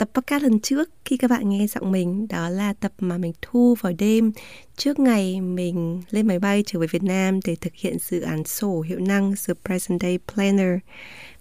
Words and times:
tập 0.00 0.10
podcast 0.14 0.42
lần 0.42 0.60
trước 0.60 0.90
khi 1.04 1.16
các 1.16 1.30
bạn 1.30 1.48
nghe 1.48 1.66
giọng 1.66 1.92
mình, 1.92 2.28
đó 2.28 2.48
là 2.48 2.72
tập 2.72 2.92
mà 2.98 3.18
mình 3.18 3.32
thu 3.42 3.74
vào 3.80 3.92
đêm 3.98 4.32
trước 4.76 4.98
ngày 4.98 5.40
mình 5.40 6.02
lên 6.10 6.26
máy 6.26 6.38
bay 6.38 6.62
trở 6.66 6.78
về 6.78 6.86
Việt 6.86 7.02
Nam 7.02 7.40
để 7.44 7.56
thực 7.60 7.74
hiện 7.74 7.96
dự 7.98 8.20
án 8.20 8.44
sổ 8.44 8.80
hiệu 8.80 8.98
năng, 8.98 9.34
The 9.46 9.54
Present 9.64 10.02
Day 10.02 10.18
Planner. 10.32 10.78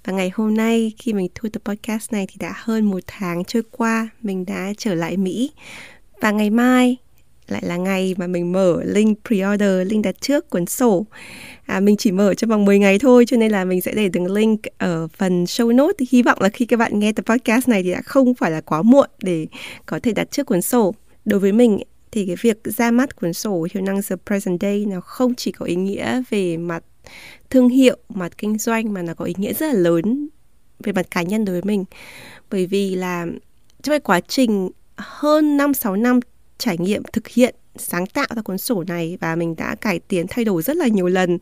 Và 0.06 0.14
ngày 0.14 0.32
hôm 0.34 0.54
nay 0.54 0.92
khi 0.98 1.14
mình 1.14 1.28
thu 1.36 1.50
tập 1.50 1.62
podcast 1.66 2.14
này 2.14 2.28
thì 2.30 2.36
đã 2.40 2.54
hơn 2.56 2.86
một 2.86 3.00
tháng 3.08 3.44
trôi 3.44 3.64
qua, 3.72 4.10
mình 4.22 4.46
đã 4.46 4.74
trở 4.78 4.96
lại 4.96 5.18
Mỹ. 5.18 5.52
Và 6.22 6.32
ngày 6.32 6.50
mai 6.50 6.98
lại 7.52 7.62
là 7.66 7.78
ngày 7.78 8.16
mà 8.18 8.28
mình 8.28 8.52
mở 8.52 8.84
link 8.84 9.20
pre-order, 9.30 9.84
link 9.84 10.06
đặt 10.06 10.22
trước 10.22 10.50
cuốn 10.50 10.66
sổ. 10.66 11.06
À, 11.66 11.80
mình 11.80 11.98
chỉ 11.98 12.12
mở 12.12 12.34
trong 12.34 12.50
vòng 12.50 12.66
10 12.66 12.80
ngày 12.80 13.00
thôi 13.00 13.26
cho 13.28 13.38
nên 13.38 13.52
là 13.52 13.66
mình 13.66 13.82
sẽ 13.82 13.92
để 13.96 14.10
đường 14.10 14.32
link 14.32 14.62
ở 14.78 15.08
phần 15.18 15.44
show 15.44 15.76
notes 15.76 15.96
thì 15.98 16.06
hy 16.12 16.24
vọng 16.24 16.38
là 16.42 16.50
khi 16.50 16.66
các 16.66 16.78
bạn 16.78 17.00
nghe 17.00 17.12
tập 17.12 17.26
podcast 17.26 17.68
này 17.68 17.84
thì 17.84 17.92
đã 17.92 18.02
không 18.02 18.36
phải 18.36 18.52
là 18.52 18.62
quá 18.62 18.82
muộn 18.82 19.10
để 19.22 19.48
có 19.86 20.00
thể 20.04 20.14
đặt 20.14 20.32
trước 20.32 20.46
cuốn 20.46 20.62
sổ. 20.62 20.94
Đối 21.26 21.40
với 21.40 21.52
mình 21.52 21.80
thì 22.12 22.26
cái 22.26 22.36
việc 22.42 22.58
ra 22.64 22.92
mắt 22.92 23.16
cuốn 23.16 23.34
sổ 23.34 23.68
hiệu 23.74 23.84
năng 23.84 24.02
The 24.10 24.16
Present 24.26 24.62
Day 24.62 24.86
nó 24.86 25.02
không 25.02 25.36
chỉ 25.36 25.52
có 25.52 25.66
ý 25.66 25.76
nghĩa 25.76 26.22
về 26.30 26.58
mặt 26.58 26.84
thương 27.50 27.70
hiệu, 27.70 27.98
mặt 28.10 28.38
kinh 28.38 28.58
doanh 28.58 28.94
mà 28.94 29.02
nó 29.02 29.14
có 29.14 29.26
ý 29.26 29.34
nghĩa 29.38 29.54
rất 29.54 29.74
là 29.74 29.80
lớn 29.80 30.30
về 30.84 30.94
mặt 30.94 31.12
cá 31.12 31.22
nhân 31.22 31.46
đối 31.46 31.54
với 31.54 31.62
mình. 31.64 31.86
Bởi 32.52 32.66
vì 32.66 32.96
là 32.96 33.26
trong 33.82 33.92
cái 33.92 34.00
quá 34.00 34.20
trình 34.28 34.70
hơn 34.98 35.58
5 35.58 35.74
6 35.74 35.96
năm 35.96 36.20
trải 36.60 36.78
nghiệm 36.78 37.04
thực 37.14 37.28
hiện 37.28 37.56
sáng 37.76 38.06
tạo 38.06 38.28
ra 38.36 38.42
cuốn 38.42 38.58
sổ 38.58 38.84
này 38.88 39.18
và 39.22 39.36
mình 39.36 39.56
đã 39.56 39.76
cải 39.76 40.00
tiến 40.00 40.26
thay 40.30 40.46
đổi 40.46 40.62
rất 40.62 40.78
là 40.78 40.88
nhiều 40.88 41.08
lần. 41.08 41.38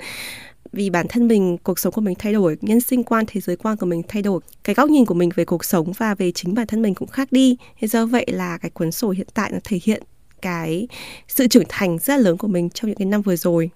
Vì 0.71 0.89
bản 0.89 1.05
thân 1.09 1.27
mình, 1.27 1.57
cuộc 1.63 1.79
sống 1.79 1.93
của 1.93 2.01
mình 2.01 2.15
thay 2.19 2.33
đổi, 2.33 2.57
nhân 2.61 2.81
sinh 2.81 3.03
quan, 3.03 3.25
thế 3.27 3.41
giới 3.41 3.55
quan 3.55 3.77
của 3.77 3.85
mình 3.85 4.01
thay 4.07 4.21
đổi, 4.21 4.41
cái 4.63 4.75
góc 4.75 4.89
nhìn 4.89 5.05
của 5.05 5.13
mình 5.13 5.29
về 5.35 5.45
cuộc 5.45 5.65
sống 5.65 5.91
và 5.97 6.15
về 6.15 6.31
chính 6.31 6.53
bản 6.53 6.67
thân 6.67 6.81
mình 6.81 6.95
cũng 6.95 7.07
khác 7.07 7.31
đi. 7.31 7.57
Thế 7.79 7.88
do 7.88 8.05
vậy 8.05 8.25
là 8.27 8.57
cái 8.57 8.71
cuốn 8.71 8.91
sổ 8.91 9.09
hiện 9.09 9.27
tại 9.33 9.51
nó 9.51 9.59
thể 9.63 9.79
hiện 9.83 10.03
cái 10.41 10.88
sự 11.27 11.47
trưởng 11.47 11.63
thành 11.69 11.99
rất 11.99 12.17
là 12.17 12.23
lớn 12.23 12.38
của 12.38 12.47
mình 12.47 12.69
trong 12.69 12.89
những 12.89 12.97
cái 12.97 13.05
năm 13.05 13.21
vừa 13.21 13.35
rồi. 13.35 13.69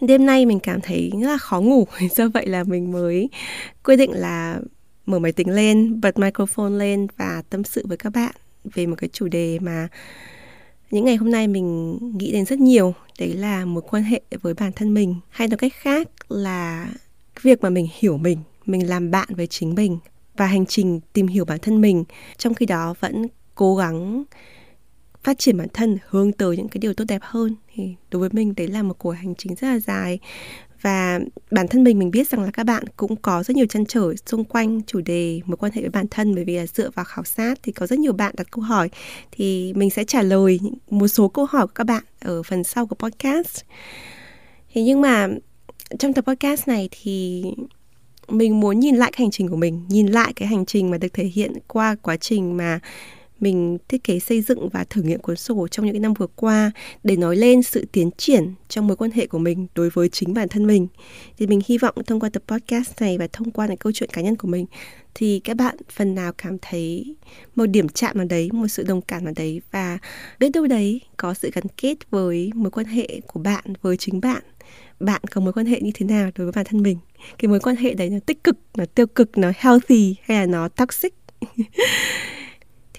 Đêm 0.00 0.26
nay 0.26 0.46
mình 0.46 0.60
cảm 0.60 0.80
thấy 0.80 1.10
rất 1.20 1.28
là 1.28 1.38
khó 1.38 1.60
ngủ 1.60 1.86
do 2.16 2.28
vậy 2.28 2.46
là 2.46 2.64
mình 2.64 2.92
mới 2.92 3.28
quyết 3.84 3.96
định 3.96 4.12
là 4.12 4.60
mở 5.06 5.18
máy 5.18 5.32
tính 5.32 5.50
lên, 5.50 6.00
bật 6.00 6.18
microphone 6.18 6.70
lên 6.70 7.06
và 7.16 7.42
tâm 7.50 7.64
sự 7.64 7.84
với 7.88 7.96
các 7.96 8.10
bạn 8.10 8.32
về 8.64 8.86
một 8.86 8.96
cái 8.98 9.08
chủ 9.12 9.28
đề 9.28 9.58
mà 9.58 9.88
những 10.90 11.04
ngày 11.04 11.16
hôm 11.16 11.30
nay 11.30 11.48
mình 11.48 11.98
nghĩ 12.18 12.32
đến 12.32 12.44
rất 12.44 12.58
nhiều. 12.58 12.94
Đấy 13.18 13.32
là 13.32 13.64
mối 13.64 13.82
quan 13.90 14.02
hệ 14.02 14.20
với 14.42 14.54
bản 14.54 14.72
thân 14.72 14.94
mình. 14.94 15.16
Hay 15.28 15.48
nói 15.48 15.58
cách 15.58 15.72
khác 15.74 16.08
là 16.28 16.88
việc 17.42 17.62
mà 17.62 17.70
mình 17.70 17.88
hiểu 17.98 18.18
mình 18.18 18.38
mình 18.66 18.88
làm 18.88 19.10
bạn 19.10 19.28
với 19.36 19.46
chính 19.46 19.74
mình 19.74 19.98
và 20.36 20.46
hành 20.46 20.66
trình 20.66 21.00
tìm 21.12 21.26
hiểu 21.26 21.44
bản 21.44 21.58
thân 21.62 21.80
mình. 21.80 22.04
Trong 22.36 22.54
khi 22.54 22.66
đó 22.66 22.94
vẫn 23.00 23.26
cố 23.54 23.76
gắng 23.76 24.24
phát 25.24 25.38
triển 25.38 25.56
bản 25.56 25.68
thân, 25.72 25.98
hướng 26.08 26.32
tới 26.32 26.56
những 26.56 26.68
cái 26.68 26.78
điều 26.78 26.94
tốt 26.94 27.04
đẹp 27.08 27.20
hơn. 27.22 27.56
Thì 27.74 27.94
đối 28.10 28.20
với 28.20 28.30
mình, 28.32 28.54
đấy 28.56 28.68
là 28.68 28.82
một 28.82 28.94
cuộc 28.98 29.10
hành 29.10 29.34
trình 29.34 29.54
rất 29.54 29.68
là 29.68 29.78
dài 29.78 30.18
và 30.82 31.20
bản 31.50 31.68
thân 31.68 31.84
mình 31.84 31.98
mình 31.98 32.10
biết 32.10 32.28
rằng 32.28 32.42
là 32.42 32.50
các 32.50 32.64
bạn 32.64 32.84
cũng 32.96 33.16
có 33.16 33.42
rất 33.42 33.56
nhiều 33.56 33.66
chăn 33.66 33.86
trở 33.86 34.14
xung 34.26 34.44
quanh 34.44 34.80
chủ 34.86 35.00
đề 35.00 35.40
mối 35.44 35.56
quan 35.56 35.72
hệ 35.74 35.80
với 35.80 35.90
bản 35.90 36.06
thân. 36.10 36.34
Bởi 36.34 36.44
vì 36.44 36.56
là 36.56 36.66
dựa 36.66 36.90
vào 36.90 37.04
khảo 37.04 37.24
sát 37.24 37.58
thì 37.62 37.72
có 37.72 37.86
rất 37.86 37.98
nhiều 37.98 38.12
bạn 38.12 38.34
đặt 38.36 38.46
câu 38.50 38.64
hỏi. 38.64 38.90
Thì 39.30 39.72
mình 39.76 39.90
sẽ 39.90 40.04
trả 40.04 40.22
lời 40.22 40.60
một 40.90 41.08
số 41.08 41.28
câu 41.28 41.44
hỏi 41.44 41.66
của 41.66 41.72
các 41.74 41.84
bạn 41.84 42.02
ở 42.20 42.42
phần 42.42 42.64
sau 42.64 42.86
của 42.86 42.96
podcast. 42.96 43.62
Thế 44.74 44.82
nhưng 44.82 45.00
mà 45.00 45.28
trong 45.98 46.12
tập 46.12 46.24
podcast 46.26 46.68
này 46.68 46.88
thì 46.90 47.44
mình 48.28 48.60
muốn 48.60 48.80
nhìn 48.80 48.96
lại 48.96 49.12
cái 49.12 49.24
hành 49.24 49.30
trình 49.30 49.48
của 49.48 49.56
mình, 49.56 49.84
nhìn 49.88 50.06
lại 50.06 50.32
cái 50.36 50.48
hành 50.48 50.66
trình 50.66 50.90
mà 50.90 50.98
được 50.98 51.12
thể 51.12 51.24
hiện 51.24 51.52
qua 51.66 51.96
quá 52.02 52.16
trình 52.16 52.56
mà 52.56 52.80
mình 53.40 53.78
thiết 53.88 54.04
kế 54.04 54.18
xây 54.18 54.42
dựng 54.42 54.68
và 54.68 54.84
thử 54.84 55.02
nghiệm 55.02 55.20
cuốn 55.20 55.36
sổ 55.36 55.68
trong 55.68 55.86
những 55.86 56.02
năm 56.02 56.14
vừa 56.14 56.26
qua 56.26 56.70
để 57.04 57.16
nói 57.16 57.36
lên 57.36 57.62
sự 57.62 57.84
tiến 57.92 58.10
triển 58.16 58.54
trong 58.68 58.86
mối 58.86 58.96
quan 58.96 59.10
hệ 59.10 59.26
của 59.26 59.38
mình 59.38 59.66
đối 59.74 59.90
với 59.90 60.08
chính 60.08 60.34
bản 60.34 60.48
thân 60.48 60.66
mình. 60.66 60.88
Thì 61.38 61.46
mình 61.46 61.60
hy 61.66 61.78
vọng 61.78 61.94
thông 62.06 62.20
qua 62.20 62.28
tập 62.32 62.42
podcast 62.46 63.00
này 63.00 63.18
và 63.18 63.28
thông 63.32 63.50
qua 63.50 63.66
những 63.66 63.76
câu 63.76 63.92
chuyện 63.92 64.10
cá 64.12 64.22
nhân 64.22 64.36
của 64.36 64.48
mình 64.48 64.66
thì 65.14 65.40
các 65.44 65.56
bạn 65.56 65.76
phần 65.90 66.14
nào 66.14 66.32
cảm 66.38 66.56
thấy 66.62 67.16
một 67.54 67.66
điểm 67.66 67.88
chạm 67.88 68.16
nào 68.16 68.26
đấy, 68.30 68.48
một 68.52 68.68
sự 68.68 68.82
đồng 68.82 69.02
cảm 69.02 69.24
nào 69.24 69.32
đấy 69.36 69.60
và 69.70 69.98
biết 70.38 70.48
đâu 70.54 70.66
đấy 70.66 71.00
có 71.16 71.34
sự 71.34 71.50
gắn 71.54 71.64
kết 71.76 72.10
với 72.10 72.50
mối 72.54 72.70
quan 72.70 72.86
hệ 72.86 73.20
của 73.26 73.40
bạn 73.40 73.64
với 73.82 73.96
chính 73.96 74.20
bạn. 74.20 74.42
Bạn 75.00 75.20
có 75.30 75.40
mối 75.40 75.52
quan 75.52 75.66
hệ 75.66 75.80
như 75.80 75.90
thế 75.94 76.06
nào 76.06 76.30
đối 76.34 76.46
với 76.46 76.52
bản 76.52 76.64
thân 76.64 76.82
mình? 76.82 76.98
Cái 77.38 77.48
mối 77.48 77.60
quan 77.60 77.76
hệ 77.76 77.94
đấy 77.94 78.10
nó 78.10 78.18
tích 78.26 78.44
cực 78.44 78.56
nó 78.76 78.84
tiêu 78.94 79.06
cực 79.06 79.38
nó 79.38 79.52
healthy 79.56 80.14
hay 80.22 80.38
là 80.38 80.46
nó 80.46 80.68
toxic? 80.68 81.14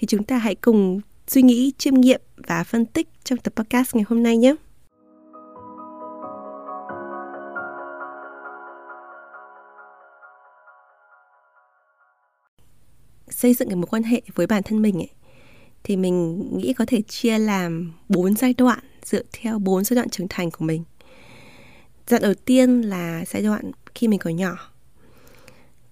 thì 0.00 0.06
chúng 0.06 0.24
ta 0.24 0.38
hãy 0.38 0.54
cùng 0.54 1.00
suy 1.26 1.42
nghĩ, 1.42 1.72
chiêm 1.78 1.94
nghiệm 1.94 2.20
và 2.36 2.64
phân 2.64 2.86
tích 2.86 3.08
trong 3.24 3.38
tập 3.38 3.52
podcast 3.56 3.94
ngày 3.94 4.04
hôm 4.08 4.22
nay 4.22 4.36
nhé. 4.36 4.54
Xây 13.28 13.54
dựng 13.54 13.68
cái 13.68 13.76
mối 13.76 13.86
quan 13.86 14.02
hệ 14.02 14.22
với 14.34 14.46
bản 14.46 14.62
thân 14.62 14.82
mình 14.82 14.96
ấy, 14.96 15.10
thì 15.82 15.96
mình 15.96 16.48
nghĩ 16.58 16.72
có 16.72 16.84
thể 16.88 17.02
chia 17.02 17.38
làm 17.38 17.92
bốn 18.08 18.34
giai 18.34 18.54
đoạn 18.54 18.80
dựa 19.04 19.22
theo 19.32 19.58
bốn 19.58 19.84
giai 19.84 19.94
đoạn 19.94 20.08
trưởng 20.08 20.28
thành 20.30 20.50
của 20.50 20.64
mình. 20.64 20.84
Giai 22.06 22.20
đoạn 22.20 22.22
đầu 22.22 22.34
tiên 22.44 22.82
là 22.82 23.24
giai 23.26 23.42
đoạn 23.42 23.70
khi 23.94 24.08
mình 24.08 24.18
còn 24.18 24.36
nhỏ. 24.36 24.56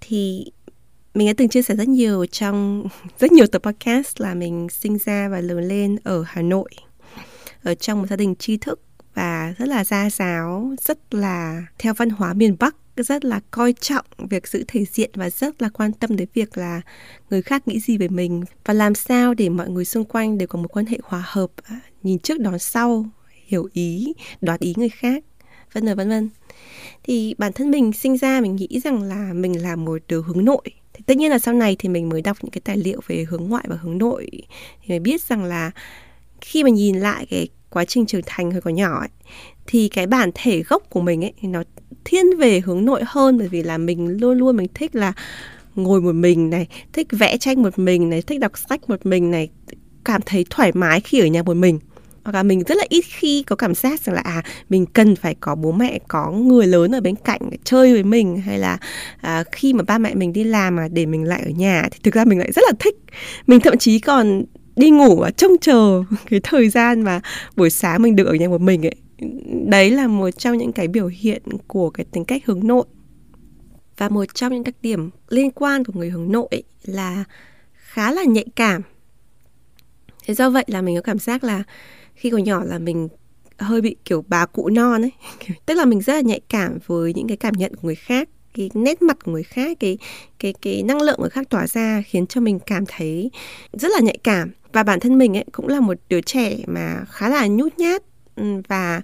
Thì 0.00 0.52
mình 1.18 1.26
đã 1.26 1.32
từng 1.36 1.48
chia 1.48 1.62
sẻ 1.62 1.76
rất 1.76 1.88
nhiều 1.88 2.26
trong 2.26 2.88
rất 3.18 3.32
nhiều 3.32 3.46
tập 3.46 3.62
podcast 3.62 4.20
là 4.20 4.34
mình 4.34 4.68
sinh 4.70 4.98
ra 4.98 5.28
và 5.28 5.40
lớn 5.40 5.68
lên 5.68 5.96
ở 6.04 6.24
Hà 6.26 6.42
Nội 6.42 6.70
ở 7.62 7.74
trong 7.74 7.98
một 7.98 8.06
gia 8.10 8.16
đình 8.16 8.34
tri 8.36 8.56
thức 8.56 8.80
và 9.14 9.54
rất 9.58 9.68
là 9.68 9.84
gia 9.84 10.10
giáo, 10.10 10.74
rất 10.80 11.14
là 11.14 11.62
theo 11.78 11.94
văn 11.94 12.10
hóa 12.10 12.32
miền 12.32 12.56
Bắc, 12.58 12.76
rất 12.96 13.24
là 13.24 13.40
coi 13.50 13.72
trọng 13.72 14.04
việc 14.18 14.48
giữ 14.48 14.64
thể 14.68 14.84
diện 14.84 15.10
và 15.14 15.30
rất 15.30 15.62
là 15.62 15.68
quan 15.68 15.92
tâm 15.92 16.16
đến 16.16 16.28
việc 16.34 16.58
là 16.58 16.80
người 17.30 17.42
khác 17.42 17.68
nghĩ 17.68 17.80
gì 17.80 17.98
về 17.98 18.08
mình 18.08 18.44
và 18.64 18.74
làm 18.74 18.94
sao 18.94 19.34
để 19.34 19.48
mọi 19.48 19.70
người 19.70 19.84
xung 19.84 20.04
quanh 20.04 20.38
đều 20.38 20.48
có 20.48 20.58
một 20.58 20.68
quan 20.76 20.86
hệ 20.86 20.98
hòa 21.02 21.24
hợp, 21.26 21.50
à, 21.62 21.80
nhìn 22.02 22.18
trước 22.18 22.40
đón 22.40 22.58
sau, 22.58 23.06
hiểu 23.46 23.68
ý, 23.72 24.12
đoạt 24.40 24.60
ý 24.60 24.74
người 24.76 24.88
khác, 24.88 25.24
vân 25.72 25.84
vân 25.84 25.96
vân 25.96 26.08
vân. 26.08 26.28
Thì 27.02 27.34
bản 27.38 27.52
thân 27.52 27.70
mình 27.70 27.92
sinh 27.92 28.16
ra 28.16 28.40
mình 28.40 28.56
nghĩ 28.56 28.80
rằng 28.84 29.02
là 29.02 29.32
mình 29.32 29.62
là 29.62 29.76
một 29.76 30.02
đứa 30.08 30.22
hướng 30.22 30.44
nội 30.44 30.70
thì 30.98 31.04
tất 31.06 31.16
nhiên 31.16 31.31
là 31.31 31.38
sau 31.38 31.54
này 31.54 31.76
thì 31.78 31.88
mình 31.88 32.09
mới 32.09 32.22
đọc 32.22 32.36
những 32.42 32.50
cái 32.50 32.60
tài 32.64 32.76
liệu 32.76 33.00
về 33.06 33.26
hướng 33.28 33.48
ngoại 33.48 33.64
và 33.69 33.76
hướng 33.76 33.98
nội. 33.98 34.31
Thì 34.82 34.88
mới 34.88 34.98
biết 34.98 35.22
rằng 35.22 35.44
là 35.44 35.70
khi 36.41 36.64
mà 36.64 36.70
nhìn 36.70 36.97
lại 36.97 37.26
cái 37.31 37.48
quá 37.70 37.84
trình 37.84 38.06
trưởng 38.06 38.22
thành 38.26 38.50
hồi 38.50 38.60
còn 38.60 38.75
nhỏ 38.75 39.00
ấy, 39.00 39.09
thì 39.66 39.88
cái 39.88 40.06
bản 40.06 40.31
thể 40.34 40.62
gốc 40.62 40.82
của 40.91 41.00
mình 41.00 41.25
ấy 41.25 41.32
nó 41.42 41.62
thiên 42.04 42.38
về 42.38 42.60
hướng 42.60 42.84
nội 42.84 43.03
hơn. 43.06 43.38
Bởi 43.38 43.48
vì 43.48 43.62
là 43.62 43.78
mình 43.78 44.20
luôn 44.20 44.38
luôn 44.38 44.56
mình 44.56 44.66
thích 44.75 44.94
là 44.94 45.12
ngồi 45.75 46.00
một 46.00 46.12
mình 46.12 46.50
này 46.50 46.66
thích 46.92 47.06
vẽ 47.10 47.36
tranh 47.38 47.62
một 47.62 47.78
mình 47.78 48.10
này 48.10 48.22
thích 48.22 48.41
đọc 48.41 48.53
sách 48.69 48.91
một 48.91 49.06
mình 49.06 49.30
này 49.30 49.48
cảm 50.04 50.21
thấy 50.27 50.45
thoải 50.50 50.72
mái 50.74 51.00
khi 51.00 51.21
ở 51.21 51.27
nhà 51.27 51.42
một 51.42 51.54
mình 51.54 51.78
hoặc 52.28 52.34
là 52.34 52.42
mình 52.42 52.63
rất 52.65 52.75
là 52.78 52.84
ít 52.89 53.04
khi 53.09 53.42
có 53.42 53.57
cảm 53.57 53.75
giác 53.75 54.01
rằng 54.01 54.15
là 54.15 54.21
à 54.21 54.42
mình 54.69 54.86
cần 54.86 55.16
phải 55.16 55.34
có 55.41 55.54
bố 55.54 55.72
mẹ 55.72 55.98
có 56.09 56.30
người 56.30 56.66
lớn 56.66 56.95
ở 56.95 57.01
bên 57.01 57.15
cạnh 57.15 57.41
để 57.51 57.59
chơi 57.65 57.92
với 57.92 58.03
mình 58.03 58.36
hay 58.36 58.59
là 58.59 58.78
à, 59.21 59.45
khi 59.53 59.72
mà 59.72 59.83
ba 59.83 59.98
mẹ 59.98 60.15
mình 60.15 60.33
đi 60.33 60.45
làm 60.45 60.77
mà 60.77 60.89
để 60.89 61.07
mình 61.07 61.25
lại 61.25 61.42
ở 61.45 61.51
nhà 61.51 61.89
thì 61.91 61.98
thực 62.03 62.15
ra 62.15 62.25
mình 62.25 62.39
lại 62.39 62.53
rất 62.53 62.63
là 62.66 62.72
thích. 62.78 62.97
Mình 63.47 63.60
thậm 63.60 63.78
chí 63.78 63.98
còn 63.98 64.45
đi 64.77 64.91
ngủ 64.91 65.16
và 65.16 65.30
trông 65.30 65.59
chờ 65.60 66.03
cái 66.30 66.41
thời 66.42 66.69
gian 66.69 67.03
mà 67.03 67.21
buổi 67.57 67.71
sáng 67.71 68.03
mình 68.03 68.16
được 68.16 68.27
ở 68.27 68.34
nhà 68.34 68.48
một 68.48 68.60
mình 68.60 68.86
ấy. 68.86 68.95
Đấy 69.66 69.91
là 69.91 70.07
một 70.07 70.31
trong 70.31 70.59
những 70.59 70.72
cái 70.72 70.89
biểu 70.89 71.07
hiện 71.07 71.42
của 71.66 71.91
cái 71.91 72.07
tính 72.13 72.24
cách 72.24 72.42
hướng 72.47 72.66
nội. 72.66 72.84
Và 73.97 74.09
một 74.09 74.34
trong 74.34 74.53
những 74.53 74.65
đặc 74.65 74.74
điểm 74.83 75.10
liên 75.28 75.51
quan 75.51 75.84
của 75.84 75.92
người 75.97 76.10
hướng 76.10 76.33
nội 76.33 76.63
là 76.84 77.24
khá 77.74 78.13
là 78.13 78.24
nhạy 78.24 78.47
cảm. 78.57 78.83
Thế 80.27 80.34
do 80.34 80.51
vậy 80.51 80.65
là 80.66 80.83
mình 80.83 80.97
có 80.97 81.03
cảm 81.03 81.19
giác 81.19 81.45
là 81.45 81.63
khi 82.18 82.30
còn 82.30 82.44
nhỏ 82.44 82.65
là 82.65 82.78
mình 82.78 83.09
hơi 83.59 83.80
bị 83.80 83.97
kiểu 84.04 84.24
bà 84.28 84.47
cụ 84.47 84.68
non 84.68 85.03
ấy. 85.04 85.12
Tức 85.66 85.74
là 85.74 85.84
mình 85.84 86.00
rất 86.00 86.12
là 86.15 86.20
nhạy 86.20 86.41
cảm 86.48 86.78
với 86.86 87.15
những 87.15 87.28
cái 87.28 87.36
cảm 87.36 87.54
nhận 87.54 87.74
của 87.74 87.82
người 87.82 87.94
khác, 87.94 88.28
cái 88.54 88.70
nét 88.74 89.03
mặt 89.03 89.16
của 89.24 89.32
người 89.32 89.42
khác, 89.42 89.76
cái 89.80 89.98
cái 90.38 90.54
cái 90.62 90.82
năng 90.82 91.03
lượng 91.03 91.20
người 91.20 91.30
khác 91.30 91.50
tỏa 91.50 91.66
ra 91.66 92.03
khiến 92.06 92.26
cho 92.26 92.41
mình 92.41 92.59
cảm 92.66 92.84
thấy 92.88 93.30
rất 93.72 93.88
là 93.92 94.00
nhạy 94.00 94.18
cảm. 94.24 94.50
Và 94.72 94.82
bản 94.82 95.00
thân 95.00 95.18
mình 95.18 95.36
ấy 95.36 95.44
cũng 95.53 95.68
là 95.68 95.80
một 95.80 95.97
đứa 96.09 96.20
trẻ 96.20 96.56
mà 96.66 97.04
khá 97.09 97.28
là 97.28 97.47
nhút 97.47 97.78
nhát 97.78 98.03
và 98.68 99.03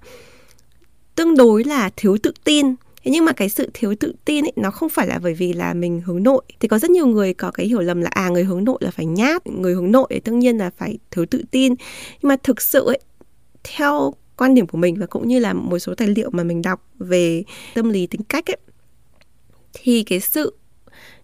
tương 1.15 1.37
đối 1.37 1.65
là 1.65 1.91
thiếu 1.97 2.17
tự 2.23 2.33
tin. 2.45 2.75
Thế 3.05 3.11
nhưng 3.11 3.25
mà 3.25 3.33
cái 3.33 3.49
sự 3.49 3.71
thiếu 3.75 3.95
tự 4.01 4.15
tin 4.25 4.45
ấy 4.45 4.53
nó 4.57 4.71
không 4.71 4.89
phải 4.89 5.07
là 5.07 5.19
bởi 5.23 5.35
vì 5.35 5.53
là 5.53 5.75
mình 5.75 6.01
hướng 6.05 6.23
nội. 6.23 6.43
Thì 6.61 6.69
có 6.69 6.79
rất 6.79 6.91
nhiều 6.91 7.07
người 7.07 7.35
có 7.35 7.51
cái 7.51 7.67
hiểu 7.67 7.81
lầm 7.81 8.01
là 8.01 8.11
à 8.13 8.29
người 8.29 8.45
hướng 8.45 8.65
nội 8.65 8.79
là 8.81 8.91
phải 8.91 9.07
nhát 9.07 9.47
người 9.47 9.75
hướng 9.75 9.93
nội 9.93 10.07
thì 10.11 10.21
tất 10.21 10.33
nhiên 10.33 10.59
là 10.59 10.71
phải 10.77 10.99
thiếu 11.11 11.27
tự 11.27 11.45
tin. 11.51 11.75
Nhưng 12.23 12.29
mà 12.29 12.37
thực 12.43 12.63
sự 12.63 12.87
ấy 12.87 12.99
theo 13.65 14.15
quan 14.37 14.55
điểm 14.55 14.67
của 14.67 14.79
mình 14.79 14.95
và 14.99 15.07
cũng 15.07 15.29
như 15.29 15.39
là 15.39 15.53
một 15.53 15.79
số 15.79 15.95
tài 15.95 16.09
liệu 16.09 16.31
mà 16.31 16.45
mình 16.45 16.63
đọc 16.63 16.89
về 16.99 17.45
tâm 17.75 17.91
lý 17.91 18.07
tính 18.07 18.21
cách 18.29 18.47
ấy 18.47 18.57
thì 19.73 20.03
cái 20.03 20.21
sự 20.21 20.57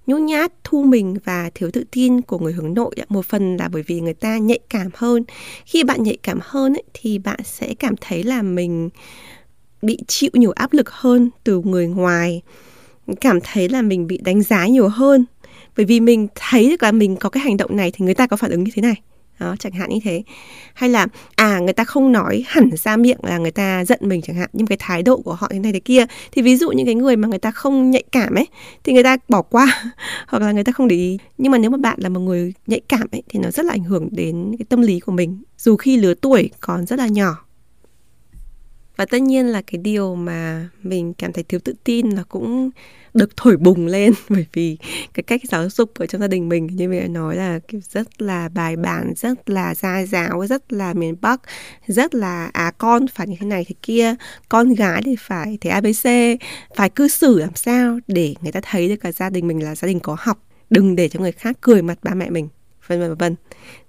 nhút 0.06 0.21
nhát 0.21 0.53
thu 0.65 0.82
mình 0.82 1.17
và 1.25 1.50
thiếu 1.55 1.71
tự 1.71 1.85
tin 1.91 2.21
của 2.21 2.38
người 2.38 2.53
hướng 2.53 2.75
nội 2.75 2.94
một 3.09 3.27
phần 3.27 3.56
là 3.56 3.69
bởi 3.69 3.82
vì 3.82 4.00
người 4.00 4.15
ta 4.15 4.38
nhạy 4.38 4.59
cảm 4.69 4.91
hơn. 4.94 5.25
Khi 5.65 5.85
bạn 5.85 6.03
nhạy 6.03 6.17
cảm 6.23 6.38
hơn 6.43 6.75
ấy, 6.75 6.82
thì 6.94 7.19
bạn 7.19 7.41
sẽ 7.44 7.75
cảm 7.75 7.94
thấy 8.00 8.23
là 8.23 8.43
mình 8.43 8.91
bị 9.82 9.99
chịu 10.06 10.31
nhiều 10.35 10.50
áp 10.50 10.73
lực 10.73 10.91
hơn 10.91 11.31
từ 11.44 11.61
người 11.65 11.87
ngoài. 11.87 12.43
Cảm 13.21 13.38
thấy 13.41 13.69
là 13.69 13.82
mình 13.82 14.06
bị 14.06 14.19
đánh 14.25 14.43
giá 14.43 14.67
nhiều 14.67 14.88
hơn. 14.88 15.25
Bởi 15.77 15.87
vì 15.87 16.00
mình 16.00 16.29
thấy 16.35 16.71
được 16.71 16.82
là 16.82 16.93
mình 16.93 17.17
có 17.17 17.29
cái 17.29 17.43
hành 17.43 17.56
động 17.56 17.77
này 17.77 17.91
thì 17.94 18.05
người 18.05 18.15
ta 18.15 18.27
có 18.27 18.37
phản 18.37 18.50
ứng 18.50 18.65
như 18.65 18.71
thế 18.75 18.82
này. 18.82 18.94
Đó, 19.41 19.56
chẳng 19.59 19.73
hạn 19.73 19.91
như 19.91 19.99
thế. 20.05 20.23
Hay 20.75 20.91
là 20.91 21.06
à 21.37 21.59
người 21.59 21.73
ta 21.73 21.85
không 21.85 22.12
nói 22.12 22.44
hẳn 22.47 22.71
ra 22.77 22.97
miệng 22.97 23.19
là 23.23 23.38
người 23.38 23.50
ta 23.50 23.85
giận 23.85 23.99
mình 24.03 24.23
chẳng 24.23 24.37
hạn, 24.37 24.50
nhưng 24.53 24.67
cái 24.67 24.79
thái 24.81 25.03
độ 25.03 25.17
của 25.17 25.35
họ 25.35 25.49
thế 25.50 25.59
này 25.59 25.73
thế 25.73 25.81
kia. 25.81 26.06
Thì 26.32 26.43
ví 26.43 26.56
dụ 26.56 26.71
những 26.71 26.87
cái 26.87 26.94
người 26.94 27.17
mà 27.17 27.29
người 27.29 27.38
ta 27.38 27.50
không 27.50 27.91
nhạy 27.91 28.03
cảm 28.12 28.35
ấy, 28.35 28.47
thì 28.85 28.93
người 28.93 29.03
ta 29.03 29.17
bỏ 29.29 29.43
qua 29.43 29.93
hoặc 30.29 30.43
là 30.43 30.53
người 30.53 30.65
ta 30.65 30.73
không 30.73 30.88
để 30.88 30.97
ý. 30.97 31.19
Nhưng 31.38 31.53
mà 31.53 31.59
nếu 31.59 31.71
mà 31.71 31.79
bạn 31.79 31.99
là 32.00 32.09
một 32.09 32.21
người 32.21 32.53
nhạy 32.67 32.81
cảm 32.88 33.06
ấy, 33.12 33.23
thì 33.29 33.41
nó 33.43 33.50
rất 33.50 33.65
là 33.65 33.73
ảnh 33.73 33.85
hưởng 33.85 34.09
đến 34.11 34.55
cái 34.59 34.67
tâm 34.69 34.81
lý 34.81 35.00
của 35.00 35.12
mình. 35.12 35.43
Dù 35.59 35.77
khi 35.77 35.97
lứa 35.97 36.15
tuổi 36.15 36.50
còn 36.61 36.87
rất 36.87 36.99
là 36.99 37.06
nhỏ 37.06 37.44
và 39.00 39.06
tất 39.06 39.23
nhiên 39.23 39.47
là 39.47 39.62
cái 39.62 39.79
điều 39.79 40.14
mà 40.14 40.69
mình 40.82 41.14
cảm 41.14 41.32
thấy 41.32 41.44
thiếu 41.44 41.61
tự 41.64 41.75
tin 41.85 42.11
là 42.11 42.23
cũng 42.23 42.70
được 43.14 43.37
thổi 43.37 43.56
bùng 43.56 43.87
lên 43.87 44.12
bởi 44.29 44.47
vì 44.52 44.76
cái 45.14 45.23
cách 45.23 45.41
giáo 45.49 45.69
dục 45.70 45.94
ở 45.94 46.06
trong 46.06 46.20
gia 46.20 46.26
đình 46.26 46.49
mình, 46.49 46.67
như 46.67 46.88
mình 46.88 47.00
đã 47.00 47.08
nói 47.08 47.37
là 47.37 47.58
kiểu 47.69 47.81
rất 47.91 48.23
là 48.23 48.49
bài 48.49 48.76
bản, 48.76 49.12
rất 49.17 49.50
là 49.50 49.75
gia 49.75 50.06
giáo, 50.06 50.47
rất 50.47 50.73
là 50.73 50.94
miền 50.94 51.17
bắc, 51.20 51.41
rất 51.87 52.14
là 52.14 52.50
à 52.52 52.73
con 52.79 53.06
phải 53.06 53.26
như 53.26 53.37
thế 53.41 53.47
này, 53.47 53.64
thế 53.69 53.75
kia, 53.82 54.14
con 54.49 54.75
gái 54.75 55.03
thì 55.05 55.17
phải 55.19 55.58
thế 55.61 55.70
abc 55.70 56.08
phải 56.76 56.91
cư 56.91 57.08
xử 57.08 57.38
làm 57.38 57.55
sao 57.55 57.99
để 58.06 58.35
người 58.43 58.53
ta 58.53 58.61
thấy 58.62 58.88
được 58.88 58.96
cả 59.00 59.12
gia 59.12 59.31
đình 59.31 59.46
mình 59.46 59.64
là 59.64 59.75
gia 59.75 59.88
đình 59.88 60.00
có 60.00 60.17
học, 60.19 60.44
đừng 60.70 60.96
để 60.96 61.08
cho 61.08 61.20
người 61.20 61.32
khác 61.32 61.56
cười 61.61 61.82
mặt 61.82 61.99
ba 62.03 62.14
mẹ 62.14 62.31
mình 62.31 62.49
vân 62.87 63.00
vân 63.00 63.14
vân 63.14 63.37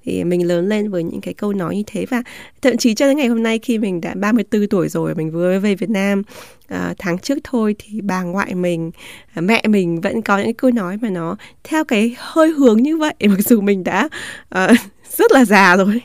thì 0.04 0.24
mình 0.24 0.48
lớn 0.48 0.70
lên 0.70 0.92
với 0.92 1.04
những 1.04 1.22
cái 1.22 1.34
câu 1.34 1.54
nói 1.54 1.76
như 1.76 1.84
thế 1.88 2.06
và 2.06 2.24
thậm 2.62 2.78
chí 2.78 2.96
cho 2.96 3.08
đến 3.08 3.18
ngày 3.18 3.28
hôm 3.28 3.44
nay 3.44 3.60
khi 3.60 3.78
mình 3.78 4.02
đã 4.02 4.14
34 4.14 4.68
tuổi 4.68 4.90
rồi 4.90 5.16
mình 5.16 5.32
vừa 5.32 5.60
về 5.60 5.76
Việt 5.76 5.90
Nam 5.90 6.24
à, 6.68 6.94
tháng 6.98 7.18
trước 7.18 7.38
thôi 7.44 7.76
thì 7.80 8.02
bà 8.02 8.24
ngoại 8.24 8.56
mình 8.56 8.92
à, 9.34 9.42
mẹ 9.42 9.64
mình 9.68 10.02
vẫn 10.02 10.22
có 10.22 10.38
những 10.38 10.54
câu 10.54 10.72
nói 10.72 10.98
mà 11.02 11.10
nó 11.10 11.36
theo 11.64 11.84
cái 11.84 12.16
hơi 12.18 12.50
hướng 12.50 12.84
như 12.84 12.98
vậy. 12.98 13.14
Mặc 13.30 13.40
dù 13.46 13.62
mình 13.62 13.84
đã 13.84 14.10
uh, 14.56 14.78
rất 15.18 15.32
là 15.32 15.46
già 15.46 15.78
rồi 15.78 16.02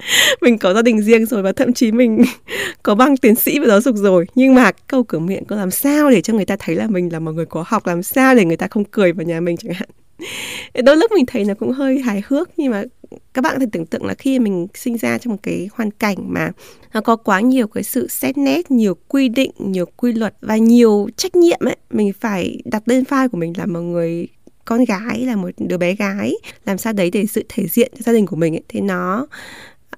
mình 0.40 0.58
có 0.58 0.74
gia 0.74 0.82
đình 0.82 1.00
riêng 1.00 1.26
rồi 1.26 1.42
và 1.42 1.52
thậm 1.52 1.72
chí 1.72 1.92
mình 1.92 2.22
có 2.82 2.94
bằng 2.94 3.16
tiến 3.16 3.34
sĩ 3.34 3.58
về 3.58 3.66
giáo 3.66 3.80
dục 3.80 3.96
rồi. 3.96 4.26
Nhưng 4.34 4.54
mà 4.54 4.72
câu 4.86 5.04
cửa 5.04 5.18
miệng 5.18 5.44
có 5.44 5.56
làm 5.56 5.70
sao 5.70 6.10
để 6.10 6.20
cho 6.20 6.34
người 6.34 6.44
ta 6.44 6.56
thấy 6.58 6.74
là 6.76 6.86
mình 6.86 7.12
là 7.12 7.18
một 7.18 7.32
người 7.32 7.46
có 7.46 7.64
học 7.66 7.86
làm 7.86 8.02
sao 8.02 8.34
để 8.34 8.44
người 8.44 8.56
ta 8.56 8.68
không 8.68 8.84
cười 8.84 9.12
vào 9.12 9.26
nhà 9.26 9.40
mình 9.40 9.56
chẳng 9.56 9.72
hạn? 9.72 9.88
Đôi 10.84 10.96
lúc 10.96 11.12
mình 11.12 11.26
thấy 11.26 11.44
nó 11.44 11.54
cũng 11.54 11.72
hơi 11.72 11.98
hài 11.98 12.22
hước 12.26 12.50
nhưng 12.56 12.70
mà 12.70 12.84
các 13.34 13.42
bạn 13.42 13.54
có 13.54 13.60
thể 13.60 13.66
tưởng 13.72 13.86
tượng 13.86 14.04
là 14.04 14.14
khi 14.14 14.38
mình 14.38 14.66
sinh 14.74 14.96
ra 14.96 15.18
trong 15.18 15.32
một 15.32 15.38
cái 15.42 15.68
hoàn 15.72 15.90
cảnh 15.90 16.16
mà 16.20 16.50
nó 16.92 17.00
có 17.00 17.16
quá 17.16 17.40
nhiều 17.40 17.66
cái 17.66 17.82
sự 17.82 18.08
xét 18.08 18.38
nét 18.38 18.70
nhiều 18.70 18.96
quy 19.08 19.28
định 19.28 19.50
nhiều 19.58 19.86
quy 19.96 20.12
luật 20.12 20.34
và 20.40 20.56
nhiều 20.56 21.08
trách 21.16 21.36
nhiệm 21.36 21.60
ấy 21.60 21.76
mình 21.90 22.12
phải 22.20 22.60
đặt 22.64 22.82
lên 22.86 23.04
vai 23.08 23.28
của 23.28 23.38
mình 23.38 23.52
là 23.56 23.66
một 23.66 23.80
người 23.80 24.28
con 24.66 24.84
gái 24.84 25.20
là 25.20 25.36
một 25.36 25.50
đứa 25.58 25.78
bé 25.78 25.94
gái. 25.94 26.34
Làm 26.64 26.78
sao 26.78 26.92
đấy 26.92 27.10
để 27.10 27.26
sự 27.26 27.44
thể 27.48 27.66
diện 27.68 27.92
cho 27.94 28.02
gia 28.02 28.12
đình 28.12 28.26
của 28.26 28.36
mình 28.36 28.54
ấy, 28.54 28.62
thì 28.68 28.80
nó 28.80 29.26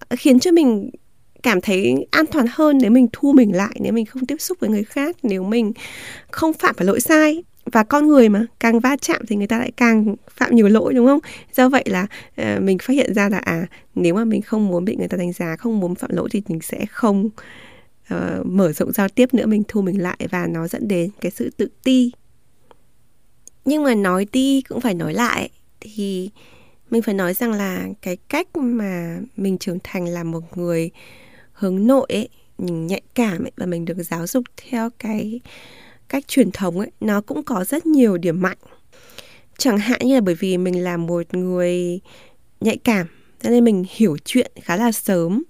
à, 0.09 0.17
khiến 0.17 0.39
cho 0.41 0.53
mình 0.53 0.91
cảm 1.43 1.61
thấy 1.61 2.07
an 2.11 2.27
toàn 2.27 2.47
hơn 2.51 2.79
nếu 2.83 2.91
mình 2.91 3.09
thu 3.13 3.33
mình 3.33 3.57
lại 3.57 3.77
nếu 3.81 3.93
mình 3.93 4.07
không 4.07 4.27
tiếp 4.27 4.41
xúc 4.41 4.61
với 4.61 4.71
người 4.71 4.85
khác 4.85 5.17
nếu 5.23 5.45
mình 5.45 5.73
không 6.31 6.53
phạm 6.53 6.75
phải 6.75 6.87
lỗi 6.87 7.01
sai 7.01 7.43
và 7.73 7.85
con 7.85 8.09
người 8.09 8.29
mà 8.29 8.47
càng 8.61 8.81
va 8.81 8.97
chạm 8.97 9.23
thì 9.29 9.37
người 9.37 9.47
ta 9.47 9.59
lại 9.59 9.73
càng 9.77 10.17
phạm 10.31 10.55
nhiều 10.55 10.69
lỗi 10.69 10.95
đúng 10.95 11.07
không? 11.07 11.21
Do 11.53 11.69
vậy 11.69 11.85
là 11.87 12.07
uh, 12.41 12.63
mình 12.63 12.79
phát 12.79 12.95
hiện 12.95 13.15
ra 13.15 13.29
là 13.29 13.39
à 13.39 13.67
nếu 13.95 14.15
mà 14.15 14.25
mình 14.25 14.43
không 14.43 14.69
muốn 14.69 14.85
bị 14.85 14.97
người 14.97 15.09
ta 15.09 15.17
đánh 15.17 15.33
giá 15.33 15.57
không 15.57 15.81
muốn 15.81 15.95
phạm 15.95 16.11
lỗi 16.13 16.29
thì 16.33 16.43
mình 16.49 16.61
sẽ 16.63 16.87
không 16.87 17.29
uh, 18.15 18.47
mở 18.47 18.73
rộng 18.73 18.93
giao 18.93 19.09
tiếp 19.09 19.35
nữa 19.35 19.47
mình 19.47 19.63
thu 19.69 19.83
mình 19.83 20.03
lại 20.03 20.19
và 20.31 20.47
nó 20.47 20.69
dẫn 20.69 20.89
đến 20.89 21.11
cái 21.21 21.31
sự 21.31 21.51
tự 21.57 21.69
ti. 21.85 22.13
Nhưng 23.65 23.83
mà 23.83 23.95
nói 23.95 24.27
đi 24.33 24.63
cũng 24.69 24.81
phải 24.81 24.95
nói 24.95 25.15
lại 25.15 25.49
thì 25.81 26.31
mình 26.91 27.03
phải 27.03 27.15
nói 27.15 27.35
rằng 27.35 27.53
là 27.53 27.89
cái 28.03 28.17
cách 28.17 28.57
mà 28.57 29.19
mình 29.37 29.59
trưởng 29.59 29.79
thành 29.85 30.07
là 30.07 30.25
một 30.25 30.59
người 30.59 30.91
hướng 31.53 31.87
nội 31.87 32.07
ấy, 32.09 32.29
nhạy 32.59 33.03
cảm 33.15 33.45
ấy, 33.45 33.53
và 33.57 33.67
mình 33.67 33.85
được 33.85 33.97
giáo 34.03 34.27
dục 34.27 34.45
theo 34.57 34.91
cái 34.99 35.41
cách 36.09 36.29
truyền 36.29 36.51
thống 36.51 36.79
ấy, 36.79 36.91
nó 37.01 37.21
cũng 37.21 37.43
có 37.43 37.65
rất 37.65 37.87
nhiều 37.87 38.19
điểm 38.19 38.43
mạnh. 38.43 38.59
Chẳng 39.59 39.79
hạn 39.79 40.01
như 40.05 40.15
là 40.15 40.21
bởi 40.21 40.35
vì 40.35 40.59
mình 40.59 40.85
là 40.85 40.97
một 40.97 41.35
người 41.35 42.01
nhạy 42.61 42.77
cảm, 42.77 43.07
cho 43.43 43.51
nên 43.51 43.65
mình 43.65 43.85
hiểu 43.97 44.17
chuyện 44.25 44.53
khá 44.63 44.77
là 44.77 44.93
sớm. 44.93 45.43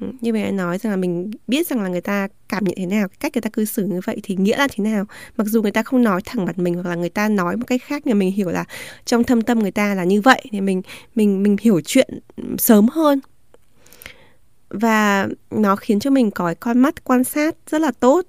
Ừ, 0.00 0.06
như 0.20 0.32
mình 0.32 0.44
đã 0.44 0.50
nói 0.50 0.78
rằng 0.78 0.90
là 0.90 0.96
mình 0.96 1.30
biết 1.46 1.66
rằng 1.66 1.82
là 1.82 1.88
người 1.88 2.00
ta 2.00 2.28
cảm 2.48 2.64
nhận 2.64 2.74
thế 2.76 2.86
nào 2.86 3.08
cách 3.20 3.32
người 3.34 3.42
ta 3.42 3.50
cư 3.50 3.64
xử 3.64 3.84
như 3.84 4.00
vậy 4.04 4.20
thì 4.22 4.36
nghĩa 4.36 4.56
là 4.56 4.68
thế 4.68 4.84
nào. 4.84 5.04
Mặc 5.36 5.46
dù 5.46 5.62
người 5.62 5.70
ta 5.70 5.82
không 5.82 6.02
nói 6.02 6.20
thẳng 6.24 6.44
mặt 6.44 6.58
mình 6.58 6.74
hoặc 6.74 6.86
là 6.90 6.94
người 6.94 7.08
ta 7.08 7.28
nói 7.28 7.56
một 7.56 7.64
cách 7.66 7.82
khác, 7.84 8.02
nhưng 8.04 8.18
mình 8.18 8.32
hiểu 8.32 8.48
là 8.48 8.64
trong 9.04 9.24
thâm 9.24 9.42
tâm 9.42 9.58
người 9.58 9.70
ta 9.70 9.94
là 9.94 10.04
như 10.04 10.20
vậy 10.20 10.42
thì 10.50 10.60
mình 10.60 10.82
mình 11.14 11.42
mình 11.42 11.56
hiểu 11.60 11.80
chuyện 11.84 12.08
sớm 12.58 12.88
hơn 12.88 13.20
và 14.70 15.28
nó 15.50 15.76
khiến 15.76 16.00
cho 16.00 16.10
mình 16.10 16.30
có 16.30 16.46
cái 16.46 16.54
con 16.54 16.78
mắt 16.78 17.04
quan 17.04 17.24
sát 17.24 17.56
rất 17.70 17.80
là 17.80 17.90
tốt. 17.90 18.26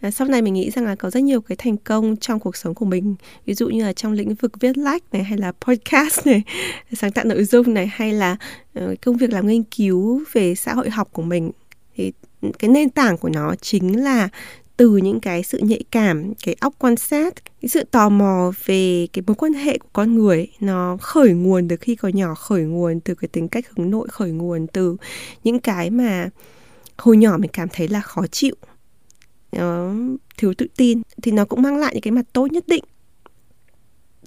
À, 0.00 0.10
sau 0.10 0.28
này 0.28 0.42
mình 0.42 0.54
nghĩ 0.54 0.70
rằng 0.70 0.84
là 0.84 0.94
có 0.94 1.10
rất 1.10 1.20
nhiều 1.20 1.40
cái 1.40 1.56
thành 1.56 1.76
công 1.76 2.16
trong 2.16 2.40
cuộc 2.40 2.56
sống 2.56 2.74
của 2.74 2.84
mình. 2.84 3.14
Ví 3.46 3.54
dụ 3.54 3.68
như 3.68 3.84
là 3.84 3.92
trong 3.92 4.12
lĩnh 4.12 4.34
vực 4.34 4.52
viết 4.60 4.78
lách 4.78 5.02
này 5.12 5.24
hay 5.24 5.38
là 5.38 5.52
podcast 5.52 6.26
này 6.26 6.42
sáng 6.92 7.12
tạo 7.12 7.24
nội 7.24 7.44
dung 7.44 7.74
này 7.74 7.86
hay 7.86 8.12
là 8.12 8.36
uh, 8.78 9.00
công 9.04 9.16
việc 9.16 9.30
làm 9.30 9.46
nghiên 9.46 9.62
cứu 9.62 10.24
về 10.32 10.54
xã 10.54 10.74
hội 10.74 10.90
học 10.90 11.08
của 11.12 11.22
mình. 11.22 11.50
Thì 11.96 12.12
cái 12.58 12.70
nền 12.70 12.90
tảng 12.90 13.18
của 13.18 13.28
nó 13.28 13.54
chính 13.60 14.04
là 14.04 14.28
từ 14.76 14.96
những 14.96 15.20
cái 15.20 15.42
sự 15.42 15.58
nhạy 15.58 15.84
cảm, 15.90 16.34
cái 16.44 16.56
óc 16.60 16.74
quan 16.78 16.96
sát, 16.96 17.44
cái 17.44 17.68
sự 17.68 17.84
tò 17.84 18.08
mò 18.08 18.52
về 18.64 19.06
cái 19.12 19.22
mối 19.26 19.34
quan 19.34 19.52
hệ 19.52 19.78
của 19.78 19.88
con 19.92 20.14
người, 20.14 20.48
nó 20.60 20.96
khởi 21.00 21.32
nguồn 21.32 21.68
từ 21.68 21.76
khi 21.76 21.96
còn 21.96 22.16
nhỏ, 22.16 22.34
khởi 22.34 22.62
nguồn 22.62 23.00
từ 23.00 23.14
cái 23.14 23.28
tính 23.28 23.48
cách 23.48 23.64
hướng 23.76 23.90
nội, 23.90 24.08
khởi 24.10 24.30
nguồn 24.30 24.66
từ 24.66 24.96
những 25.44 25.60
cái 25.60 25.90
mà 25.90 26.28
hồi 26.98 27.16
nhỏ 27.16 27.36
mình 27.40 27.50
cảm 27.52 27.68
thấy 27.72 27.88
là 27.88 28.00
khó 28.00 28.26
chịu 28.26 28.54
nó 29.52 29.92
thiếu 30.36 30.54
tự 30.58 30.66
tin, 30.76 31.02
thì 31.22 31.32
nó 31.32 31.44
cũng 31.44 31.62
mang 31.62 31.76
lại 31.76 31.94
những 31.94 32.02
cái 32.02 32.12
mặt 32.12 32.26
tốt 32.32 32.52
nhất 32.52 32.68
định. 32.68 32.84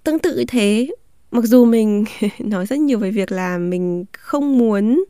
Tương 0.03 0.20
tự 0.20 0.44
thế, 0.48 0.88
mặc 1.32 1.44
dù 1.44 1.65
mình 1.65 2.06
nói 2.39 2.65
rất 2.65 2.79
nhiều 2.79 3.00
về 3.00 3.12
việc 3.12 3.32
là 3.32 3.58
mình 3.58 4.06
không 4.13 4.58
muốn 4.58 5.03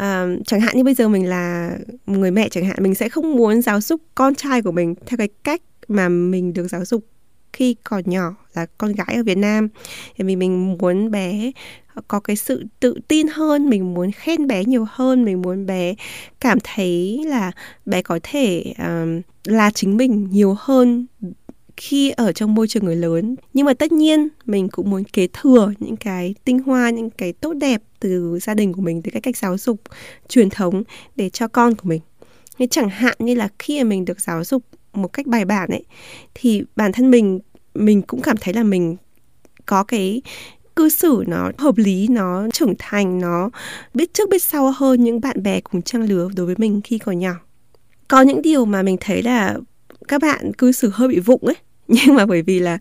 uh, 0.00 0.46
chẳng 0.46 0.60
hạn 0.60 0.76
như 0.76 0.84
bây 0.84 0.94
giờ 0.94 1.08
mình 1.08 1.28
là 1.28 1.70
một 2.06 2.18
người 2.18 2.30
mẹ 2.30 2.48
chẳng 2.48 2.64
hạn 2.64 2.76
mình 2.80 2.94
sẽ 2.94 3.08
không 3.08 3.36
muốn 3.36 3.62
giáo 3.62 3.80
dục 3.80 4.00
con 4.14 4.34
trai 4.34 4.62
của 4.62 4.72
mình 4.72 4.94
theo 5.06 5.18
cái 5.18 5.28
cách 5.44 5.62
mà 5.88 6.08
mình 6.08 6.52
được 6.52 6.68
giáo 6.68 6.84
dục 6.84 7.04
khi 7.52 7.76
còn 7.84 8.02
nhỏ 8.06 8.34
là 8.54 8.66
con 8.78 8.92
gái 8.92 9.16
ở 9.16 9.22
Việt 9.22 9.38
Nam. 9.38 9.68
Thì 10.16 10.24
mình 10.24 10.38
mình 10.38 10.78
muốn 10.78 11.10
bé 11.10 11.52
có 12.08 12.20
cái 12.20 12.36
sự 12.36 12.64
tự 12.80 13.00
tin 13.08 13.26
hơn 13.28 13.70
mình 13.70 13.94
muốn 13.94 14.10
khen 14.12 14.46
bé 14.46 14.64
nhiều 14.64 14.86
hơn 14.90 15.24
mình 15.24 15.42
muốn 15.42 15.66
bé 15.66 15.94
cảm 16.40 16.58
thấy 16.64 17.24
là 17.26 17.52
bé 17.86 18.02
có 18.02 18.18
thể 18.22 18.74
um, 18.78 19.20
là 19.44 19.70
chính 19.70 19.96
mình 19.96 20.28
nhiều 20.30 20.56
hơn 20.58 21.06
khi 21.80 22.10
ở 22.10 22.32
trong 22.32 22.54
môi 22.54 22.68
trường 22.68 22.84
người 22.84 22.96
lớn. 22.96 23.36
Nhưng 23.54 23.66
mà 23.66 23.74
tất 23.74 23.92
nhiên, 23.92 24.28
mình 24.46 24.68
cũng 24.68 24.90
muốn 24.90 25.04
kế 25.04 25.28
thừa 25.32 25.72
những 25.78 25.96
cái 25.96 26.34
tinh 26.44 26.58
hoa, 26.58 26.90
những 26.90 27.10
cái 27.10 27.32
tốt 27.32 27.52
đẹp 27.52 27.82
từ 28.00 28.38
gia 28.42 28.54
đình 28.54 28.72
của 28.72 28.80
mình, 28.80 29.02
từ 29.02 29.10
cái 29.10 29.22
cách 29.22 29.36
giáo 29.36 29.58
dục 29.58 29.80
truyền 30.28 30.50
thống 30.50 30.82
để 31.16 31.30
cho 31.30 31.48
con 31.48 31.74
của 31.74 31.88
mình. 31.88 32.00
Như 32.58 32.66
chẳng 32.70 32.88
hạn 32.88 33.14
như 33.18 33.34
là 33.34 33.48
khi 33.58 33.84
mà 33.84 33.88
mình 33.88 34.04
được 34.04 34.20
giáo 34.20 34.44
dục 34.44 34.62
một 34.92 35.08
cách 35.08 35.26
bài 35.26 35.44
bản 35.44 35.68
ấy, 35.68 35.84
thì 36.34 36.64
bản 36.76 36.92
thân 36.92 37.10
mình 37.10 37.40
mình 37.74 38.02
cũng 38.02 38.22
cảm 38.22 38.36
thấy 38.36 38.54
là 38.54 38.62
mình 38.62 38.96
có 39.66 39.84
cái 39.84 40.22
cư 40.76 40.88
xử 40.88 41.24
nó 41.26 41.50
hợp 41.58 41.78
lý, 41.78 42.08
nó 42.08 42.48
trưởng 42.52 42.74
thành, 42.78 43.20
nó 43.20 43.50
biết 43.94 44.14
trước 44.14 44.28
biết 44.28 44.42
sau 44.42 44.70
hơn 44.76 45.04
những 45.04 45.20
bạn 45.20 45.42
bè 45.42 45.60
cùng 45.60 45.82
trang 45.82 46.02
lứa 46.02 46.28
đối 46.36 46.46
với 46.46 46.54
mình 46.58 46.80
khi 46.84 46.98
còn 46.98 47.18
nhỏ. 47.18 47.34
Có 48.08 48.22
những 48.22 48.42
điều 48.42 48.64
mà 48.64 48.82
mình 48.82 48.96
thấy 49.00 49.22
là 49.22 49.58
các 50.08 50.22
bạn 50.22 50.52
cư 50.52 50.72
xử 50.72 50.90
hơi 50.94 51.08
bị 51.08 51.20
vụng 51.20 51.40
ấy. 51.42 51.56
nhưng 52.06 52.14
mà 52.14 52.26
bởi 52.26 52.42
vì 52.42 52.60
là 52.60 52.78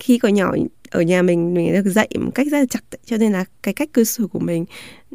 khi 0.00 0.18
còn 0.18 0.34
nhỏ 0.34 0.54
ở 0.90 1.02
nhà 1.02 1.22
mình 1.22 1.54
mình 1.54 1.72
được 1.72 1.90
dạy 1.90 2.08
một 2.20 2.30
cách 2.34 2.46
rất 2.50 2.58
là 2.58 2.66
chặt 2.70 2.80
cho 3.04 3.16
nên 3.16 3.32
là 3.32 3.44
cái 3.62 3.74
cách 3.74 3.92
cư 3.92 4.04
xử 4.04 4.26
của 4.26 4.38
mình 4.38 4.64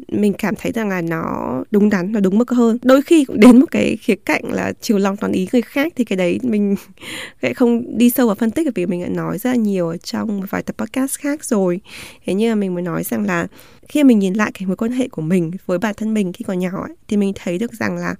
mình 0.08 0.32
cảm 0.32 0.54
thấy 0.56 0.72
rằng 0.72 0.88
là 0.88 1.00
nó 1.00 1.62
đúng 1.70 1.90
đắn 1.90 2.12
nó 2.12 2.20
đúng 2.20 2.38
mức 2.38 2.50
hơn. 2.50 2.78
Đôi 2.82 3.02
khi 3.02 3.24
cũng 3.24 3.40
đến 3.40 3.60
một 3.60 3.66
cái 3.70 3.96
khía 3.96 4.14
cạnh 4.14 4.42
là 4.52 4.72
chiều 4.80 4.98
lòng 4.98 5.16
toàn 5.16 5.32
ý 5.32 5.48
người 5.52 5.62
khác 5.62 5.92
thì 5.96 6.04
cái 6.04 6.16
đấy 6.16 6.38
mình 6.42 6.76
sẽ 7.42 7.54
không 7.54 7.98
đi 7.98 8.10
sâu 8.10 8.26
vào 8.26 8.34
phân 8.34 8.50
tích 8.50 8.68
vì 8.74 8.86
mình 8.86 9.02
đã 9.02 9.08
nói 9.08 9.38
rất 9.38 9.50
là 9.50 9.56
nhiều 9.56 9.88
ở 9.88 9.96
trong 9.96 10.40
một 10.40 10.46
vài 10.50 10.62
tập 10.62 10.76
podcast 10.78 11.18
khác 11.18 11.44
rồi. 11.44 11.80
Thế 12.26 12.34
nhưng 12.34 12.50
mà 12.50 12.54
mình 12.54 12.74
mới 12.74 12.82
nói 12.82 13.04
rằng 13.04 13.26
là 13.26 13.46
khi 13.88 14.04
mình 14.04 14.18
nhìn 14.18 14.34
lại 14.34 14.50
cái 14.54 14.66
mối 14.66 14.76
quan 14.76 14.92
hệ 14.92 15.08
của 15.08 15.22
mình 15.22 15.50
với 15.66 15.78
bản 15.78 15.94
thân 15.96 16.14
mình 16.14 16.32
khi 16.32 16.44
còn 16.44 16.58
nhỏ 16.58 16.82
ấy, 16.82 16.96
thì 17.08 17.16
mình 17.16 17.32
thấy 17.34 17.58
được 17.58 17.72
rằng 17.72 17.96
là 17.96 18.14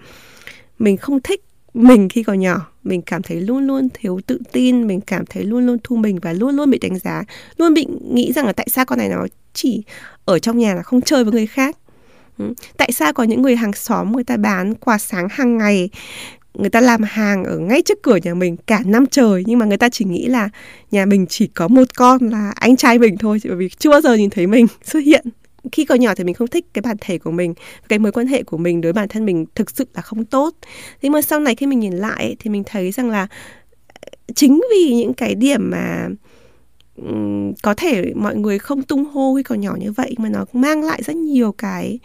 mình 0.79 0.97
không 0.97 1.21
thích 1.21 1.45
mình 1.75 2.09
khi 2.09 2.23
còn 2.23 2.41
nhỏ 2.41 2.67
mình 2.89 3.03
cảm 3.03 3.23
thấy 3.23 3.41
luôn 3.41 3.67
luôn 3.67 3.89
thiếu 3.95 4.21
tự 4.27 4.39
tin, 4.53 4.87
mình 4.87 5.01
cảm 5.01 5.27
thấy 5.27 5.45
luôn 5.45 5.67
luôn 5.67 5.79
thu 5.85 5.97
mình 5.97 6.19
và 6.23 6.33
luôn 6.33 6.57
luôn 6.57 6.71
bị 6.71 6.79
đánh 6.79 6.99
giá, 6.99 7.25
luôn 7.57 7.75
bị 7.75 7.87
nghĩ 8.13 8.33
rằng 8.33 8.47
là 8.47 8.53
tại 8.53 8.69
sao 8.71 8.85
con 8.85 8.99
này 8.99 9.09
nó 9.09 9.27
chỉ 9.53 9.83
ở 10.25 10.39
trong 10.39 10.59
nhà 10.59 10.75
là 10.75 10.83
không 10.83 11.01
chơi 11.01 11.25
với 11.25 11.33
người 11.33 11.47
khác 11.47 11.77
ừ. 12.39 12.55
tại 12.77 12.93
sao 12.93 13.13
có 13.13 13.23
những 13.23 13.43
người 13.43 13.57
hàng 13.57 13.73
xóm 13.73 14.13
người 14.13 14.25
ta 14.25 14.37
bán 14.37 14.75
quà 14.75 14.99
sáng 14.99 15.29
hàng 15.31 15.59
ngày, 15.59 15.91
người 16.55 16.71
ta 16.71 16.81
làm 16.81 17.03
hàng 17.03 17.45
ở 17.45 17.59
ngay 17.59 17.83
trước 17.83 18.03
cửa 18.03 18.19
nhà 18.23 18.35
mình 18.35 18.57
cả 18.67 18.81
năm 18.85 19.07
trời, 19.07 19.43
nhưng 19.47 19.59
mà 19.59 19.67
người 19.67 19.77
ta 19.77 19.89
chỉ 19.89 20.05
nghĩ 20.05 20.27
là 20.27 20.49
nhà 20.91 21.07
mình 21.07 21.27
chỉ 21.27 21.47
có 21.47 21.69
một 21.69 21.85
con 21.97 22.19
là 22.31 22.53
anh 22.57 22.77
trai 22.77 22.99
mình 22.99 23.17
thôi, 23.17 23.41
bởi 23.45 23.57
vì 23.57 23.69
chưa 23.79 23.91
bao 23.91 24.01
giờ 24.01 24.15
nhìn 24.15 24.31
thấy 24.31 24.47
mình 24.47 24.67
xuất 24.85 25.01
hiện 25.01 25.27
khi 25.73 25.85
còn 25.85 26.01
nhỏ 26.01 26.15
thì 26.15 26.25
mình 26.25 26.35
không 26.35 26.49
thích 26.49 26.67
cái 26.75 26.83
bản 26.83 26.97
thể 27.01 27.19
của 27.19 27.31
mình 27.31 27.55
cái 27.89 27.99
mối 27.99 28.13
quan 28.13 28.27
hệ 28.27 28.43
của 28.43 28.57
mình 28.57 28.81
đối 28.81 28.93
bản 28.93 29.09
thân 29.09 29.25
mình 29.25 29.47
thực 29.55 29.71
sự 29.71 29.85
là 29.95 30.03
không 30.03 30.25
tốt. 30.25 30.55
Nhưng 31.03 31.13
mà 31.13 31.23
sau 31.23 31.41
này 31.41 31.55
khi 31.55 31.67
mình 31.67 31.81
nhìn 31.81 31.93
lại 31.93 32.37
thì 32.39 32.51
mình 32.51 32.63
thấy 32.67 32.91
rằng 32.91 33.11
là 33.11 33.27
ờ, 33.89 34.09
chính 34.35 34.61
vì 34.71 34.95
những 34.95 35.15
cái 35.15 35.35
điểm 35.35 35.71
mà 35.71 36.09
có 37.63 37.75
thể 37.75 38.13
mọi 38.17 38.37
người 38.37 38.59
không 38.59 38.83
tung 38.83 39.05
hô 39.05 39.35
khi 39.37 39.43
còn 39.43 39.61
nhỏ 39.61 39.77
như 39.79 39.93
vậy 39.93 40.15
mà 40.19 40.29
nó 40.29 40.45
mang 40.53 40.83
lại 40.83 41.03
rất 41.03 41.17
nhiều 41.17 41.53
cái 41.53 41.99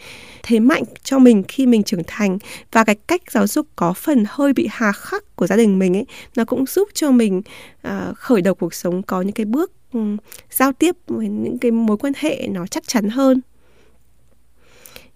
thế 0.44 0.60
mạnh 0.60 0.84
cho 1.04 1.20
mình 1.20 1.44
khi 1.48 1.66
mình 1.66 1.84
trưởng 1.84 2.04
thành 2.08 2.38
và 2.72 2.84
cái 2.84 2.96
cách 2.96 3.22
giáo 3.32 3.48
dục 3.48 3.68
có 3.76 3.94
phần 3.94 4.24
hơi 4.28 4.54
bị 4.54 4.68
hà 4.72 4.92
khắc 4.92 5.36
của 5.36 5.48
gia 5.48 5.56
đình 5.56 5.80
mình 5.80 5.98
ấy 5.98 6.06
nó 6.36 6.46
cũng 6.46 6.66
giúp 6.66 6.90
cho 6.94 7.12
mình 7.12 7.42
uh, 7.88 8.18
khởi 8.18 8.42
đầu 8.42 8.56
cuộc 8.56 8.74
sống 8.74 9.04
có 9.04 9.22
những 9.22 9.34
cái 9.34 9.46
bước 9.46 9.72
um, 9.94 10.18
giao 10.52 10.72
tiếp 10.72 10.96
với 11.08 11.28
những 11.28 11.58
cái 11.58 11.72
mối 11.72 11.98
quan 11.98 12.14
hệ 12.18 12.48
nó 12.52 12.68
chắc 12.68 12.88
chắn 12.88 13.10
hơn. 13.10 13.42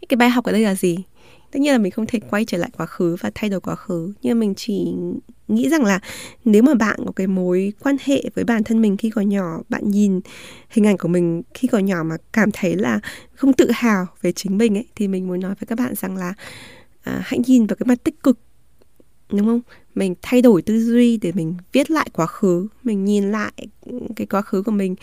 Cái 0.10 0.17
bài 0.17 0.29
học 0.29 0.46
ở 0.46 0.51
đây 0.51 0.62
là 0.62 0.75
gì? 0.75 0.98
Tất 1.51 1.60
nhiên 1.60 1.72
là 1.72 1.77
mình 1.77 1.91
không 1.91 2.05
thể 2.05 2.19
quay 2.29 2.46
trở 2.46 2.57
lại 2.57 2.69
quá 2.77 2.86
khứ 2.86 3.15
và 3.19 3.31
thay 3.36 3.50
đổi 3.50 3.60
quá 3.60 3.75
khứ 3.75 4.13
nhưng 4.22 4.39
mình 4.39 4.53
chỉ 4.55 4.93
nghĩ 5.48 5.69
rằng 5.69 5.84
là 5.84 6.00
nếu 6.46 6.63
mà 6.63 6.74
bạn 6.74 7.00
có 7.05 7.12
cái 7.12 7.27
mối 7.27 7.74
quan 7.79 7.96
hệ 8.03 8.24
với 8.36 8.43
bản 8.43 8.63
thân 8.63 8.81
mình 8.81 8.98
khi 8.98 9.10
còn 9.10 9.29
nhỏ 9.29 9.60
bạn 9.69 9.91
nhìn 9.91 10.19
hình 10.69 10.88
ảnh 10.88 10.98
của 10.98 11.07
mình 11.07 11.41
khi 11.53 11.67
còn 11.67 11.86
nhỏ 11.86 12.03
mà 12.03 12.15
cảm 12.34 12.50
thấy 12.53 12.75
là 12.75 13.00
không 13.34 13.53
tự 13.53 13.72
hào 13.74 14.07
về 14.22 14.31
chính 14.31 14.57
mình 14.57 14.77
ấy 14.77 14.88
thì 14.96 15.07
mình 15.07 15.27
muốn 15.27 15.39
nói 15.39 15.55
với 15.60 15.67
các 15.67 15.77
bạn 15.77 15.96
rằng 15.96 16.17
là 16.17 16.34
à, 17.03 17.22
hãy 17.25 17.39
nhìn 17.48 17.67
vào 17.67 17.75
cái 17.75 17.88
mặt 17.88 18.03
tích 18.03 18.24
cực 18.24 18.39
đúng 19.31 19.46
không? 19.46 19.62
Mình 19.98 20.16
thay 20.22 20.42
đổi 20.42 20.62
tư 20.62 20.80
duy 20.80 21.18
để 21.18 21.32
mình 21.32 21.56
viết 21.74 21.92
lại 21.92 22.10
quá 22.13 22.25
khứ, 22.25 22.68
mình 22.84 23.06
nhìn 23.06 23.32
lại 23.32 23.51
cái 24.16 24.27
quá 24.27 24.42
khứ 24.42 24.62
của 24.62 24.72
mình, 24.72 24.96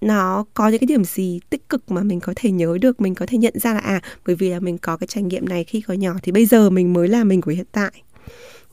nó 0.00 0.44
có 0.54 0.68
những 0.68 0.80
cái 0.80 0.86
điểm 0.86 1.04
gì 1.04 1.40
tích 1.50 1.68
cực 1.68 1.90
mà 1.90 2.02
mình 2.02 2.20
có 2.20 2.32
thể 2.36 2.50
nhớ 2.50 2.78
được, 2.80 3.00
mình 3.00 3.14
có 3.14 3.26
thể 3.26 3.38
nhận 3.38 3.58
ra 3.58 3.74
là 3.74 3.80
à 3.80 4.00
bởi 4.26 4.36
vì 4.36 4.50
là 4.50 4.60
mình 4.60 4.78
có 4.78 4.96
cái 4.96 5.06
trải 5.06 5.22
nghiệm 5.22 5.48
này 5.48 5.64
khi 5.64 5.80
còn 5.80 5.98
nhỏ 5.98 6.14
thì 6.22 6.32
bây 6.32 6.46
giờ 6.46 6.70
mình 6.70 6.92
mới 6.92 7.08
là 7.08 7.24
mình 7.24 7.40
của 7.40 7.50
hiện 7.50 7.66
tại. 7.72 7.92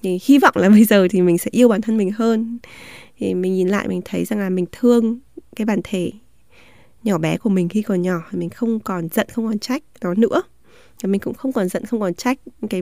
Thì 0.04 0.20
hy 0.24 0.38
vọng 0.40 0.54
là 0.56 0.70
bây 0.78 0.86
giờ 0.86 1.08
thì 1.12 1.22
mình 1.22 1.38
sẽ 1.38 1.50
yêu 1.52 1.68
bản 1.68 1.82
thân 1.82 1.98
mình 1.98 2.12
hơn. 2.12 2.60
Thì 3.18 3.34
mình 3.34 3.54
nhìn 3.54 3.68
lại 3.68 3.88
mình 3.88 4.02
thấy 4.06 4.26
rằng 4.26 4.40
là 4.40 4.50
mình 4.50 4.66
thương 4.72 5.20
cái 5.56 5.66
bản 5.66 5.80
thể 5.84 6.12
nhỏ 7.04 7.18
bé 7.18 7.38
của 7.38 7.50
mình 7.50 7.70
khi 7.70 7.82
còn 7.82 8.02
nhỏ 8.02 8.22
mình 8.32 8.50
không 8.50 8.80
còn 8.80 9.10
giận, 9.10 9.28
không 9.34 9.46
còn 9.46 9.60
trách 9.60 9.84
nó 10.02 10.14
nữa. 10.14 10.42
Mình 11.04 11.22
cũng 11.22 11.34
không 11.34 11.54
còn 11.54 11.70
giận, 11.70 11.86
không 11.86 12.00
còn 12.00 12.14
trách 12.14 12.40
cái 12.70 12.82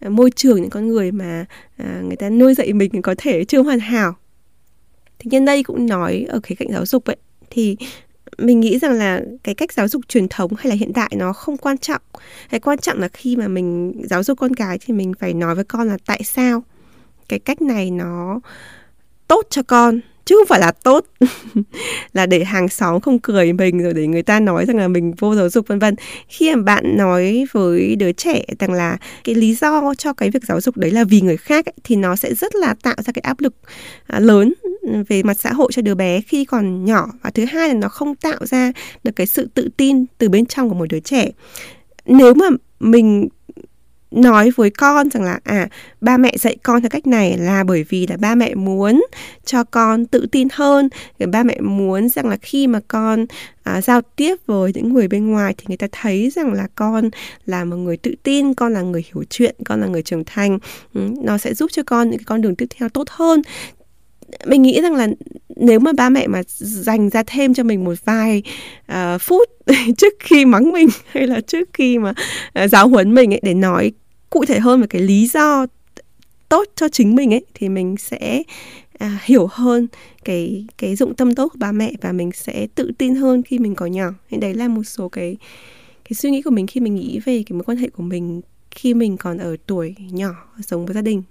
Ờ, 0.00 0.10
môi 0.10 0.30
trường 0.30 0.60
những 0.60 0.70
con 0.70 0.88
người 0.88 1.12
mà 1.12 1.44
à, 1.76 2.00
người 2.04 2.16
ta 2.16 2.30
nuôi 2.30 2.54
dạy 2.54 2.72
mình 2.72 3.02
có 3.02 3.14
thể 3.18 3.44
chưa 3.44 3.62
hoàn 3.62 3.78
hảo. 3.78 4.16
Thì 5.18 5.28
nhân 5.30 5.44
đây 5.44 5.62
cũng 5.62 5.86
nói 5.86 6.26
ở 6.28 6.40
cái 6.42 6.56
cạnh 6.56 6.68
giáo 6.72 6.86
dục 6.86 7.04
ấy 7.04 7.16
thì 7.50 7.76
mình 8.38 8.60
nghĩ 8.60 8.78
rằng 8.78 8.92
là 8.92 9.20
cái 9.42 9.54
cách 9.54 9.72
giáo 9.72 9.88
dục 9.88 10.02
truyền 10.08 10.28
thống 10.28 10.50
hay 10.58 10.68
là 10.68 10.74
hiện 10.74 10.92
đại 10.92 11.12
nó 11.16 11.32
không 11.32 11.56
quan 11.56 11.78
trọng. 11.78 12.02
Cái 12.50 12.60
quan 12.60 12.78
trọng 12.78 12.98
là 12.98 13.08
khi 13.08 13.36
mà 13.36 13.48
mình 13.48 13.92
giáo 14.04 14.22
dục 14.22 14.38
con 14.38 14.54
cái 14.54 14.78
thì 14.80 14.94
mình 14.94 15.12
phải 15.20 15.34
nói 15.34 15.54
với 15.54 15.64
con 15.64 15.88
là 15.88 15.98
tại 16.06 16.22
sao 16.24 16.62
cái 17.28 17.38
cách 17.38 17.62
này 17.62 17.90
nó 17.90 18.40
tốt 19.28 19.46
cho 19.50 19.62
con 19.62 20.00
chứ 20.26 20.36
không 20.38 20.46
phải 20.46 20.60
là 20.60 20.72
tốt. 20.72 21.06
Là 22.12 22.26
để 22.26 22.44
hàng 22.44 22.68
xóm 22.68 23.00
không 23.00 23.18
cười 23.18 23.52
mình 23.52 23.82
rồi 23.82 23.94
để 23.94 24.06
người 24.06 24.22
ta 24.22 24.40
nói 24.40 24.66
rằng 24.66 24.76
là 24.76 24.88
mình 24.88 25.12
vô 25.18 25.34
giáo 25.34 25.48
dục 25.48 25.68
vân 25.68 25.78
vân. 25.78 25.94
Khi 26.28 26.54
mà 26.54 26.62
bạn 26.62 26.96
nói 26.96 27.44
với 27.52 27.96
đứa 27.96 28.12
trẻ 28.12 28.44
rằng 28.58 28.72
là 28.72 28.98
cái 29.24 29.34
lý 29.34 29.54
do 29.54 29.94
cho 29.98 30.12
cái 30.12 30.30
việc 30.30 30.44
giáo 30.44 30.60
dục 30.60 30.76
đấy 30.76 30.90
là 30.90 31.04
vì 31.04 31.20
người 31.20 31.36
khác 31.36 31.66
ấy, 31.66 31.74
thì 31.84 31.96
nó 31.96 32.16
sẽ 32.16 32.34
rất 32.34 32.54
là 32.54 32.74
tạo 32.82 32.94
ra 32.98 33.12
cái 33.12 33.22
áp 33.22 33.40
lực 33.40 33.54
à, 34.06 34.20
lớn 34.20 34.54
về 35.08 35.22
mặt 35.22 35.36
xã 35.40 35.52
hội 35.52 35.72
cho 35.72 35.82
đứa 35.82 35.94
bé 35.94 36.20
khi 36.20 36.44
còn 36.44 36.84
nhỏ. 36.84 37.08
Và 37.22 37.30
thứ 37.30 37.44
hai 37.44 37.68
là 37.68 37.74
nó 37.74 37.88
không 37.88 38.14
tạo 38.14 38.46
ra 38.46 38.72
được 39.04 39.12
cái 39.16 39.26
sự 39.26 39.48
tự 39.54 39.68
tin 39.76 40.04
từ 40.18 40.28
bên 40.28 40.46
trong 40.46 40.68
của 40.68 40.74
một 40.74 40.86
đứa 40.88 41.00
trẻ. 41.00 41.30
Nếu 42.06 42.34
mà 42.34 42.46
mình 42.80 43.28
nói 44.10 44.50
với 44.56 44.70
con 44.70 45.10
rằng 45.10 45.22
là 45.22 45.40
à 45.44 45.68
ba 46.00 46.16
mẹ 46.16 46.36
dạy 46.36 46.56
con 46.62 46.82
theo 46.82 46.88
cách 46.88 47.06
này 47.06 47.38
là 47.38 47.64
bởi 47.64 47.84
vì 47.88 48.06
là 48.06 48.16
ba 48.16 48.34
mẹ 48.34 48.54
muốn 48.54 49.02
cho 49.44 49.64
con 49.64 50.06
tự 50.06 50.26
tin 50.32 50.48
hơn. 50.52 50.88
Ba 51.32 51.42
mẹ 51.42 51.60
muốn 51.60 52.08
rằng 52.08 52.28
là 52.28 52.36
khi 52.36 52.66
mà 52.66 52.80
con 52.88 53.26
à, 53.62 53.80
giao 53.80 54.00
tiếp 54.16 54.36
với 54.46 54.72
những 54.74 54.94
người 54.94 55.08
bên 55.08 55.30
ngoài 55.30 55.54
thì 55.58 55.64
người 55.68 55.76
ta 55.76 55.86
thấy 55.92 56.30
rằng 56.30 56.52
là 56.52 56.68
con 56.74 57.10
là 57.46 57.64
một 57.64 57.76
người 57.76 57.96
tự 57.96 58.14
tin 58.22 58.54
con 58.54 58.72
là 58.72 58.82
người 58.82 59.04
hiểu 59.14 59.24
chuyện 59.30 59.54
con 59.64 59.80
là 59.80 59.86
người 59.86 60.02
trưởng 60.02 60.24
thành. 60.26 60.58
Ừ, 60.94 61.00
nó 61.22 61.38
sẽ 61.38 61.54
giúp 61.54 61.70
cho 61.72 61.82
con 61.86 62.10
những 62.10 62.18
cái 62.18 62.24
con 62.24 62.40
đường 62.40 62.56
tiếp 62.56 62.66
theo 62.76 62.88
tốt 62.88 63.08
hơn. 63.10 63.42
Mình 64.46 64.62
nghĩ 64.62 64.80
rằng 64.80 64.94
là 64.94 65.08
nếu 65.56 65.80
mà 65.80 65.92
ba 65.92 66.08
mẹ 66.08 66.26
mà 66.26 66.42
dành 66.58 67.10
ra 67.10 67.22
thêm 67.26 67.54
cho 67.54 67.62
mình 67.62 67.84
một 67.84 67.94
vài 68.04 68.42
uh, 68.92 69.20
phút 69.20 69.48
trước 69.96 70.14
khi 70.20 70.44
mắng 70.44 70.72
mình 70.72 70.88
hay 71.06 71.26
là 71.26 71.40
trước 71.40 71.68
khi 71.72 71.98
mà 71.98 72.14
uh, 72.64 72.70
giáo 72.70 72.88
huấn 72.88 73.14
mình 73.14 73.32
ấy 73.34 73.40
để 73.42 73.54
nói 73.54 73.92
cụ 74.30 74.44
thể 74.44 74.58
hơn 74.58 74.80
về 74.80 74.86
cái 74.86 75.02
lý 75.02 75.26
do 75.26 75.66
tốt 76.48 76.68
cho 76.76 76.88
chính 76.88 77.14
mình 77.14 77.34
ấy 77.34 77.44
thì 77.54 77.68
mình 77.68 77.96
sẽ 77.96 78.42
à, 78.98 79.18
hiểu 79.24 79.48
hơn 79.50 79.86
cái 80.24 80.66
cái 80.78 80.96
dụng 80.96 81.14
tâm 81.14 81.34
tốt 81.34 81.48
của 81.52 81.58
ba 81.58 81.72
mẹ 81.72 81.92
và 82.00 82.12
mình 82.12 82.30
sẽ 82.34 82.66
tự 82.74 82.90
tin 82.98 83.14
hơn 83.14 83.42
khi 83.42 83.58
mình 83.58 83.74
có 83.74 83.86
nhỏ. 83.86 84.10
Nên 84.30 84.40
đấy 84.40 84.54
là 84.54 84.68
một 84.68 84.82
số 84.82 85.08
cái 85.08 85.36
cái 86.04 86.14
suy 86.14 86.30
nghĩ 86.30 86.42
của 86.42 86.50
mình 86.50 86.66
khi 86.66 86.80
mình 86.80 86.94
nghĩ 86.94 87.20
về 87.24 87.42
cái 87.46 87.54
mối 87.54 87.62
quan 87.64 87.78
hệ 87.78 87.88
của 87.88 88.02
mình 88.02 88.40
khi 88.70 88.94
mình 88.94 89.16
còn 89.16 89.38
ở 89.38 89.56
tuổi 89.66 89.94
nhỏ 90.10 90.34
sống 90.66 90.86
với 90.86 90.94
gia 90.94 91.02
đình. 91.02 91.22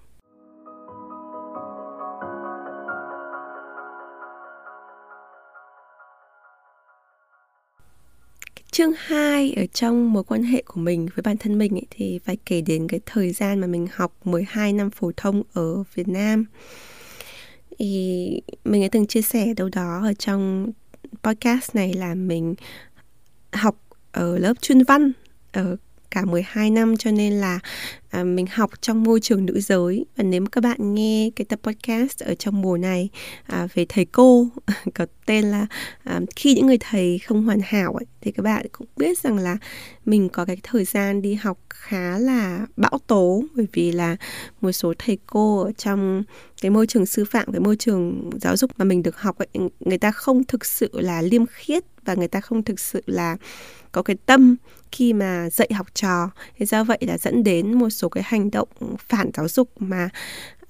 Chương 8.77 8.94
2 8.98 9.53
ở 9.53 9.65
trong 9.74 10.13
mối 10.13 10.24
quan 10.24 10.44
hệ 10.44 10.63
của 10.65 10.82
mình 10.82 11.08
với 11.15 11.24
bản 11.24 11.38
thân 11.38 11.58
mình 11.58 11.74
ấy, 11.74 11.86
thì 11.89 12.20
phải 12.25 12.38
kể 12.46 12.62
đến 12.62 12.88
cái 12.88 13.00
thời 13.05 13.32
gian 13.32 13.60
mà 13.60 13.67
mình 13.67 13.88
học 13.94 14.27
12 14.27 14.74
năm 14.74 14.89
phổ 14.89 15.12
thông 15.17 15.44
ở 15.53 15.84
Việt 15.94 16.08
Nam. 16.08 16.46
Thì 17.79 18.41
mình 18.65 18.82
đã 18.82 18.88
từng 18.91 19.08
chia 19.08 19.22
sẻ 19.22 19.53
đâu 19.58 19.70
đó 19.70 20.01
ở 20.03 20.13
trong 20.13 20.72
podcast 21.24 21.75
này 21.75 21.94
là 21.94 22.15
mình 22.15 22.55
học 23.51 23.75
ở 24.12 24.38
lớp 24.38 24.53
chuyên 24.62 24.84
văn 24.84 25.12
ở 25.51 25.77
cả 26.12 26.25
12 26.25 26.71
năm 26.71 26.97
cho 26.97 27.12
nên 27.12 27.33
là 27.33 27.59
à, 28.09 28.24
mình 28.24 28.45
học 28.51 28.71
trong 28.81 29.03
môi 29.03 29.19
trường 29.19 29.45
nữ 29.45 29.59
giới. 29.59 30.05
Và 30.17 30.24
nếu 30.24 30.41
mà 30.41 30.47
các 30.51 30.63
bạn 30.63 30.93
nghe 30.93 31.29
cái 31.35 31.45
tập 31.45 31.59
podcast 31.63 32.24
ở 32.24 32.35
trong 32.35 32.62
mùa 32.62 32.77
này 32.77 33.09
à, 33.43 33.67
về 33.74 33.85
thầy 33.89 34.05
cô 34.05 34.47
có 34.93 35.05
tên 35.25 35.45
là 35.45 35.67
à, 36.03 36.19
khi 36.35 36.53
những 36.53 36.67
người 36.67 36.77
thầy 36.79 37.19
không 37.19 37.43
hoàn 37.43 37.59
hảo 37.63 37.93
ấy, 37.93 38.05
thì 38.21 38.31
các 38.31 38.43
bạn 38.43 38.65
cũng 38.71 38.88
biết 38.97 39.17
rằng 39.17 39.38
là 39.38 39.57
mình 40.05 40.29
có 40.29 40.45
cái 40.45 40.57
thời 40.63 40.85
gian 40.85 41.21
đi 41.21 41.33
học 41.33 41.59
khá 41.69 42.17
là 42.17 42.65
bão 42.77 43.00
tố. 43.07 43.43
Bởi 43.55 43.67
vì 43.74 43.91
là 43.91 44.15
một 44.62 44.71
số 44.71 44.93
thầy 45.00 45.17
cô 45.25 45.59
ở 45.59 45.71
trong 45.71 46.24
cái 46.62 46.69
môi 46.71 46.88
trường 46.88 47.05
sư 47.05 47.25
phạm 47.25 47.51
cái 47.51 47.59
môi 47.59 47.75
trường 47.75 48.29
giáo 48.41 48.57
dục 48.57 48.71
mà 48.77 48.85
mình 48.85 49.03
được 49.03 49.17
học 49.17 49.38
ấy, 49.38 49.47
người 49.79 49.97
ta 49.97 50.12
không 50.12 50.43
thực 50.43 50.65
sự 50.65 50.89
là 50.93 51.21
liêm 51.21 51.45
khiết 51.45 51.83
và 52.05 52.13
người 52.15 52.27
ta 52.27 52.41
không 52.41 52.63
thực 52.63 52.79
sự 52.79 53.01
là 53.05 53.38
có 53.91 54.01
cái 54.01 54.15
tâm 54.25 54.55
khi 54.91 55.13
mà 55.13 55.50
dạy 55.50 55.69
học 55.74 55.88
trò. 55.93 56.29
Thế 56.57 56.65
do 56.65 56.83
vậy 56.83 56.97
là 57.01 57.17
dẫn 57.17 57.43
đến 57.43 57.74
một 57.74 57.89
số 57.89 58.09
cái 58.09 58.24
hành 58.27 58.51
động 58.51 58.67
phản 59.00 59.29
giáo 59.33 59.47
dục 59.47 59.69
mà 59.79 60.09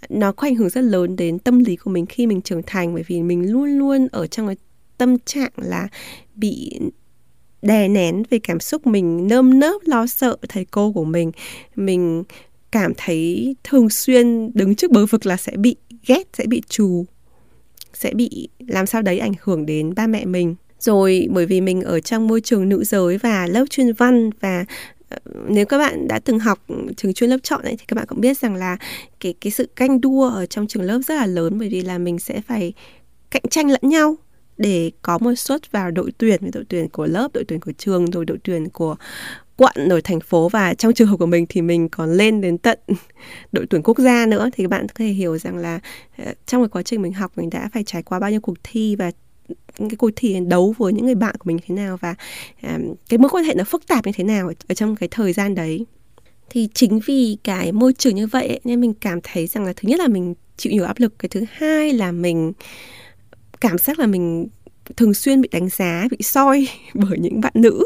nó 0.10 0.32
có 0.32 0.48
ảnh 0.48 0.56
hưởng 0.56 0.70
rất 0.70 0.82
lớn 0.82 1.15
đến 1.15 1.39
tâm 1.39 1.60
lý 1.60 1.75
của 1.75 1.92
mình 1.92 2.06
khi 2.06 2.27
mình 2.27 2.42
trưởng 2.42 2.62
thành. 2.65 2.94
Bởi 2.94 3.04
vì 3.08 3.22
mình 3.22 3.51
luôn 3.51 3.70
luôn 3.77 4.08
ở 4.12 4.27
trong 4.27 4.48
cái 4.48 4.56
tâm 4.98 5.20
trạng 5.20 5.51
là 5.56 5.88
bị 6.36 6.80
đè 7.62 7.88
nén 7.88 8.24
về 8.30 8.39
cảm 8.39 8.60
xúc 8.60 8.88
mình, 8.88 9.27
nơm 9.27 9.60
nớp 9.60 9.82
lo 9.86 10.08
sợ 10.08 10.38
thầy 10.50 10.65
cô 10.65 10.92
của 10.92 11.06
mình. 11.06 11.32
Mình 11.75 12.24
cảm 12.72 12.94
thấy 12.98 13.56
thường 13.63 13.89
xuyên 13.89 14.51
đứng 14.54 14.75
trước 14.75 14.92
bờ 14.92 15.06
vực 15.06 15.25
là 15.25 15.38
sẽ 15.38 15.58
bị 15.58 15.75
ghét, 16.08 16.24
sẽ 16.34 16.46
bị 16.48 16.62
trù, 16.70 17.06
sẽ 17.94 18.13
bị 18.13 18.50
làm 18.68 18.86
sao 18.86 19.01
đấy 19.01 19.20
ảnh 19.20 19.34
hưởng 19.42 19.65
đến 19.65 19.94
ba 19.96 20.08
mẹ 20.08 20.25
mình 20.25 20.56
rồi, 20.79 21.27
bởi 21.32 21.46
vì 21.46 21.62
mình 21.62 21.82
ở 21.82 22.00
trong 22.00 22.27
môi 22.27 22.41
trường 22.41 22.70
nữ 22.70 22.84
giới 22.84 23.17
và 23.17 23.48
lớp 23.48 23.65
chuyên 23.70 23.94
văn 23.94 24.29
và 24.39 24.65
ờ, 25.10 25.17
nếu 25.48 25.65
các 25.65 25.77
bạn 25.77 26.08
đã 26.08 26.20
từng 26.20 26.39
học 26.39 26.65
trường 26.98 27.13
chuyên 27.13 27.29
lớp 27.29 27.38
chọn 27.44 27.62
ấy, 27.62 27.75
thì 27.79 27.86
các 27.88 27.96
bạn 27.96 28.05
cũng 28.08 28.22
biết 28.22 28.38
rằng 28.38 28.55
là 28.55 28.77
cái 29.20 29.34
cái 29.41 29.51
sự 29.51 29.70
canh 29.75 30.01
đua 30.01 30.29
ở 30.29 30.46
trong 30.46 30.67
trường 30.67 30.84
lớp 30.84 31.00
rất 31.08 31.15
là 31.15 31.25
lớn, 31.25 31.60
bởi 31.60 31.70
vì 31.70 31.82
là 31.82 31.98
mình 31.98 32.20
sẽ 32.20 32.41
phải 32.48 32.74
cạnh 33.32 33.44
tranh 33.50 33.70
lẫn 33.70 33.82
nhau 33.84 34.17
để 34.58 34.91
có 35.01 35.17
một 35.17 35.36
suất 35.36 35.72
vào 35.72 35.91
đội 35.91 36.12
tuyển 36.17 36.51
đội 36.53 36.65
tuyển 36.70 36.89
của 36.89 37.05
lớp, 37.05 37.27
đội 37.34 37.44
tuyển 37.48 37.60
của 37.60 37.72
trường, 37.77 38.12
rồi 38.12 38.25
đội 38.25 38.38
tuyển 38.44 38.70
của 38.70 38.96
quận, 39.58 39.89
rồi 39.89 40.01
thành 40.01 40.20
phố. 40.20 40.50
Và 40.50 40.74
trong 40.74 40.94
trường 40.94 41.08
hợp 41.08 41.17
của 41.17 41.25
mình 41.25 41.46
thì 41.50 41.62
mình 41.62 41.89
còn 41.89 42.13
lên 42.13 42.41
đến 42.41 42.58
tận 42.58 42.79
đội 43.51 43.65
tuyển 43.70 43.84
quốc 43.84 44.00
gia 44.00 44.25
nữa. 44.25 44.50
Thì 44.53 44.63
các 44.63 44.70
bạn 44.70 44.88
có 44.88 44.94
thể 44.96 45.05
hiểu 45.08 45.38
rằng 45.38 45.58
là 45.58 45.79
ờ, 46.17 46.34
trong 46.46 46.62
cái 46.62 46.70
quá 46.70 46.84
trình 46.84 47.01
mình 47.01 47.13
học, 47.13 47.32
mình 47.36 47.50
đã 47.50 47.70
phải 47.74 47.84
trải 47.84 48.03
qua 48.03 48.20
bao 48.20 48.32
nhiêu 48.32 48.41
cuộc 48.41 48.58
thi 48.63 48.96
và 48.96 49.12
cái 49.78 49.96
cuộc 49.98 50.10
thi 50.16 50.40
đấu 50.48 50.75
với 50.78 50.94
những 50.94 51.06
người 51.06 51.16
bạn 51.16 51.36
của 51.36 51.44
mình 51.48 51.56
như 51.56 51.64
thế 51.68 51.75
nào 51.75 51.98
và 52.02 52.16
um, 52.64 52.94
cái 53.10 53.18
mối 53.18 53.30
quan 53.30 53.44
hệ 53.44 53.54
nó 53.54 53.64
phức 53.64 53.88
tạp 53.88 54.06
như 54.06 54.12
thế 54.16 54.24
nào 54.24 54.52
ở 54.68 54.74
trong 54.74 54.96
cái 54.96 55.10
thời 55.12 55.34
gian 55.34 55.56
đấy. 55.56 55.86
Thì 56.50 56.70
chính 56.74 57.00
vì 57.06 57.38
cái 57.44 57.72
môi 57.72 57.94
trường 57.94 58.16
như 58.16 58.28
vậy 58.28 58.48
ấy, 58.48 58.60
nên 58.64 58.82
mình 58.82 58.94
cảm 58.94 59.20
thấy 59.24 59.48
rằng 59.48 59.66
là 59.66 59.74
thứ 59.75 59.90
nhất 59.90 60.00
là 60.00 60.08
mình 60.08 60.34
chịu 60.58 60.74
nhiều 60.74 60.84
áp 60.84 61.00
lực 61.00 61.20
cái 61.20 61.30
thứ 61.30 61.44
hai 61.52 61.94
là 61.94 62.12
mình 62.12 62.54
cảm 63.62 63.78
giác 63.78 64.00
là 64.00 64.08
mình 64.08 64.48
thường 64.98 65.14
xuyên 65.14 65.42
bị 65.42 65.50
đánh 65.52 65.70
giá 65.70 66.08
bị 66.12 66.18
soi 66.22 66.68
bởi 66.94 67.18
những 67.20 67.42
bạn 67.42 67.54
nữ. 67.56 67.86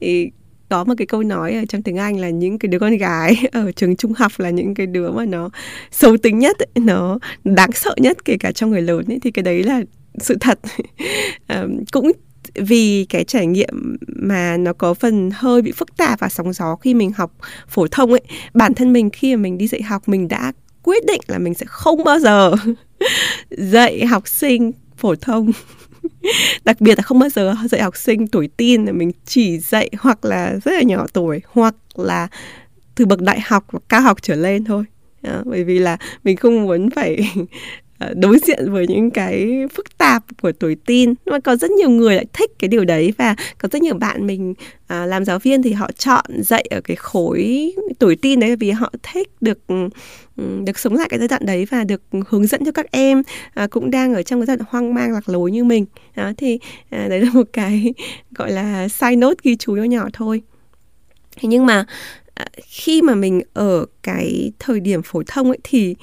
Thì 0.00 0.30
có 0.68 0.84
một 0.84 0.94
cái 0.98 1.06
câu 1.06 1.22
nói 1.22 1.54
ở 1.54 1.64
trong 1.68 1.82
tiếng 1.82 1.96
Anh 1.96 2.20
là 2.20 2.30
những 2.30 2.58
cái 2.58 2.68
đứa 2.68 2.78
con 2.78 2.96
gái 2.96 3.36
ở 3.52 3.72
trường 3.72 3.96
trung 3.96 4.12
học 4.12 4.32
là 4.36 4.50
những 4.50 4.74
cái 4.74 4.86
đứa 4.86 5.10
mà 5.10 5.24
nó 5.24 5.50
xấu 5.90 6.16
tính 6.16 6.38
nhất 6.38 6.58
ấy, 6.58 6.84
nó 6.84 7.18
đáng 7.44 7.72
sợ 7.72 7.94
nhất 7.96 8.24
kể 8.24 8.36
cả 8.40 8.52
trong 8.52 8.70
người 8.70 8.82
lớn 8.82 9.04
ấy. 9.08 9.18
Thì 9.22 9.30
cái 9.30 9.42
đấy 9.42 9.62
là 9.62 9.82
sự 10.18 10.36
thật. 10.40 10.58
Um, 11.48 11.84
cũng 11.92 12.12
vì 12.54 13.06
cái 13.08 13.24
trải 13.24 13.46
nghiệm 13.46 13.96
mà 14.06 14.56
nó 14.56 14.72
có 14.72 14.94
phần 14.94 15.30
hơi 15.34 15.62
bị 15.62 15.72
phức 15.72 15.96
tạp 15.96 16.20
và 16.20 16.28
sóng 16.28 16.52
gió 16.52 16.76
khi 16.76 16.94
mình 16.94 17.12
học 17.12 17.32
phổ 17.68 17.86
thông 17.86 18.10
ấy 18.10 18.20
bản 18.54 18.74
thân 18.74 18.92
mình 18.92 19.10
khi 19.10 19.36
mà 19.36 19.42
mình 19.42 19.58
đi 19.58 19.66
dạy 19.66 19.82
học 19.82 20.08
mình 20.08 20.28
đã 20.28 20.52
quyết 20.82 21.06
định 21.06 21.20
là 21.26 21.38
mình 21.38 21.54
sẽ 21.54 21.66
không 21.68 22.04
bao 22.04 22.18
giờ 22.18 22.52
dạy 23.50 24.06
học 24.06 24.28
sinh 24.28 24.72
phổ 24.96 25.14
thông. 25.14 25.50
Đặc 26.64 26.80
biệt 26.80 26.98
là 26.98 27.02
không 27.02 27.18
bao 27.18 27.28
giờ 27.28 27.54
dạy 27.70 27.82
học 27.82 27.96
sinh 27.96 28.26
tuổi 28.26 28.48
teen 28.56 28.84
là 28.84 28.92
mình 28.92 29.12
chỉ 29.24 29.58
dạy 29.58 29.90
hoặc 29.98 30.24
là 30.24 30.56
rất 30.64 30.72
là 30.72 30.82
nhỏ 30.82 31.06
tuổi 31.12 31.40
hoặc 31.46 31.74
là 31.94 32.28
từ 32.94 33.06
bậc 33.06 33.20
đại 33.20 33.40
học 33.40 33.64
và 33.70 33.78
cao 33.88 34.00
học 34.00 34.22
trở 34.22 34.34
lên 34.34 34.64
thôi. 34.64 34.84
À, 35.22 35.42
bởi 35.44 35.64
vì 35.64 35.78
là 35.78 35.96
mình 36.24 36.36
không 36.36 36.62
muốn 36.62 36.90
phải 36.90 37.32
Ờ, 37.98 38.14
đối 38.16 38.38
diện 38.38 38.72
với 38.72 38.86
những 38.86 39.10
cái 39.10 39.66
phức 39.74 39.98
tạp 39.98 40.24
của 40.42 40.52
tuổi 40.52 40.76
tin 40.86 41.14
mà 41.26 41.38
có 41.40 41.56
rất 41.56 41.70
nhiều 41.70 41.90
người 41.90 42.14
lại 42.14 42.26
thích 42.32 42.50
cái 42.58 42.68
điều 42.68 42.84
đấy 42.84 43.12
và 43.18 43.36
có 43.58 43.68
rất 43.72 43.82
nhiều 43.82 43.94
bạn 43.94 44.26
mình 44.26 44.54
à, 44.86 45.06
làm 45.06 45.24
giáo 45.24 45.38
viên 45.38 45.62
thì 45.62 45.72
họ 45.72 45.90
chọn 45.98 46.24
dạy 46.42 46.64
ở 46.70 46.80
cái 46.80 46.96
khối 46.96 47.72
tuổi 47.98 48.16
tin 48.16 48.40
đấy 48.40 48.56
vì 48.56 48.70
họ 48.70 48.92
thích 49.02 49.28
được 49.40 49.58
ừ, 50.36 50.60
được 50.64 50.78
sống 50.78 50.94
lại 50.94 51.08
cái 51.10 51.18
giai 51.18 51.28
đoạn 51.28 51.46
đấy 51.46 51.66
và 51.70 51.84
được 51.84 52.02
hướng 52.28 52.46
dẫn 52.46 52.64
cho 52.64 52.72
các 52.72 52.86
em 52.90 53.22
à, 53.54 53.66
cũng 53.70 53.90
đang 53.90 54.14
ở 54.14 54.22
trong 54.22 54.40
cái 54.40 54.46
giai 54.46 54.56
đoạn 54.56 54.68
hoang 54.70 54.94
mang 54.94 55.12
lạc 55.12 55.28
lối 55.28 55.50
như 55.50 55.64
mình. 55.64 55.86
Đó 56.16 56.32
thì 56.36 56.58
à, 56.90 57.06
đấy 57.08 57.20
là 57.20 57.30
một 57.34 57.46
cái 57.52 57.94
gọi 58.34 58.52
là 58.52 58.88
side 58.88 59.16
note 59.16 59.40
ghi 59.42 59.56
chú 59.56 59.72
nhỏ 59.72 59.82
nhỏ 59.82 60.08
thôi. 60.12 60.42
Thế 61.36 61.48
nhưng 61.48 61.66
mà 61.66 61.84
à, 62.34 62.46
khi 62.66 63.02
mà 63.02 63.14
mình 63.14 63.42
ở 63.52 63.86
cái 64.02 64.52
thời 64.58 64.80
điểm 64.80 65.02
phổ 65.02 65.22
thông 65.26 65.48
ấy 65.48 65.58
thì 65.62 65.94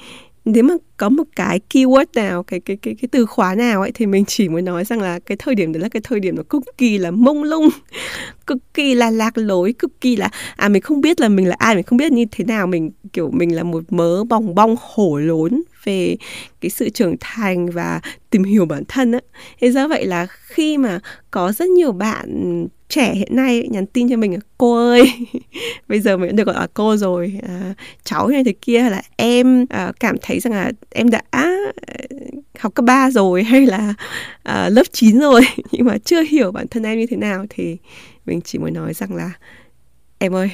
nếu 0.46 0.64
mà 0.64 0.74
có 0.96 1.08
một 1.08 1.24
cái 1.36 1.60
keyword 1.70 2.06
nào, 2.14 2.42
cái 2.42 2.60
cái 2.60 2.76
cái 2.76 2.94
cái 2.94 3.08
từ 3.12 3.26
khóa 3.26 3.54
nào 3.54 3.80
ấy, 3.80 3.90
thì 3.94 4.06
mình 4.06 4.24
chỉ 4.24 4.48
muốn 4.48 4.64
nói 4.64 4.84
rằng 4.84 5.00
là 5.00 5.18
cái 5.18 5.36
thời 5.36 5.54
điểm 5.54 5.72
đấy 5.72 5.82
là 5.82 5.88
cái 5.88 6.02
thời 6.04 6.20
điểm 6.20 6.36
nó 6.36 6.42
cực 6.48 6.62
kỳ 6.78 6.98
là 6.98 7.10
mông 7.10 7.42
lung, 7.42 7.68
cực 8.46 8.58
kỳ 8.74 8.94
là 8.94 9.10
lạc 9.10 9.38
lối, 9.38 9.74
cực 9.78 10.00
kỳ 10.00 10.16
là 10.16 10.28
à 10.56 10.68
mình 10.68 10.82
không 10.82 11.00
biết 11.00 11.20
là 11.20 11.28
mình 11.28 11.48
là 11.48 11.56
ai, 11.58 11.74
mình 11.74 11.84
không 11.84 11.96
biết 11.96 12.12
như 12.12 12.24
thế 12.30 12.44
nào. 12.44 12.66
Mình, 12.66 12.90
kiểu, 13.12 13.30
mình 13.30 13.56
là 13.56 13.62
một 13.62 13.92
mớ 13.92 14.24
bong 14.24 14.54
bong 14.54 14.76
hổ 14.80 15.18
lốn 15.18 15.62
về 15.84 16.16
cái 16.60 16.70
sự 16.70 16.88
trưởng 16.88 17.16
thành 17.20 17.70
và 17.70 18.00
tìm 18.30 18.44
hiểu 18.44 18.66
bản 18.66 18.82
thân 18.88 19.12
á. 19.12 19.20
Thế 19.60 19.70
do 19.70 19.88
vậy 19.88 20.06
là 20.06 20.26
khi 20.26 20.78
mà 20.78 21.00
có 21.30 21.52
rất 21.52 21.68
nhiều 21.68 21.92
bạn 21.92 22.66
trẻ 22.88 23.14
hiện 23.14 23.36
nay 23.36 23.68
nhắn 23.70 23.86
tin 23.86 24.08
cho 24.08 24.16
mình 24.16 24.32
là 24.32 24.40
cô 24.58 24.88
ơi 24.88 25.12
bây 25.88 26.00
giờ 26.00 26.16
mình 26.16 26.28
đã 26.28 26.32
được 26.32 26.46
gọi 26.46 26.54
là 26.54 26.66
cô 26.74 26.96
rồi 26.96 27.40
à, 27.48 27.74
cháu 28.04 28.28
như 28.28 28.44
thế 28.44 28.52
kia. 28.52 28.90
Là 28.90 29.02
em 29.16 29.66
à, 29.68 29.92
cảm 30.00 30.16
thấy 30.22 30.40
rằng 30.40 30.52
là 30.52 30.72
em 30.90 31.10
đã 31.10 31.22
à, 31.30 31.56
học 32.58 32.74
cấp 32.74 32.84
3 32.84 33.10
rồi 33.10 33.42
hay 33.42 33.66
là 33.66 33.94
à, 34.42 34.68
lớp 34.68 34.86
9 34.92 35.20
rồi 35.20 35.42
nhưng 35.72 35.86
mà 35.86 35.98
chưa 35.98 36.22
hiểu 36.22 36.52
bản 36.52 36.68
thân 36.68 36.82
em 36.82 36.98
như 36.98 37.06
thế 37.06 37.16
nào. 37.16 37.46
Thì 37.50 37.76
mình 38.26 38.40
chỉ 38.40 38.58
muốn 38.58 38.74
nói 38.74 38.94
rằng 38.94 39.14
là 39.14 39.30
em 40.18 40.34
ơi 40.34 40.50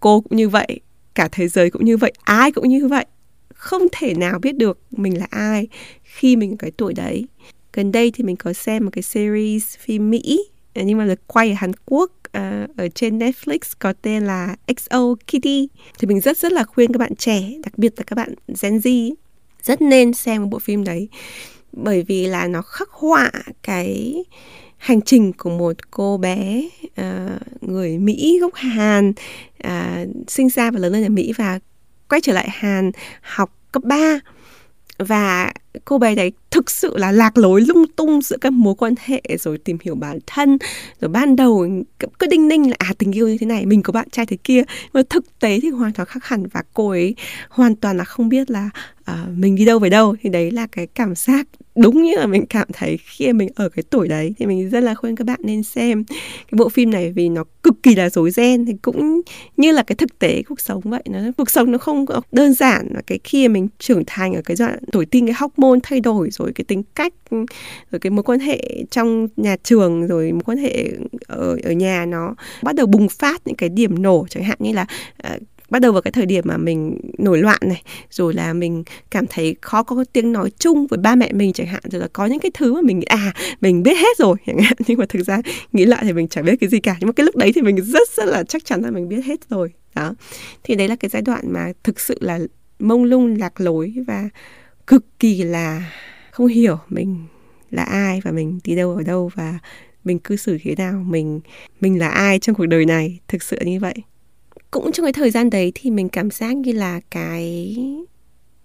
cô 0.00 0.20
cũng 0.20 0.36
như 0.36 0.48
vậy 0.48 0.80
cả 1.14 1.28
thế 1.32 1.48
giới 1.48 1.70
cũng 1.70 1.84
như 1.84 1.96
vậy 1.96 2.12
ai 2.24 2.52
cũng 2.52 2.68
như 2.68 2.88
vậy 2.88 3.06
không 3.54 3.82
thể 3.92 4.14
nào 4.14 4.38
biết 4.38 4.56
được 4.56 4.78
mình 4.90 5.18
là 5.18 5.26
ai 5.30 5.68
khi 6.02 6.36
mình 6.36 6.56
cái 6.56 6.70
tuổi 6.70 6.94
đấy. 6.94 7.26
Gần 7.72 7.92
đây 7.92 8.10
thì 8.10 8.24
mình 8.24 8.36
có 8.36 8.52
xem 8.52 8.84
một 8.84 8.90
cái 8.92 9.02
series 9.02 9.78
phim 9.78 10.10
mỹ 10.10 10.38
Ờ, 10.76 10.82
nhưng 10.82 10.98
mà 10.98 11.04
được 11.04 11.26
quay 11.26 11.50
ở 11.50 11.54
Hàn 11.58 11.72
Quốc 11.86 12.12
uh, 12.12 12.76
ở 12.76 12.88
trên 12.94 13.18
Netflix 13.18 13.58
có 13.78 13.92
tên 14.02 14.24
là 14.24 14.56
XO 14.76 15.14
Kitty. 15.14 15.68
Thì 15.98 16.08
mình 16.08 16.20
rất 16.20 16.38
rất 16.38 16.52
là 16.52 16.64
khuyên 16.64 16.92
các 16.92 16.98
bạn 16.98 17.14
trẻ 17.14 17.40
đặc 17.64 17.78
biệt 17.78 17.92
là 17.96 18.04
các 18.06 18.14
bạn 18.16 18.34
Gen 18.62 18.76
Z 18.76 19.14
rất 19.62 19.82
nên 19.82 20.14
xem 20.14 20.50
bộ 20.50 20.58
phim 20.58 20.84
đấy. 20.84 21.08
Bởi 21.72 22.02
vì 22.02 22.26
là 22.26 22.46
nó 22.46 22.62
khắc 22.62 22.88
họa 22.90 23.30
cái 23.62 24.14
hành 24.76 25.02
trình 25.02 25.32
của 25.32 25.50
một 25.50 25.90
cô 25.90 26.16
bé 26.16 26.68
uh, 26.86 27.62
người 27.62 27.98
Mỹ 27.98 28.38
gốc 28.40 28.54
Hàn 28.54 29.12
uh, 29.66 30.08
sinh 30.28 30.48
ra 30.48 30.70
và 30.70 30.78
lớn 30.78 30.92
lên 30.92 31.04
ở 31.04 31.08
Mỹ 31.08 31.32
và 31.36 31.58
quay 32.08 32.20
trở 32.20 32.32
lại 32.32 32.48
Hàn 32.50 32.90
học 33.20 33.58
cấp 33.72 33.82
3 33.84 34.20
và 34.98 35.52
cô 35.84 35.98
bé 35.98 36.14
đấy 36.14 36.32
thực 36.50 36.70
sự 36.70 36.96
là 36.96 37.12
lạc 37.12 37.38
lối 37.38 37.60
lung 37.60 37.84
tung 37.96 38.20
giữa 38.22 38.36
các 38.40 38.52
mối 38.52 38.74
quan 38.74 38.94
hệ 39.04 39.22
rồi 39.38 39.58
tìm 39.58 39.78
hiểu 39.82 39.94
bản 39.94 40.18
thân 40.26 40.58
rồi 41.00 41.08
ban 41.08 41.36
đầu 41.36 41.66
cứ 42.18 42.26
đinh 42.26 42.48
ninh 42.48 42.70
là 42.70 42.76
à 42.78 42.92
tình 42.98 43.12
yêu 43.12 43.28
như 43.28 43.36
thế 43.40 43.46
này 43.46 43.66
mình 43.66 43.82
có 43.82 43.92
bạn 43.92 44.10
trai 44.10 44.26
thế 44.26 44.36
kia. 44.44 44.62
Mà 44.92 45.02
thực 45.10 45.38
tế 45.38 45.60
thì 45.60 45.70
hoàn 45.70 45.92
toàn 45.92 46.08
khác 46.08 46.24
hẳn 46.24 46.46
và 46.52 46.62
cô 46.74 46.88
ấy 46.88 47.14
hoàn 47.48 47.76
toàn 47.76 47.96
là 47.96 48.04
không 48.04 48.28
biết 48.28 48.50
là 48.50 48.70
uh, 49.10 49.16
mình 49.36 49.56
đi 49.56 49.64
đâu 49.64 49.78
về 49.78 49.90
đâu. 49.90 50.16
Thì 50.20 50.30
đấy 50.30 50.50
là 50.50 50.66
cái 50.66 50.86
cảm 50.86 51.14
giác 51.14 51.46
đúng 51.76 52.02
như 52.02 52.14
là 52.16 52.26
mình 52.26 52.46
cảm 52.46 52.68
thấy 52.72 52.98
khi 53.04 53.32
mình 53.32 53.48
ở 53.54 53.68
cái 53.68 53.82
tuổi 53.90 54.08
đấy 54.08 54.34
thì 54.38 54.46
mình 54.46 54.70
rất 54.70 54.80
là 54.80 54.94
khuyên 54.94 55.16
các 55.16 55.26
bạn 55.26 55.40
nên 55.42 55.62
xem 55.62 56.04
cái 56.04 56.56
bộ 56.56 56.68
phim 56.68 56.90
này 56.90 57.12
vì 57.12 57.28
nó 57.28 57.44
cực 57.62 57.74
kỳ 57.82 57.94
là 57.94 58.10
rối 58.10 58.30
ren. 58.30 58.64
Thì 58.64 58.72
cũng 58.82 59.20
như 59.56 59.72
là 59.72 59.82
cái 59.82 59.96
thực 59.96 60.18
tế 60.18 60.42
cuộc 60.48 60.60
sống 60.60 60.80
vậy 60.84 61.02
nó 61.10 61.18
cuộc 61.36 61.50
sống 61.50 61.72
nó 61.72 61.78
không 61.78 62.04
đơn 62.32 62.54
giản 62.54 62.88
và 62.94 63.02
cái 63.06 63.18
khi 63.24 63.48
mình 63.48 63.68
trưởng 63.78 64.02
thành 64.06 64.34
ở 64.34 64.42
cái 64.44 64.56
đoạn 64.58 64.78
tuổi 64.92 65.06
tin 65.06 65.26
cái 65.26 65.34
hormone 65.38 65.78
thay 65.82 66.00
đổi 66.00 66.30
rồi 66.30 66.52
cái 66.54 66.64
tính 66.64 66.82
cách 66.94 67.12
rồi 67.90 68.00
cái 68.00 68.10
mối 68.10 68.22
quan 68.22 68.40
hệ 68.40 68.84
trong 68.90 69.28
nhà 69.36 69.56
trường 69.62 70.06
rồi 70.06 70.32
mối 70.32 70.42
quan 70.44 70.58
hệ 70.58 70.90
ở 71.26 71.58
ở 71.62 71.72
nhà 71.72 72.06
nó 72.06 72.34
bắt 72.62 72.74
đầu 72.74 72.86
bùng 72.86 73.08
phát 73.08 73.42
những 73.44 73.56
cái 73.56 73.68
điểm 73.68 74.02
nổ 74.02 74.26
chẳng 74.30 74.44
hạn 74.44 74.56
như 74.60 74.72
là 74.72 74.86
uh, 75.34 75.42
bắt 75.70 75.78
đầu 75.78 75.92
vào 75.92 76.02
cái 76.02 76.12
thời 76.12 76.26
điểm 76.26 76.44
mà 76.46 76.56
mình 76.56 76.98
nổi 77.18 77.38
loạn 77.38 77.60
này, 77.62 77.82
rồi 78.10 78.34
là 78.34 78.52
mình 78.52 78.84
cảm 79.10 79.24
thấy 79.26 79.56
khó 79.60 79.82
có 79.82 80.04
tiếng 80.12 80.32
nói 80.32 80.50
chung 80.58 80.86
với 80.86 80.98
ba 80.98 81.14
mẹ 81.14 81.32
mình 81.32 81.52
chẳng 81.52 81.66
hạn, 81.66 81.82
rồi 81.90 82.00
là 82.00 82.08
có 82.12 82.26
những 82.26 82.38
cái 82.38 82.50
thứ 82.54 82.74
mà 82.74 82.80
mình 82.80 82.98
nghĩ 82.98 83.06
à 83.06 83.32
mình 83.60 83.82
biết 83.82 83.96
hết 83.96 84.18
rồi 84.18 84.36
chẳng 84.46 84.58
hạn. 84.58 84.76
Nhưng 84.86 84.98
mà 84.98 85.06
thực 85.08 85.26
ra 85.26 85.40
nghĩ 85.72 85.84
lại 85.84 86.04
thì 86.04 86.12
mình 86.12 86.28
chẳng 86.28 86.44
biết 86.44 86.56
cái 86.60 86.68
gì 86.68 86.80
cả. 86.80 86.96
Nhưng 87.00 87.06
mà 87.06 87.12
cái 87.12 87.24
lúc 87.24 87.36
đấy 87.36 87.52
thì 87.54 87.62
mình 87.62 87.76
rất 87.82 88.08
rất 88.16 88.24
là 88.24 88.44
chắc 88.44 88.64
chắn 88.64 88.82
là 88.82 88.90
mình 88.90 89.08
biết 89.08 89.24
hết 89.24 89.40
rồi. 89.50 89.72
Đó. 89.94 90.14
Thì 90.64 90.74
đấy 90.74 90.88
là 90.88 90.96
cái 90.96 91.08
giai 91.08 91.22
đoạn 91.22 91.52
mà 91.52 91.72
thực 91.84 92.00
sự 92.00 92.18
là 92.20 92.38
mông 92.78 93.04
lung, 93.04 93.36
lạc 93.38 93.60
lối 93.60 93.94
và 94.06 94.28
cực 94.86 95.04
kỳ 95.18 95.42
là 95.42 95.92
không 96.30 96.46
hiểu 96.46 96.78
mình 96.88 97.24
là 97.70 97.82
ai 97.82 98.20
và 98.24 98.30
mình 98.30 98.60
đi 98.64 98.76
đâu 98.76 98.94
ở 98.94 99.02
đâu 99.02 99.30
và 99.34 99.58
mình 100.04 100.18
cư 100.18 100.36
xử 100.36 100.58
thế 100.62 100.74
nào, 100.78 101.04
mình 101.06 101.40
mình 101.80 101.98
là 101.98 102.08
ai 102.08 102.38
trong 102.38 102.56
cuộc 102.56 102.66
đời 102.66 102.84
này. 102.84 103.20
Thực 103.28 103.42
sự 103.42 103.58
như 103.64 103.80
vậy 103.80 103.94
cũng 104.70 104.92
trong 104.92 105.04
cái 105.04 105.12
thời 105.12 105.30
gian 105.30 105.50
đấy 105.50 105.72
thì 105.74 105.90
mình 105.90 106.08
cảm 106.08 106.30
giác 106.30 106.56
như 106.56 106.72
là 106.72 107.00
cái 107.10 107.76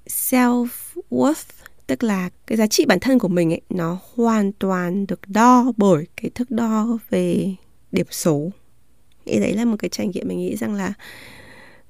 self 0.05 0.67
worth 1.09 1.43
tức 1.87 2.03
là 2.03 2.29
cái 2.47 2.57
giá 2.57 2.67
trị 2.67 2.85
bản 2.85 2.99
thân 2.99 3.19
của 3.19 3.27
mình 3.27 3.53
ấy 3.53 3.61
nó 3.69 3.99
hoàn 4.15 4.51
toàn 4.51 5.07
được 5.07 5.19
đo 5.27 5.71
bởi 5.77 6.07
cái 6.15 6.31
thước 6.35 6.51
đo 6.51 6.97
về 7.09 7.55
điểm 7.91 8.05
số. 8.09 8.51
Thì 9.25 9.39
đấy 9.39 9.53
là 9.53 9.65
một 9.65 9.75
cái 9.79 9.89
trải 9.89 10.07
nghiệm 10.07 10.27
mình 10.27 10.37
nghĩ 10.37 10.55
rằng 10.55 10.73
là 10.73 10.93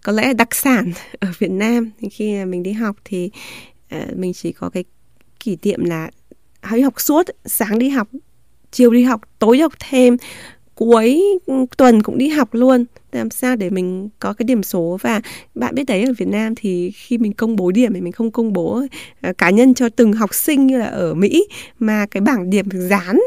có 0.03 0.11
lẽ 0.11 0.33
đặc 0.33 0.55
sản 0.55 0.91
ở 1.19 1.27
Việt 1.39 1.51
Nam. 1.51 1.91
Thì 1.99 2.09
khi 2.09 2.45
mình 2.45 2.63
đi 2.63 2.71
học 2.71 2.95
thì 3.05 3.29
uh, 3.95 4.17
mình 4.17 4.33
chỉ 4.33 4.51
có 4.51 4.69
cái 4.69 4.83
kỷ 5.39 5.57
niệm 5.63 5.85
là 5.85 6.09
hãy 6.61 6.81
học 6.81 7.01
suốt 7.01 7.25
sáng 7.45 7.79
đi 7.79 7.89
học 7.89 8.07
chiều 8.71 8.91
đi 8.91 9.03
học 9.03 9.21
tối 9.39 9.57
đi 9.57 9.61
học 9.61 9.73
thêm 9.79 10.17
cuối 10.81 11.21
ừ, 11.45 11.53
tuần 11.77 12.03
cũng 12.03 12.17
đi 12.17 12.29
học 12.29 12.53
luôn. 12.53 12.85
Làm 13.11 13.29
sao 13.29 13.55
để 13.55 13.69
mình 13.69 14.09
có 14.19 14.33
cái 14.33 14.43
điểm 14.43 14.63
số? 14.63 14.97
Và 15.01 15.21
bạn 15.55 15.75
biết 15.75 15.83
đấy 15.87 16.03
ở 16.03 16.13
Việt 16.17 16.27
Nam 16.27 16.55
thì 16.55 16.91
khi 16.91 17.17
mình 17.17 17.33
công 17.33 17.55
bố 17.55 17.71
điểm 17.71 17.93
thì 17.93 18.01
mình 18.01 18.11
không 18.11 18.31
công 18.31 18.53
bố 18.53 18.83
uh, 19.29 19.37
cá 19.37 19.49
nhân 19.49 19.73
cho 19.73 19.89
từng 19.89 20.13
học 20.13 20.33
sinh 20.33 20.67
như 20.67 20.77
là 20.77 20.85
ở 20.85 21.13
Mỹ 21.13 21.47
mà 21.79 22.05
cái 22.11 22.21
bảng 22.21 22.49
điểm 22.49 22.69
được 22.69 22.87
dán 22.89 23.19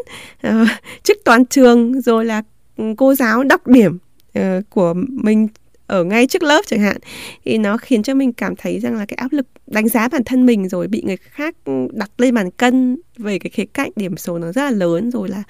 uh, 0.46 0.68
trước 1.02 1.16
toàn 1.24 1.46
trường 1.46 2.00
rồi 2.00 2.24
là 2.24 2.42
ừ, 2.76 2.84
cô 2.96 3.14
giáo 3.14 3.44
đọc 3.44 3.66
điểm 3.66 3.98
uh, 4.38 4.44
của 4.70 4.94
mình 5.08 5.48
ở 5.86 6.04
ngay 6.04 6.26
trước 6.26 6.42
lớp 6.42 6.62
chẳng 6.66 6.80
hạn 6.80 6.96
thì 7.44 7.58
nó 7.58 7.76
khiến 7.76 8.02
cho 8.02 8.14
mình 8.14 8.32
cảm 8.32 8.56
thấy 8.56 8.80
rằng 8.80 8.94
là 8.94 9.06
cái 9.06 9.16
áp 9.16 9.32
lực 9.32 9.46
đánh 9.66 9.88
giá 9.88 10.08
bản 10.08 10.24
thân 10.24 10.46
mình 10.46 10.68
rồi 10.68 10.88
bị 10.88 11.02
người 11.06 11.16
khác 11.16 11.54
ừ, 11.64 11.72
đặt 11.92 12.10
lên 12.18 12.34
bàn 12.34 12.50
cân 12.50 12.96
về 13.18 13.38
cái 13.38 13.50
khía 13.50 13.64
cạnh 13.64 13.90
điểm 13.96 14.16
số 14.16 14.38
nó 14.38 14.52
rất 14.52 14.62
là 14.62 14.70
lớn 14.70 15.10
rồi 15.10 15.28
là 15.28 15.42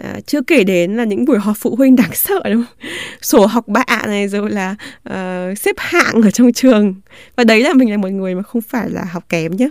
uh, 0.00 0.26
chưa 0.26 0.42
kể 0.42 0.64
đến 0.64 0.96
là 0.96 1.04
những 1.04 1.24
buổi 1.24 1.38
họp 1.38 1.56
phụ 1.56 1.76
huynh 1.76 1.96
đáng 1.96 2.10
sợ 2.14 2.42
đúng 2.44 2.64
không? 2.64 2.90
Sổ 3.20 3.46
học 3.46 3.68
bạ 3.68 4.02
này 4.06 4.28
rồi 4.28 4.50
là 4.50 4.76
uh, 5.08 5.58
xếp 5.58 5.76
hạng 5.78 6.22
ở 6.22 6.30
trong 6.30 6.52
trường. 6.52 6.94
Và 7.36 7.44
đấy 7.44 7.60
là 7.60 7.72
mình 7.72 7.90
là 7.90 7.96
một 7.96 8.08
người 8.08 8.34
mà 8.34 8.42
không 8.42 8.62
phải 8.62 8.90
là 8.90 9.04
học 9.04 9.24
kém 9.28 9.56
nhé 9.56 9.70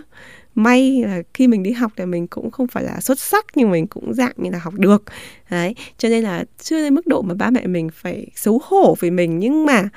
may 0.56 1.02
là 1.02 1.22
khi 1.34 1.48
mình 1.48 1.62
đi 1.62 1.72
học 1.72 1.92
thì 1.96 2.06
mình 2.06 2.26
cũng 2.26 2.50
không 2.50 2.66
phải 2.66 2.84
là 2.84 3.00
xuất 3.00 3.18
sắc 3.18 3.46
nhưng 3.54 3.70
mình 3.70 3.86
cũng 3.86 4.14
dạng 4.14 4.32
như 4.36 4.50
là 4.50 4.58
học 4.58 4.74
được. 4.74 5.02
Đấy 5.50 5.74
cho 5.98 6.08
nên 6.08 6.24
là 6.24 6.44
chưa 6.58 6.82
đến 6.82 6.94
mức 6.94 7.06
độ 7.06 7.22
mà 7.22 7.34
ba 7.34 7.50
mẹ 7.50 7.66
mình 7.66 7.88
phải 7.92 8.26
xấu 8.34 8.60
hổ 8.64 8.96
về 9.00 9.10
mình 9.10 9.38
nhưng 9.38 9.66
mà 9.66 9.88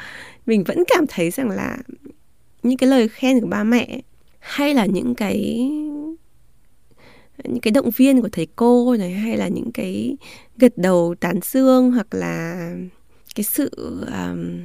mình 0.45 0.63
vẫn 0.63 0.83
cảm 0.87 1.05
thấy 1.07 1.31
rằng 1.31 1.49
là 1.49 1.77
những 2.63 2.77
cái 2.77 2.89
lời 2.89 3.07
khen 3.07 3.39
của 3.39 3.47
ba 3.47 3.63
mẹ 3.63 4.01
hay 4.39 4.73
là 4.73 4.85
những 4.85 5.15
cái 5.15 5.69
những 7.43 7.61
cái 7.61 7.71
động 7.71 7.89
viên 7.89 8.21
của 8.21 8.29
thầy 8.31 8.47
cô 8.55 8.95
này 8.99 9.11
hay 9.11 9.37
là 9.37 9.47
những 9.47 9.71
cái 9.71 10.17
gật 10.57 10.77
đầu 10.77 11.15
tán 11.19 11.39
dương 11.43 11.91
hoặc 11.91 12.07
là 12.11 12.69
cái 13.35 13.43
sự 13.43 13.69
um, 14.07 14.59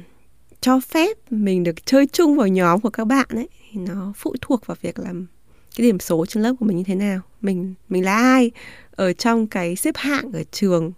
cho 0.61 0.79
phép 0.79 1.17
mình 1.29 1.63
được 1.63 1.85
chơi 1.85 2.07
chung 2.07 2.37
vào 2.37 2.47
nhóm 2.47 2.81
của 2.81 2.89
các 2.89 3.05
bạn 3.05 3.27
ấy 3.29 3.49
thì 3.71 3.79
nó 3.79 4.13
phụ 4.15 4.35
thuộc 4.41 4.65
vào 4.67 4.77
việc 4.81 4.99
làm 4.99 5.27
cái 5.75 5.87
điểm 5.87 5.99
số 5.99 6.25
trên 6.25 6.43
lớp 6.43 6.53
của 6.59 6.65
mình 6.65 6.77
như 6.77 6.83
thế 6.83 6.95
nào? 6.95 7.21
Mình 7.41 7.73
mình 7.89 8.05
là 8.05 8.15
ai 8.15 8.51
ở 8.91 9.13
trong 9.13 9.47
cái 9.47 9.75
xếp 9.75 9.95
hạng 9.97 10.31
ở 10.31 10.43
trường? 10.51 10.91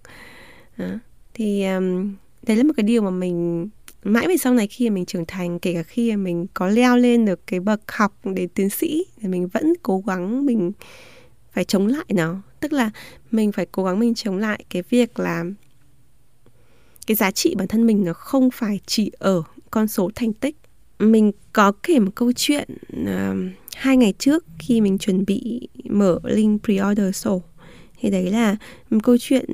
Đó. 0.77 0.85
thì 1.33 1.65
um, 1.65 2.15
đấy 2.47 2.57
là 2.57 2.63
một 2.63 2.73
cái 2.77 2.83
điều 2.83 3.01
mà 3.01 3.09
mình 3.09 3.69
mãi 4.03 4.27
về 4.27 4.37
sau 4.37 4.53
này 4.53 4.67
khi 4.67 4.89
mình 4.89 5.05
trưởng 5.05 5.25
thành 5.25 5.59
kể 5.59 5.73
cả 5.73 5.83
khi 5.83 6.15
mình 6.15 6.47
có 6.53 6.67
leo 6.67 6.97
lên 6.97 7.25
được 7.25 7.47
cái 7.47 7.59
bậc 7.59 7.91
học 7.91 8.13
để 8.23 8.47
tiến 8.53 8.69
sĩ 8.69 9.05
thì 9.21 9.27
mình 9.27 9.47
vẫn 9.47 9.73
cố 9.83 10.03
gắng 10.07 10.45
mình 10.45 10.71
phải 11.51 11.63
chống 11.63 11.87
lại 11.87 12.05
nó. 12.09 12.41
Tức 12.59 12.73
là 12.73 12.91
mình 13.31 13.51
phải 13.51 13.65
cố 13.71 13.83
gắng 13.83 13.99
mình 13.99 14.13
chống 14.13 14.37
lại 14.37 14.63
cái 14.69 14.83
việc 14.89 15.19
là 15.19 15.43
cái 17.07 17.15
giá 17.15 17.31
trị 17.31 17.55
bản 17.57 17.67
thân 17.67 17.85
mình 17.85 18.05
nó 18.05 18.13
không 18.13 18.49
phải 18.51 18.79
chỉ 18.85 19.11
ở 19.19 19.43
con 19.71 19.87
số 19.87 20.09
thành 20.15 20.33
tích. 20.33 20.55
Mình 20.99 21.31
có 21.53 21.71
kể 21.83 21.99
một 21.99 22.11
câu 22.15 22.31
chuyện 22.35 22.69
uh, 23.01 23.35
hai 23.77 23.97
ngày 23.97 24.13
trước 24.19 24.45
khi 24.59 24.81
mình 24.81 24.97
chuẩn 24.97 25.25
bị 25.25 25.67
mở 25.89 26.19
link 26.23 26.63
pre-order 26.63 27.11
sổ 27.11 27.41
thì 27.99 28.09
đấy 28.09 28.31
là 28.31 28.55
một 28.89 28.99
câu 29.03 29.17
chuyện 29.19 29.45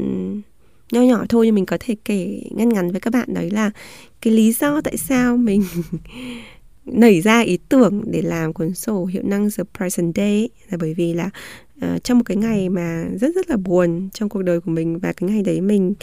nho 0.91 1.01
nhỏ 1.01 1.25
thôi 1.29 1.45
nhưng 1.45 1.55
mình 1.55 1.65
có 1.65 1.77
thể 1.79 1.95
kể 2.05 2.41
ngăn 2.51 2.69
ngắn 2.69 2.91
với 2.91 2.99
các 2.99 3.13
bạn 3.13 3.33
đấy 3.33 3.51
là 3.51 3.71
cái 4.21 4.33
lý 4.33 4.53
do 4.53 4.81
tại 4.81 4.97
sao 4.97 5.37
mình 5.37 5.63
nảy 6.85 7.21
ra 7.21 7.39
ý 7.39 7.57
tưởng 7.69 8.03
để 8.07 8.21
làm 8.21 8.53
cuốn 8.53 8.73
sổ 8.73 9.05
hiệu 9.05 9.23
năng 9.25 9.49
The 9.57 9.63
Present 9.77 10.15
Day 10.15 10.49
là 10.69 10.77
bởi 10.77 10.93
vì 10.93 11.13
là 11.13 11.29
uh, 11.85 12.03
trong 12.03 12.17
một 12.17 12.23
cái 12.25 12.37
ngày 12.37 12.69
mà 12.69 13.05
rất 13.21 13.35
rất 13.35 13.49
là 13.49 13.57
buồn 13.57 14.09
trong 14.13 14.29
cuộc 14.29 14.41
đời 14.41 14.61
của 14.61 14.71
mình 14.71 14.99
và 14.99 15.13
cái 15.13 15.29
ngày 15.29 15.41
đấy 15.43 15.61
mình 15.61 15.93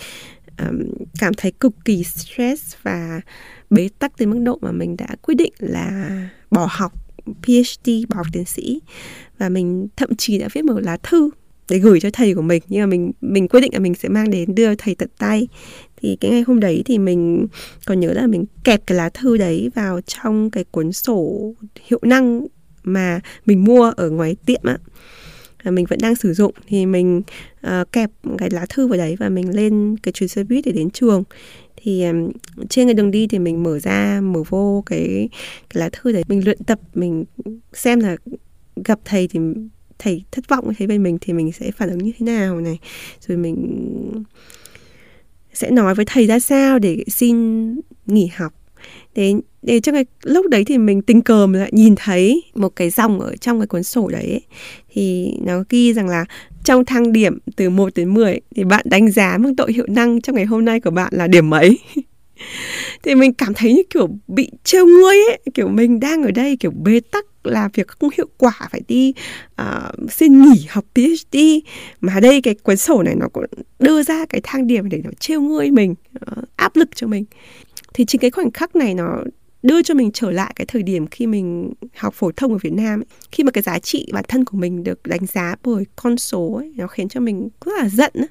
um, 0.59 0.79
cảm 1.21 1.35
thấy 1.35 1.53
cực 1.53 1.73
kỳ 1.85 2.05
stress 2.05 2.75
và 2.83 3.21
bế 3.71 3.89
tắc 3.99 4.13
đến 4.19 4.31
mức 4.31 4.39
độ 4.43 4.59
mà 4.63 4.73
mình 4.73 4.97
đã 4.97 5.09
quyết 5.23 5.35
định 5.35 5.53
là 5.59 6.11
bỏ 6.51 6.69
học. 6.71 6.93
PhD 7.43 7.91
bảo 8.09 8.17
học 8.17 8.27
tiến 8.33 8.45
sĩ. 8.45 8.81
Và 9.39 9.49
mình 9.49 9.89
thậm 9.97 10.17
chí 10.17 10.39
đã 10.39 10.49
viết 10.53 10.65
một 10.65 10.81
lá 10.81 10.97
thư 11.03 11.31
để 11.69 11.79
gửi 11.79 12.01
cho 12.01 12.11
thầy 12.13 12.35
của 12.35 12.43
mình. 12.43 12.63
Nhưng 12.69 12.81
mà 12.81 12.87
mình 12.87 13.13
mình 13.21 13.49
quyết 13.49 13.61
định 13.61 13.73
là 13.73 13.79
mình 13.79 13.95
sẽ 13.95 14.09
mang 14.09 14.31
đến 14.31 14.55
đưa 14.55 14.75
thầy 14.75 14.95
tận 14.95 15.09
tay. 15.19 15.49
Thì 16.03 16.17
cái 16.21 16.31
ngày 16.31 16.45
hôm 16.47 16.61
đấy 16.61 16.83
thì 16.87 16.99
mình 16.99 17.47
còn 17.87 18.01
nhớ 18.01 18.13
là 18.13 18.27
mình 18.27 18.45
kẹp 18.65 18.87
cái 18.87 18.99
lá 18.99 19.09
thư 19.09 19.37
đấy 19.37 19.71
vào 19.75 20.01
trong 20.01 20.51
cái 20.51 20.65
cuốn 20.65 20.93
sổ 20.93 21.53
hiệu 21.87 22.01
năng 22.03 22.47
mà 22.85 23.21
mình 23.47 23.65
mua 23.65 23.93
ở 23.97 24.11
ngoài 24.11 24.37
tiệm 24.47 24.61
á 24.65 24.79
mình 25.65 25.87
vẫn 25.87 25.99
đang 26.03 26.17
sử 26.17 26.35
dụng. 26.35 26.55
Thì 26.67 26.87
mình 26.87 27.23
uh, 27.67 27.93
kẹp 27.93 28.11
cái 28.39 28.51
lá 28.51 28.67
thư 28.69 28.87
vào 28.87 28.99
đấy 28.99 29.17
và 29.19 29.29
mình 29.29 29.57
lên 29.57 29.97
cái 30.03 30.13
chuyến 30.13 30.29
xe 30.29 30.45
buýt 30.45 30.65
để 30.67 30.73
đến 30.73 30.91
trường 30.91 31.25
thì 31.83 32.05
trên 32.69 32.87
cái 32.87 32.95
đường 32.95 33.11
đi 33.11 33.27
thì 33.27 33.39
mình 33.39 33.63
mở 33.63 33.79
ra 33.79 34.21
mở 34.21 34.43
vô 34.49 34.83
cái, 34.87 35.29
cái 35.71 35.81
lá 35.81 35.89
thư 35.93 36.13
đấy. 36.13 36.23
Mình 36.29 36.45
luyện 36.45 36.59
tập 36.67 36.81
mình 36.95 37.25
xem 37.73 38.01
là 38.01 38.17
gặp 38.85 39.01
thầy 39.05 39.29
thì 39.29 39.41
thầy 39.99 40.25
thất 40.31 40.49
vọng 40.49 40.73
thấy 40.79 40.87
về 40.87 40.99
mình 40.99 41.19
thì 41.21 41.33
mình 41.33 41.53
sẽ 41.53 41.71
phản 41.71 41.91
ứng 41.91 41.99
như 41.99 42.13
thế 42.19 42.27
nào 42.27 42.61
này. 42.61 42.79
Rồi 43.29 43.39
mình 43.39 44.25
sẽ 45.53 45.71
nói 45.71 45.95
với 45.95 46.05
thầy 46.05 46.27
ra 46.27 46.39
sao 46.39 46.79
để 46.79 47.05
xin 47.07 47.37
nghỉ 48.07 48.31
học. 48.37 48.53
Thế 49.15 49.35
để 49.63 49.81
trong 49.81 49.95
cái 49.95 50.05
lúc 50.23 50.47
đấy 50.49 50.65
thì 50.65 50.79
mình 50.79 51.03
tình 51.03 51.23
cờ 51.23 51.47
mình 51.47 51.61
lại 51.61 51.71
nhìn 51.73 51.95
thấy 51.97 52.43
một 52.55 52.77
cái 52.77 52.91
dòng 52.91 53.21
ở 53.21 53.37
trong 53.37 53.61
cái 53.61 53.67
cuốn 53.67 53.83
sổ 53.83 54.09
đấy 54.09 54.23
ấy, 54.31 54.43
thì 54.93 55.35
nó 55.45 55.65
ghi 55.69 55.93
rằng 55.93 56.09
là 56.09 56.25
trong 56.65 56.85
thang 56.85 57.13
điểm 57.13 57.39
từ 57.57 57.71
1 57.71 57.95
đến 57.95 58.15
10 58.15 58.41
thì 58.57 58.65
bạn 58.65 58.87
đánh 58.89 59.11
giá 59.11 59.39
mức 59.39 59.53
độ 59.57 59.67
hiệu 59.67 59.87
năng 59.89 60.21
trong 60.21 60.37
ngày 60.37 60.45
hôm 60.45 60.65
nay 60.65 60.81
của 60.81 60.91
bạn 60.91 61.13
là 61.17 61.27
điểm 61.27 61.51
mấy 61.51 61.79
thì 63.03 63.15
mình 63.15 63.33
cảm 63.33 63.55
thấy 63.55 63.73
như 63.73 63.83
kiểu 63.91 64.09
bị 64.29 64.51
trêu 64.65 64.87
ngươi 64.87 65.17
ấy 65.29 65.39
kiểu 65.55 65.69
mình 65.69 66.01
đang 66.01 66.23
ở 66.23 66.31
đây 66.31 66.57
kiểu 66.57 66.71
bế 66.71 67.01
tắc 67.01 67.27
làm 67.45 67.71
việc 67.75 67.89
không 67.89 68.11
hiệu 68.17 68.27
quả 68.39 68.69
phải 68.71 68.81
đi 68.89 69.13
uh, 69.63 70.11
xin 70.11 70.43
nghỉ 70.43 70.67
học 70.69 70.85
PhD 70.95 71.39
mà 72.01 72.21
đây 72.21 72.41
cái 72.41 72.55
cuốn 72.55 72.77
sổ 72.77 73.03
này 73.03 73.15
nó 73.15 73.29
cũng 73.33 73.45
đưa 73.79 74.03
ra 74.03 74.27
cái 74.27 74.41
thang 74.45 74.67
điểm 74.67 74.89
để 74.89 75.01
nó 75.05 75.11
trêu 75.19 75.41
ngươi 75.41 75.71
mình 75.71 75.95
uh, 76.17 76.45
áp 76.57 76.77
lực 76.77 76.89
cho 76.95 77.07
mình. 77.07 77.25
Thì 77.95 78.05
chính 78.05 78.21
cái 78.21 78.31
khoảnh 78.31 78.51
khắc 78.51 78.77
này 78.77 78.95
nó 78.95 79.23
đưa 79.63 79.83
cho 79.83 79.95
mình 79.95 80.11
trở 80.13 80.31
lại 80.31 80.53
cái 80.57 80.67
thời 80.67 80.83
điểm 80.83 81.07
khi 81.07 81.27
mình 81.27 81.73
học 81.97 82.15
phổ 82.15 82.31
thông 82.33 82.53
ở 82.53 82.59
Việt 82.63 82.73
Nam 82.73 83.01
ấy. 83.01 83.07
khi 83.33 83.45
mà 83.45 83.51
cái 83.51 83.63
giá 83.63 83.79
trị 83.79 84.09
bản 84.13 84.25
thân 84.29 84.45
của 84.45 84.57
mình 84.59 84.85
được 84.85 85.07
đánh 85.07 85.27
giá 85.27 85.57
bởi 85.63 85.85
con 85.97 86.17
số 86.17 86.53
ấy, 86.53 86.73
nó 86.77 86.87
khiến 86.87 87.09
cho 87.09 87.21
mình 87.21 87.49
rất 87.65 87.73
là 87.79 87.89
giận 87.89 88.13
ấy. 88.15 88.29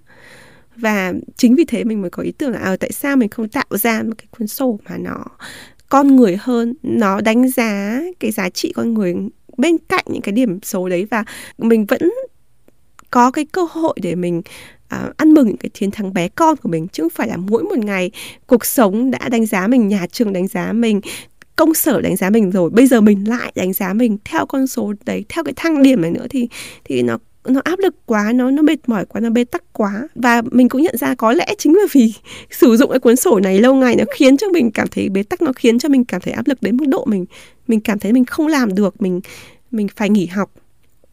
và 0.75 1.13
chính 1.37 1.55
vì 1.55 1.65
thế 1.65 1.83
mình 1.83 2.01
mới 2.01 2.09
có 2.09 2.23
ý 2.23 2.31
tưởng 2.31 2.51
là 2.51 2.59
à, 2.59 2.75
tại 2.79 2.91
sao 2.91 3.15
mình 3.15 3.29
không 3.29 3.49
tạo 3.49 3.65
ra 3.69 4.03
một 4.03 4.13
cái 4.17 4.27
cuốn 4.37 4.47
sổ 4.47 4.79
mà 4.89 4.97
nó 4.97 5.25
con 5.89 6.15
người 6.15 6.37
hơn 6.39 6.73
nó 6.83 7.21
đánh 7.21 7.49
giá 7.49 8.01
cái 8.19 8.31
giá 8.31 8.49
trị 8.49 8.73
con 8.75 8.93
người 8.93 9.15
bên 9.57 9.77
cạnh 9.77 10.05
những 10.07 10.21
cái 10.21 10.31
điểm 10.31 10.59
số 10.63 10.89
đấy 10.89 11.07
và 11.11 11.23
mình 11.57 11.85
vẫn 11.85 12.11
có 13.11 13.31
cái 13.31 13.45
cơ 13.45 13.67
hội 13.71 13.95
để 14.01 14.15
mình 14.15 14.41
uh, 14.95 15.17
ăn 15.17 15.33
mừng 15.33 15.47
những 15.47 15.57
cái 15.57 15.69
chiến 15.69 15.91
thắng 15.91 16.13
bé 16.13 16.27
con 16.27 16.55
của 16.57 16.69
mình. 16.69 16.87
Chứ 16.87 17.03
không 17.03 17.09
phải 17.09 17.27
là 17.27 17.37
mỗi 17.37 17.63
một 17.63 17.77
ngày 17.77 18.11
cuộc 18.47 18.65
sống 18.65 19.11
đã 19.11 19.29
đánh 19.29 19.45
giá 19.45 19.67
mình 19.67 19.87
nhà 19.87 20.07
trường 20.11 20.33
đánh 20.33 20.47
giá 20.47 20.73
mình 20.73 21.01
công 21.55 21.73
sở 21.73 22.01
đánh 22.01 22.15
giá 22.15 22.29
mình 22.29 22.51
rồi 22.51 22.69
bây 22.69 22.87
giờ 22.87 23.01
mình 23.01 23.29
lại 23.29 23.51
đánh 23.55 23.73
giá 23.73 23.93
mình 23.93 24.17
theo 24.25 24.45
con 24.45 24.67
số 24.67 24.93
đấy 25.05 25.25
theo 25.29 25.43
cái 25.43 25.53
thang 25.55 25.83
điểm 25.83 26.01
này 26.01 26.11
nữa 26.11 26.25
thì 26.29 26.47
thì 26.83 27.01
nó 27.01 27.17
nó 27.47 27.61
áp 27.63 27.79
lực 27.79 27.95
quá 28.05 28.31
nó 28.35 28.51
nó 28.51 28.61
mệt 28.61 28.89
mỏi 28.89 29.05
quá 29.05 29.21
nó 29.21 29.29
bê 29.29 29.43
tắc 29.43 29.63
quá. 29.73 30.07
Và 30.15 30.41
mình 30.51 30.69
cũng 30.69 30.81
nhận 30.81 30.97
ra 30.97 31.15
có 31.15 31.31
lẽ 31.31 31.45
chính 31.57 31.75
là 31.75 31.83
vì 31.91 32.13
sử 32.51 32.77
dụng 32.77 32.89
cái 32.89 32.99
cuốn 32.99 33.15
sổ 33.15 33.39
này 33.39 33.59
lâu 33.59 33.75
ngày 33.75 33.95
nó 33.95 34.03
khiến 34.15 34.37
cho 34.37 34.47
mình 34.49 34.71
cảm 34.71 34.87
thấy 34.87 35.09
bế 35.09 35.23
tắc 35.23 35.41
nó 35.41 35.53
khiến 35.53 35.79
cho 35.79 35.89
mình 35.89 36.05
cảm 36.05 36.21
thấy 36.21 36.33
áp 36.33 36.47
lực 36.47 36.61
đến 36.61 36.77
mức 36.77 36.85
độ 36.87 37.05
mình 37.05 37.25
mình 37.67 37.79
cảm 37.79 37.99
thấy 37.99 38.13
mình 38.13 38.25
không 38.25 38.47
làm 38.47 38.75
được 38.75 39.01
mình 39.01 39.21
mình 39.71 39.87
phải 39.95 40.09
nghỉ 40.09 40.25
học 40.25 40.51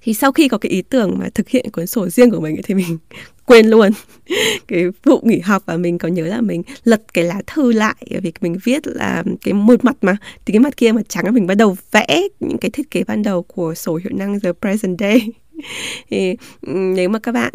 thì 0.07 0.15
sau 0.15 0.33
khi 0.33 0.49
có 0.49 0.59
cái 0.59 0.71
ý 0.71 0.83
tưởng 0.83 1.19
mà 1.19 1.29
thực 1.35 1.49
hiện 1.49 1.71
cuốn 1.71 1.87
sổ 1.87 2.09
riêng 2.09 2.31
của 2.31 2.41
mình 2.41 2.61
thì 2.65 2.75
mình 2.75 2.99
quên 3.47 3.67
luôn 3.67 3.91
cái 4.69 4.85
vụ 5.05 5.21
nghỉ 5.23 5.39
học 5.39 5.63
và 5.67 5.77
mình 5.77 5.99
có 5.99 6.09
nhớ 6.09 6.27
là 6.27 6.41
mình 6.41 6.63
lật 6.85 7.03
cái 7.15 7.25
lá 7.25 7.43
thư 7.47 7.73
lại 7.73 7.95
vì 8.23 8.33
mình 8.41 8.57
viết 8.65 8.87
là 8.87 9.23
cái 9.43 9.55
một 9.55 9.85
mặt 9.85 9.97
mà 10.01 10.17
thì 10.47 10.53
cái 10.53 10.61
mặt 10.61 10.77
kia 10.77 10.93
mà 10.93 11.03
trắng 11.09 11.35
mình 11.35 11.47
bắt 11.47 11.55
đầu 11.55 11.77
vẽ 11.91 12.23
những 12.41 12.59
cái 12.59 12.71
thiết 12.71 12.91
kế 12.91 13.05
ban 13.05 13.23
đầu 13.23 13.43
của 13.43 13.75
sổ 13.75 13.97
hiệu 13.97 14.11
năng 14.15 14.41
the 14.41 14.53
present 14.61 14.99
day. 14.99 15.29
Thì 16.11 16.37
ừ, 16.63 16.73
nếu 16.73 17.09
mà 17.09 17.19
các 17.19 17.33
bạn 17.33 17.53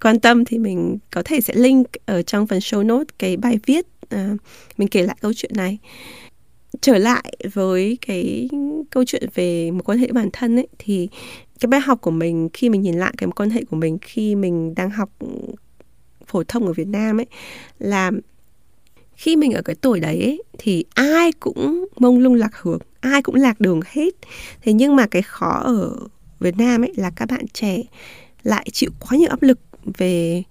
quan 0.00 0.20
tâm 0.20 0.44
thì 0.44 0.58
mình 0.58 0.98
có 1.10 1.22
thể 1.24 1.40
sẽ 1.40 1.54
link 1.54 1.86
ở 2.06 2.22
trong 2.22 2.46
phần 2.46 2.58
show 2.58 2.86
note 2.86 3.14
cái 3.18 3.36
bài 3.36 3.58
viết 3.66 3.86
uh, 4.14 4.40
mình 4.76 4.88
kể 4.88 5.02
lại 5.02 5.16
câu 5.20 5.32
chuyện 5.36 5.52
này 5.54 5.78
trở 6.80 6.98
lại 6.98 7.36
với 7.52 7.98
cái 8.06 8.48
câu 8.90 9.04
chuyện 9.06 9.28
về 9.34 9.70
một 9.70 9.82
quan 9.84 9.98
hệ 9.98 10.12
bản 10.12 10.28
thân 10.32 10.56
ấy 10.56 10.68
thì 10.78 11.08
cái 11.60 11.66
bài 11.68 11.80
học 11.80 12.00
của 12.00 12.10
mình 12.10 12.48
khi 12.52 12.68
mình 12.68 12.82
nhìn 12.82 12.98
lại 12.98 13.14
cái 13.18 13.26
mối 13.26 13.34
quan 13.36 13.50
hệ 13.50 13.64
của 13.64 13.76
mình 13.76 13.98
khi 14.02 14.34
mình 14.34 14.74
đang 14.74 14.90
học 14.90 15.10
phổ 16.26 16.44
thông 16.44 16.66
ở 16.66 16.72
Việt 16.72 16.88
Nam 16.88 17.20
ấy 17.20 17.26
là 17.78 18.10
khi 19.14 19.36
mình 19.36 19.52
ở 19.52 19.62
cái 19.62 19.76
tuổi 19.80 20.00
đấy 20.00 20.22
ấy, 20.22 20.42
thì 20.58 20.84
ai 20.94 21.32
cũng 21.32 21.84
mông 21.98 22.18
lung 22.18 22.34
lạc 22.34 22.56
hướng 22.56 22.78
ai 23.00 23.22
cũng 23.22 23.34
lạc 23.34 23.60
đường 23.60 23.80
hết. 23.86 24.14
Thế 24.62 24.72
nhưng 24.72 24.96
mà 24.96 25.06
cái 25.06 25.22
khó 25.22 25.60
ở 25.64 25.96
Việt 26.40 26.56
Nam 26.58 26.82
ấy 26.82 26.92
là 26.96 27.10
các 27.10 27.28
bạn 27.30 27.48
trẻ 27.52 27.82
lại 28.42 28.66
chịu 28.72 28.90
quá 29.00 29.18
nhiều 29.18 29.28
áp 29.30 29.42
lực 29.42 29.58
về 29.98 30.42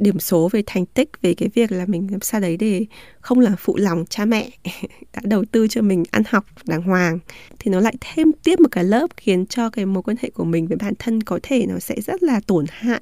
điểm 0.00 0.18
số 0.18 0.48
về 0.52 0.62
thành 0.66 0.86
tích 0.86 1.08
về 1.22 1.34
cái 1.34 1.48
việc 1.54 1.72
là 1.72 1.86
mình 1.86 2.08
làm 2.10 2.20
sao 2.20 2.40
đấy 2.40 2.56
để 2.56 2.86
không 3.20 3.40
là 3.40 3.56
phụ 3.58 3.76
lòng 3.76 4.04
cha 4.10 4.24
mẹ 4.24 4.50
đã 5.14 5.20
đầu 5.24 5.44
tư 5.52 5.68
cho 5.68 5.82
mình 5.82 6.04
ăn 6.10 6.22
học 6.28 6.44
đàng 6.66 6.82
hoàng. 6.82 7.18
Thì 7.58 7.70
nó 7.70 7.80
lại 7.80 7.94
thêm 8.00 8.32
tiếp 8.44 8.60
một 8.60 8.68
cái 8.70 8.84
lớp 8.84 9.06
khiến 9.16 9.46
cho 9.46 9.70
cái 9.70 9.86
mối 9.86 10.02
quan 10.02 10.16
hệ 10.20 10.30
của 10.30 10.44
mình 10.44 10.66
với 10.66 10.76
bản 10.76 10.94
thân 10.98 11.22
có 11.22 11.38
thể 11.42 11.66
nó 11.66 11.78
sẽ 11.78 12.00
rất 12.00 12.22
là 12.22 12.40
tổn 12.46 12.64
hại. 12.68 13.00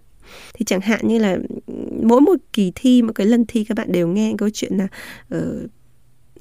Thì 0.54 0.64
chẳng 0.64 0.80
hạn 0.80 1.08
như 1.08 1.18
là 1.18 1.38
ừ, 1.66 1.74
mỗi 2.02 2.20
một 2.20 2.36
kỳ 2.52 2.72
thi 2.74 3.02
một 3.02 3.12
cái 3.14 3.26
lần 3.26 3.44
thi 3.48 3.64
các 3.64 3.78
bạn 3.78 3.92
đều 3.92 4.08
nghe 4.08 4.34
câu 4.38 4.48
chuyện 4.52 4.76
là 4.76 4.88
ở 5.28 5.66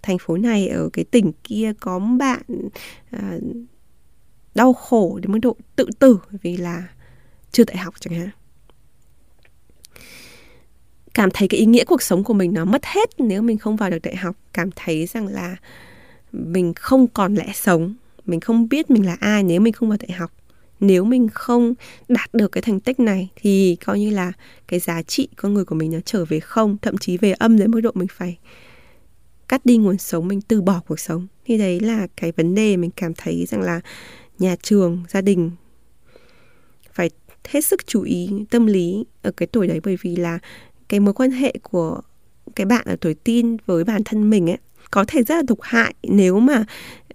thành 0.02 0.18
phố 0.18 0.38
này 0.38 0.68
ở 0.68 0.90
cái 0.94 1.06
tỉnh 1.06 1.32
kia 1.44 1.74
có 1.80 2.00
bạn 2.00 2.42
à, 3.12 3.38
đau 4.56 4.74
khổ 4.74 5.20
đến 5.22 5.32
mức 5.32 5.40
độ 5.42 5.58
tự 5.76 5.86
tử 6.00 6.20
vì 6.42 6.58
là 6.58 6.88
chưa 7.52 7.64
đại 7.64 7.78
học 7.78 7.94
chẳng 8.00 8.14
hạn 8.14 8.30
cảm 11.18 11.32
thấy 11.32 11.48
cái 11.48 11.60
ý 11.60 11.66
nghĩa 11.66 11.86
cuộc 11.86 12.02
sống 12.02 12.24
của 12.24 12.34
mình 12.34 12.54
nó 12.54 12.66
mất 12.66 12.86
hết 12.86 13.10
nếu 13.18 13.42
mình 13.42 13.58
không 13.58 13.76
vào 13.76 13.90
được 13.90 14.02
đại 14.04 14.16
học. 14.16 14.36
Cảm 14.54 14.70
thấy 14.76 15.06
rằng 15.06 15.28
là 15.28 15.56
mình 16.32 16.74
không 16.74 17.08
còn 17.08 17.36
lẽ 17.36 17.52
sống, 17.54 17.96
mình 18.26 18.40
không 18.40 18.70
biết 18.70 18.90
mình 18.90 19.06
là 19.06 19.18
ai 19.20 19.44
nếu 19.44 19.62
mình 19.62 19.74
không 19.74 19.90
vào 19.90 19.98
đại 20.08 20.12
học. 20.12 20.32
Nếu 20.80 21.04
mình 21.04 21.28
không 21.34 21.74
đạt 22.08 22.34
được 22.34 22.52
cái 22.52 22.62
thành 22.62 22.80
tích 22.80 23.00
này 23.00 23.30
thì 23.36 23.78
coi 23.86 24.00
như 24.00 24.10
là 24.10 24.32
cái 24.68 24.80
giá 24.80 25.02
trị 25.02 25.28
con 25.36 25.54
người 25.54 25.66
của 25.66 25.76
mình 25.76 25.92
nó 25.92 26.00
trở 26.06 26.26
về 26.26 26.40
không, 26.40 26.78
thậm 26.82 26.98
chí 26.98 27.18
về 27.18 27.32
âm 27.32 27.58
đến 27.58 27.72
mức 27.72 27.82
độ 27.82 27.92
mình 27.94 28.08
phải 28.12 28.38
cắt 29.48 29.66
đi 29.66 29.78
nguồn 29.78 29.98
sống, 29.98 30.28
mình 30.28 30.42
từ 30.42 30.62
bỏ 30.62 30.82
cuộc 30.88 31.00
sống. 31.00 31.28
Thì 31.46 31.58
đấy 31.58 31.80
là 31.80 32.08
cái 32.16 32.32
vấn 32.32 32.56
đề 32.56 32.78
mình 32.78 32.92
cảm 32.96 33.14
thấy 33.14 33.46
rằng 33.46 33.62
là 33.62 33.82
nhà 34.40 34.56
trường, 34.62 35.04
gia 35.10 35.22
đình 35.22 35.52
phải 36.94 37.10
hết 37.48 37.66
sức 37.66 37.88
chú 37.88 38.02
ý 38.02 38.30
tâm 38.50 38.66
lý 38.66 39.06
ở 39.22 39.32
cái 39.32 39.48
tuổi 39.48 39.68
đấy 39.68 39.80
bởi 39.84 39.98
vì 40.02 40.16
là 40.16 40.40
cái 40.90 41.00
mối 41.00 41.14
quan 41.14 41.32
hệ 41.32 41.54
của 41.64 42.02
cái 42.56 42.66
bạn 42.66 42.86
ở 42.86 42.96
tuổi 43.02 43.14
tin 43.14 43.58
với 43.66 43.84
bản 43.84 44.02
thân 44.06 44.30
mình 44.30 44.50
ấy, 44.50 44.58
có 44.92 45.06
thể 45.08 45.24
rất 45.24 45.36
là 45.36 45.42
độc 45.48 45.58
hại 45.62 45.94
nếu 46.04 46.40
mà 46.40 46.66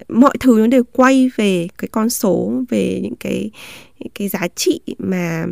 mọi 0.08 0.36
thứ 0.40 0.56
nó 0.58 0.66
đều 0.66 0.84
quay 0.84 1.30
về 1.36 1.68
cái 1.78 1.88
con 1.92 2.10
số, 2.10 2.62
về 2.68 3.00
những 3.02 3.16
cái 3.20 3.50
cái 4.14 4.28
giá 4.28 4.48
trị 4.54 4.80
mà 4.98 5.46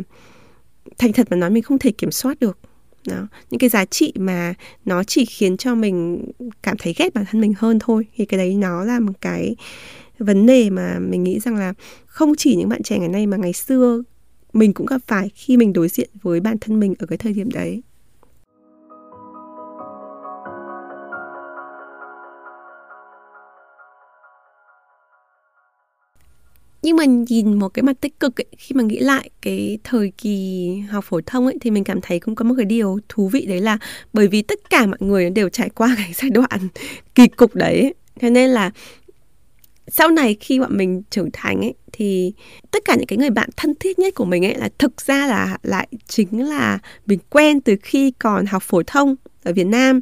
thành 0.97 1.13
thật 1.13 1.27
mà 1.29 1.37
nói 1.37 1.49
mình 1.49 1.63
không 1.63 1.79
thể 1.79 1.91
kiểm 1.91 2.11
soát 2.11 2.39
được. 2.39 2.57
Đó, 3.07 3.27
những 3.49 3.59
cái 3.59 3.69
giá 3.69 3.85
trị 3.85 4.13
mà 4.15 4.53
nó 4.85 5.03
chỉ 5.03 5.25
khiến 5.25 5.57
cho 5.57 5.75
mình 5.75 6.25
cảm 6.63 6.77
thấy 6.77 6.93
ghét 6.97 7.13
bản 7.13 7.25
thân 7.31 7.41
mình 7.41 7.53
hơn 7.57 7.79
thôi, 7.79 8.05
thì 8.15 8.25
cái 8.25 8.37
đấy 8.37 8.55
nó 8.55 8.83
là 8.83 8.99
một 8.99 9.13
cái 9.21 9.55
vấn 10.19 10.45
đề 10.45 10.69
mà 10.69 10.99
mình 10.99 11.23
nghĩ 11.23 11.39
rằng 11.39 11.55
là 11.55 11.73
không 12.05 12.33
chỉ 12.37 12.55
những 12.55 12.69
bạn 12.69 12.83
trẻ 12.83 12.99
ngày 12.99 13.09
nay 13.09 13.27
mà 13.27 13.37
ngày 13.37 13.53
xưa 13.53 14.03
mình 14.53 14.73
cũng 14.73 14.85
gặp 14.85 15.01
phải 15.07 15.29
khi 15.35 15.57
mình 15.57 15.73
đối 15.73 15.87
diện 15.87 16.09
với 16.21 16.39
bản 16.39 16.57
thân 16.61 16.79
mình 16.79 16.93
ở 16.99 17.05
cái 17.05 17.17
thời 17.17 17.33
điểm 17.33 17.49
đấy. 17.51 17.81
Nhưng 26.81 26.95
mà 26.95 27.05
nhìn 27.05 27.59
một 27.59 27.69
cái 27.69 27.83
mặt 27.83 28.01
tích 28.01 28.19
cực 28.19 28.41
ấy, 28.41 28.45
khi 28.57 28.75
mà 28.75 28.83
nghĩ 28.83 28.99
lại 28.99 29.29
cái 29.41 29.77
thời 29.83 30.11
kỳ 30.17 30.69
học 30.89 31.05
phổ 31.07 31.21
thông 31.25 31.45
ấy 31.45 31.57
thì 31.61 31.71
mình 31.71 31.83
cảm 31.83 32.01
thấy 32.01 32.19
cũng 32.19 32.35
có 32.35 32.45
một 32.45 32.53
cái 32.57 32.65
điều 32.65 32.99
thú 33.09 33.27
vị 33.27 33.45
đấy 33.45 33.61
là 33.61 33.77
bởi 34.13 34.27
vì 34.27 34.41
tất 34.41 34.69
cả 34.69 34.85
mọi 34.85 34.97
người 34.99 35.29
đều 35.29 35.49
trải 35.49 35.69
qua 35.69 35.95
cái 35.97 36.13
giai 36.13 36.29
đoạn 36.29 36.67
kỳ 37.15 37.27
cục 37.27 37.55
đấy 37.55 37.93
thế 38.19 38.29
nên 38.29 38.49
là 38.49 38.71
sau 39.87 40.09
này 40.09 40.37
khi 40.39 40.59
bọn 40.59 40.77
mình 40.77 41.03
trưởng 41.09 41.29
thành 41.33 41.61
ấy 41.61 41.73
thì 41.91 42.33
tất 42.71 42.85
cả 42.85 42.95
những 42.95 43.07
cái 43.07 43.17
người 43.17 43.29
bạn 43.29 43.49
thân 43.57 43.73
thiết 43.79 43.99
nhất 43.99 44.15
của 44.15 44.25
mình 44.25 44.45
ấy 44.45 44.55
là 44.55 44.69
thực 44.77 45.01
ra 45.01 45.27
là 45.27 45.57
lại 45.63 45.87
chính 46.07 46.49
là 46.49 46.79
mình 47.05 47.19
quen 47.29 47.61
từ 47.61 47.75
khi 47.81 48.11
còn 48.11 48.45
học 48.45 48.63
phổ 48.63 48.83
thông 48.87 49.15
ở 49.43 49.53
Việt 49.53 49.67
Nam. 49.67 50.01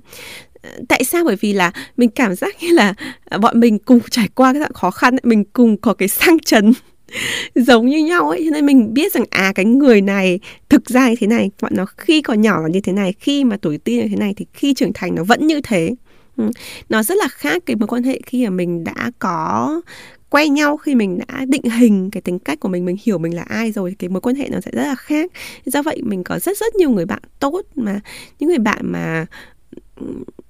Tại 0.88 1.04
sao? 1.04 1.24
Bởi 1.24 1.36
vì 1.36 1.54
là 1.54 1.72
mình 1.98 2.10
cảm 2.10 2.36
giác 2.36 2.56
như 2.62 2.72
là 2.72 2.94
à, 3.26 3.38
bọn 3.38 3.60
mình 3.60 3.80
cùng 3.80 4.00
trải 4.12 4.28
qua 4.36 4.54
cái 4.54 4.62
khó 4.74 4.92
khăn 4.92 5.14
ấy, 5.14 5.22
mình 5.24 5.44
cùng 5.44 5.78
có 5.78 5.94
cái 5.94 6.08
sang 6.08 6.40
chấn 6.40 6.74
giống 7.56 7.86
như 7.86 8.06
nhau 8.06 8.30
ấy 8.30 8.42
cho 8.46 8.52
nên 8.52 8.66
mình 8.66 8.94
biết 8.94 9.14
rằng 9.14 9.24
à 9.30 9.52
cái 9.56 9.66
người 9.66 10.02
này 10.02 10.40
thực 10.70 10.86
ra 10.86 11.10
như 11.10 11.16
thế 11.20 11.28
này 11.28 11.52
bọn 11.62 11.72
nó 11.76 11.86
khi 11.98 12.22
còn 12.22 12.42
nhỏ 12.42 12.62
là 12.62 12.68
như 12.68 12.82
thế 12.82 12.94
này 12.94 13.14
khi 13.20 13.44
mà 13.44 13.58
tuổi 13.62 13.78
teen 13.78 14.00
như 14.00 14.08
thế 14.10 14.16
này 14.16 14.34
thì 14.38 14.46
khi 14.54 14.74
trưởng 14.74 14.94
thành 14.94 15.16
nó 15.16 15.24
vẫn 15.24 15.48
như 15.48 15.62
thế. 15.62 15.96
Ừ, 16.38 16.52
nó 16.90 17.04
rất 17.04 17.18
là 17.18 17.28
khác 17.28 17.64
cái 17.66 17.76
mối 17.76 17.88
quan 17.88 18.04
hệ 18.04 18.20
khi 18.26 18.44
mà 18.44 18.50
mình 18.50 18.84
đã 18.84 19.12
có 19.20 19.82
quen 20.30 20.54
nhau 20.54 20.78
khi 20.78 20.96
mình 20.96 21.20
đã 21.28 21.46
định 21.46 21.64
hình 21.64 22.12
cái 22.12 22.22
tính 22.22 22.40
cách 22.40 22.60
của 22.60 22.70
mình 22.70 22.86
mình 22.86 22.98
hiểu 23.04 23.18
mình 23.18 23.36
là 23.36 23.42
ai 23.42 23.72
rồi 23.72 23.96
cái 24.00 24.10
mối 24.10 24.22
quan 24.22 24.36
hệ 24.36 24.50
nó 24.50 24.60
sẽ 24.62 24.72
rất 24.74 24.84
là 24.84 24.96
khác. 24.96 25.32
Do 25.66 25.82
vậy 25.82 26.02
mình 26.04 26.24
có 26.24 26.40
rất 26.40 26.58
rất 26.58 26.76
nhiều 26.76 26.90
người 26.90 27.06
bạn 27.06 27.22
tốt 27.40 27.62
mà, 27.76 28.00
những 28.40 28.50
người 28.50 28.60
bạn 28.60 28.80
mà 28.92 29.26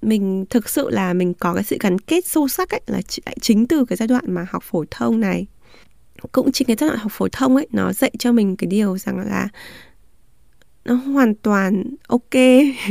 mình 0.02 0.46
thực 0.50 0.70
sự 0.70 0.90
là 0.90 1.14
mình 1.14 1.34
có 1.34 1.54
cái 1.54 1.64
sự 1.64 1.78
gắn 1.80 2.00
kết 2.00 2.26
sâu 2.26 2.48
sắc 2.48 2.70
ấy, 2.70 2.82
là 2.88 3.02
chính 3.42 3.68
từ 3.68 3.86
cái 3.86 3.96
giai 3.98 4.08
đoạn 4.08 4.24
mà 4.28 4.46
học 4.50 4.64
phổ 4.64 4.86
thông 4.92 5.20
này. 5.20 5.48
Cũng 6.32 6.52
chính 6.52 6.68
cái 6.68 6.78
giai 6.80 6.90
đoạn 6.90 7.00
học 7.00 7.12
phổ 7.16 7.28
thông 7.32 7.56
ấy, 7.56 7.68
nó 7.72 7.94
dạy 7.94 8.12
cho 8.20 8.32
mình 8.32 8.56
cái 8.56 8.68
điều 8.68 8.98
rằng 8.98 9.20
là 9.20 9.48
nó 10.86 10.94
hoàn 10.94 11.36
toàn 11.36 11.84
ok, 12.08 12.36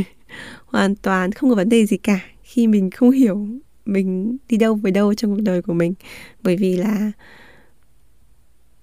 hoàn 0.66 0.96
toàn 0.96 1.32
không 1.32 1.50
có 1.50 1.56
vấn 1.56 1.68
đề 1.68 1.86
gì 1.86 1.96
cả 1.96 2.20
khi 2.42 2.66
mình 2.66 2.90
không 2.90 3.10
hiểu 3.10 3.46
mình 3.88 4.36
đi 4.48 4.56
đâu 4.56 4.74
về 4.74 4.90
đâu 4.90 5.14
trong 5.14 5.34
cuộc 5.36 5.42
đời 5.42 5.62
của 5.62 5.72
mình. 5.72 5.94
Bởi 6.42 6.56
vì 6.56 6.76
là 6.76 7.12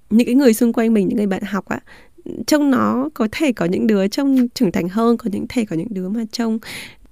những 0.10 0.26
cái 0.26 0.36
người 0.36 0.54
xung 0.54 0.74
quanh 0.74 0.94
mình, 0.94 1.08
những 1.08 1.18
người 1.18 1.28
bạn 1.28 1.44
học 1.44 1.66
á, 1.66 1.80
trông 2.48 2.72
nó 2.72 3.10
có 3.14 3.28
thể 3.32 3.52
có 3.52 3.66
những 3.66 3.88
đứa 3.88 4.08
trông 4.08 4.48
trưởng 4.50 4.72
thành 4.72 4.90
hơn, 4.90 5.18
có 5.18 5.30
những, 5.34 5.46
thể 5.50 5.66
có 5.66 5.76
những 5.76 5.88
đứa 5.90 6.10
mà 6.10 6.24
trông 6.32 6.60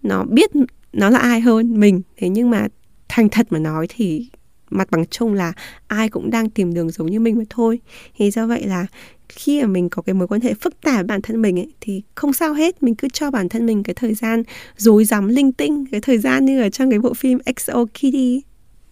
nó 0.02 0.24
biết 0.24 0.52
nó 0.94 1.10
là 1.10 1.20
ai 1.20 1.42
hơn 1.42 1.80
mình. 1.80 2.02
Thế 2.18 2.30
nhưng 2.30 2.50
mà 2.50 2.68
thành 3.10 3.30
thật 3.30 3.48
mà 3.50 3.60
nói 3.60 3.88
thì 3.90 4.30
mặt 4.70 4.92
bằng 4.92 5.06
chung 5.06 5.34
là 5.34 5.54
ai 5.88 6.10
cũng 6.10 6.30
đang 6.30 6.50
tìm 6.50 6.74
đường 6.74 6.90
giống 6.90 7.12
như 7.12 7.20
mình 7.20 7.38
mà 7.38 7.44
thôi. 7.50 7.80
Thì 8.18 8.32
do 8.32 8.48
vậy 8.48 8.68
là 8.68 8.86
khi 9.30 9.62
mà 9.62 9.68
mình 9.68 9.90
có 9.90 10.02
cái 10.02 10.14
mối 10.14 10.28
quan 10.28 10.42
hệ 10.42 10.54
phức 10.54 10.82
tạp 10.82 10.96
với 10.96 11.04
bản 11.04 11.22
thân 11.22 11.42
mình 11.42 11.60
ấy, 11.60 11.72
thì 11.82 12.02
không 12.16 12.34
sao 12.34 12.54
hết. 12.54 12.84
Mình 12.84 12.96
cứ 12.96 13.08
cho 13.14 13.32
bản 13.32 13.50
thân 13.50 13.66
mình 13.66 13.84
cái 13.84 13.94
thời 13.94 14.14
gian 14.14 14.44
rối 14.78 15.06
rắm 15.06 15.28
linh 15.28 15.52
tinh 15.52 15.86
cái 15.92 16.02
thời 16.02 16.18
gian 16.18 16.46
như 16.46 16.62
ở 16.62 16.70
trong 16.70 16.90
cái 16.90 17.00
bộ 17.00 17.14
phim 17.14 17.40
XO 17.58 17.86
Kitty 17.86 18.42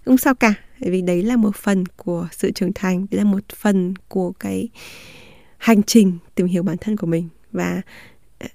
không 0.06 0.17
sao 0.17 0.36
cả 0.36 0.54
bởi 0.82 0.91
vì 0.91 1.02
đấy 1.02 1.24
là 1.24 1.36
một 1.36 1.56
phần 1.56 1.84
của 1.86 2.28
sự 2.32 2.52
trưởng 2.52 2.74
thành 2.76 3.06
đấy 3.12 3.17
là 3.17 3.24
một 3.24 3.50
phần 3.56 3.94
của 4.08 4.32
cái 4.32 4.70
hành 5.58 5.84
trình 5.84 6.17
tìm 6.36 6.48
hiểu 6.48 6.63
bản 6.63 6.78
thân 6.82 6.98
của 6.98 7.08
mình. 7.08 7.30
Và 7.52 7.82
ờ, 8.39 8.48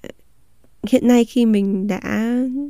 hiện 0.87 1.07
nay 1.07 1.25
khi 1.25 1.45
mình 1.45 1.87
đã 1.87 1.99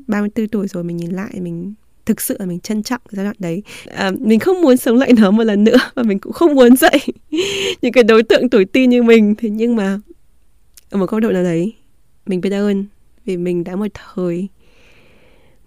34 0.08 0.48
tuổi 0.48 0.68
rồi 0.68 0.84
mình 0.84 0.98
nhìn 0.98 1.12
lại 1.12 1.42
mình 1.42 1.74
thực 2.08 2.22
sự 2.22 2.36
là 2.40 2.46
mình 2.46 2.60
trân 2.60 2.84
trọng 2.84 3.02
cái 3.10 3.16
giai 3.16 3.24
đoạn 3.24 3.36
đấy. 3.40 3.64
À, 3.86 4.12
mình 4.20 4.40
không 4.40 4.62
muốn 4.62 4.78
sống 4.78 4.98
lại 4.98 5.14
nó 5.14 5.32
một 5.32 5.44
lần 5.44 5.64
nữa 5.64 5.78
và 5.96 6.04
mình 6.04 6.20
cũng 6.20 6.34
không 6.34 6.56
muốn 6.56 6.76
dạy 6.76 7.00
những 7.82 7.94
cái 7.94 8.04
đối 8.04 8.24
tượng 8.24 8.50
tuổi 8.50 8.66
tin 8.66 8.90
như 8.90 9.04
mình. 9.04 9.36
Thế 9.36 9.50
nhưng 9.50 9.76
mà 9.76 10.00
ở 10.90 10.98
một 10.98 11.10
góc 11.10 11.22
độ 11.22 11.32
nào 11.32 11.44
đấy 11.44 11.74
mình 12.26 12.42
biết 12.42 12.50
ơn 12.50 12.86
vì 13.26 13.38
mình 13.38 13.64
đã 13.64 13.76
một 13.76 13.88
thời 13.94 14.48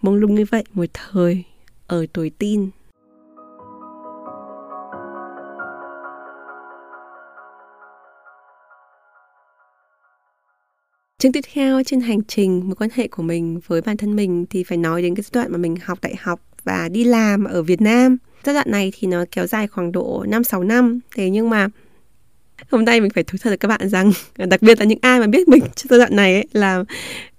mông 0.01 0.15
lung 0.15 0.35
như 0.35 0.45
vậy 0.51 0.65
một 0.73 0.85
thời 0.95 1.45
ở 1.87 2.07
tuổi 2.13 2.31
tin 2.31 2.71
Chương 11.21 11.33
tiếp 11.33 11.45
theo 11.53 11.83
trên 11.83 12.01
hành 12.01 12.23
trình 12.23 12.63
mối 12.65 12.75
quan 12.75 12.91
hệ 12.95 13.09
của 13.09 13.23
mình 13.23 13.61
với 13.67 13.81
bản 13.81 13.97
thân 13.97 14.17
mình 14.17 14.47
thì 14.51 14.65
phải 14.65 14.79
nói 14.79 15.03
đến 15.03 15.15
cái 15.15 15.23
giai 15.23 15.31
đoạn 15.43 15.53
mà 15.53 15.59
mình 15.59 15.77
học 15.83 15.99
đại 16.03 16.15
học 16.21 16.41
và 16.65 16.89
đi 16.89 17.05
làm 17.05 17.45
ở 17.45 17.63
Việt 17.63 17.81
Nam. 17.81 18.17
Giai 18.45 18.55
đoạn 18.55 18.71
này 18.71 18.93
thì 18.99 19.09
nó 19.09 19.25
kéo 19.31 19.47
dài 19.47 19.67
khoảng 19.67 19.93
độ 19.93 20.25
5-6 20.29 20.63
năm. 20.63 21.01
Thế 21.17 21.31
nhưng 21.31 21.51
mà 21.51 21.69
hôm 22.71 22.85
nay 22.85 23.01
mình 23.01 23.11
phải 23.11 23.25
thú 23.25 23.39
thật 23.41 23.51
với 23.51 23.57
các 23.57 23.69
bạn 23.69 23.89
rằng 23.89 24.13
đặc 24.49 24.63
biệt 24.63 24.79
là 24.79 24.85
những 24.85 24.99
ai 25.03 25.21
mà 25.21 25.27
biết 25.27 25.49
mình 25.49 25.63
trong 25.77 25.87
giai 25.91 25.99
đoạn 25.99 26.17
này 26.17 26.35
ấy, 26.35 26.47
là 26.53 26.85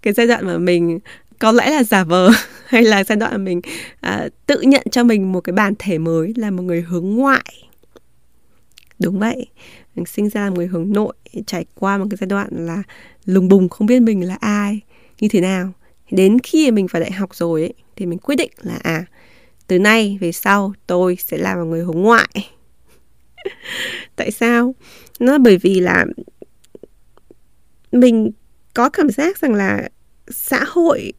cái 0.02 0.14
giai 0.14 0.28
đoạn 0.28 0.48
mà 0.48 0.58
mình 0.58 1.00
có 1.40 1.52
lẽ 1.52 1.72
là 1.72 1.84
giả 1.84 2.04
vờ 2.04 2.30
hay 2.66 2.84
là 2.84 3.04
giai 3.04 3.16
đoạn 3.16 3.32
mà 3.32 3.38
mình 3.38 3.62
à, 4.00 4.28
tự 4.46 4.62
nhận 4.62 4.84
cho 4.92 5.04
mình 5.04 5.32
một 5.32 5.42
cái 5.42 5.54
bản 5.54 5.74
thể 5.80 5.98
mới 5.98 6.34
là 6.38 6.52
một 6.52 6.64
người 6.64 6.82
hướng 6.82 7.16
ngoại 7.16 7.64
đúng 9.00 9.20
vậy 9.20 9.48
mình 9.96 10.06
sinh 10.06 10.30
ra 10.30 10.50
một 10.50 10.56
người 10.56 10.68
hướng 10.68 10.94
nội 10.94 11.14
trải 11.46 11.66
qua 11.76 11.98
một 11.98 12.06
cái 12.10 12.18
giai 12.22 12.28
đoạn 12.28 12.50
là 12.52 12.84
lùng 13.26 13.48
bùng 13.48 13.70
không 13.70 13.88
biết 13.88 14.00
mình 14.00 14.28
là 14.28 14.38
ai 14.40 14.82
như 15.20 15.28
thế 15.28 15.42
nào. 15.42 15.74
Đến 16.12 16.40
khi 16.40 16.72
mình 16.72 16.88
vào 16.92 17.02
đại 17.02 17.12
học 17.12 17.36
rồi 17.36 17.62
ấy, 17.62 17.74
thì 17.96 18.06
mình 18.06 18.20
quyết 18.20 18.36
định 18.36 18.52
là 18.64 18.80
à 18.84 19.06
từ 19.72 19.80
nay 19.80 20.18
về 20.22 20.32
sau 20.32 20.74
tôi 20.88 21.18
sẽ 21.20 21.38
là 21.38 21.56
một 21.56 21.66
người 21.66 21.84
hướng 21.84 22.02
ngoại. 22.02 22.30
Tại 24.16 24.32
sao? 24.32 24.76
Nó 25.20 25.38
bởi 25.38 25.58
vì 25.58 25.80
là 25.80 26.06
mình 27.92 28.32
có 28.74 28.90
cảm 28.90 29.10
giác 29.10 29.38
rằng 29.38 29.54
là 29.54 29.90
xã 30.28 30.64
hội 30.68 31.14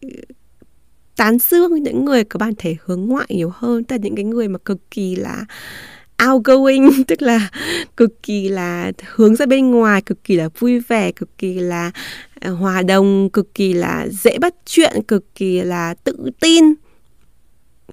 tán 1.16 1.38
dương 1.38 1.82
những 1.82 2.04
người 2.04 2.24
có 2.24 2.38
bản 2.38 2.52
thể 2.58 2.76
hướng 2.84 3.06
ngoại 3.06 3.26
nhiều 3.28 3.52
hơn. 3.54 3.84
Tức 3.84 3.94
là 3.94 3.98
những 4.02 4.14
cái 4.14 4.24
người 4.24 4.48
mà 4.48 4.58
cực 4.58 4.90
kỳ 4.90 5.16
là 5.16 5.44
outgoing, 6.30 7.04
tức 7.08 7.22
là 7.22 7.48
cực 7.96 8.22
kỳ 8.22 8.48
là 8.48 8.92
hướng 9.14 9.36
ra 9.36 9.46
bên 9.46 9.70
ngoài, 9.70 10.02
cực 10.02 10.24
kỳ 10.24 10.36
là 10.36 10.48
vui 10.58 10.80
vẻ, 10.80 11.12
cực 11.12 11.38
kỳ 11.38 11.54
là 11.54 11.90
à, 12.40 12.50
hòa 12.50 12.82
đồng, 12.82 13.30
cực 13.32 13.54
kỳ 13.54 13.72
là 13.72 14.06
dễ 14.10 14.38
bắt 14.38 14.54
chuyện, 14.66 15.02
cực 15.08 15.34
kỳ 15.34 15.62
là 15.62 15.94
tự 16.04 16.30
tin 16.40 16.64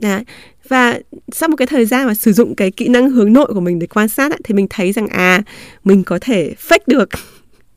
Đấy. 0.01 0.23
và 0.67 0.99
sau 1.31 1.49
một 1.49 1.55
cái 1.55 1.67
thời 1.67 1.85
gian 1.85 2.07
mà 2.07 2.13
sử 2.13 2.33
dụng 2.33 2.55
cái 2.55 2.71
kỹ 2.71 2.87
năng 2.87 3.09
hướng 3.09 3.33
nội 3.33 3.47
của 3.53 3.59
mình 3.59 3.79
để 3.79 3.87
quan 3.87 4.07
sát 4.07 4.31
thì 4.43 4.53
mình 4.53 4.67
thấy 4.69 4.91
rằng 4.91 5.07
à 5.07 5.43
mình 5.83 6.03
có 6.03 6.19
thể 6.21 6.53
fake 6.67 6.79
được 6.87 7.09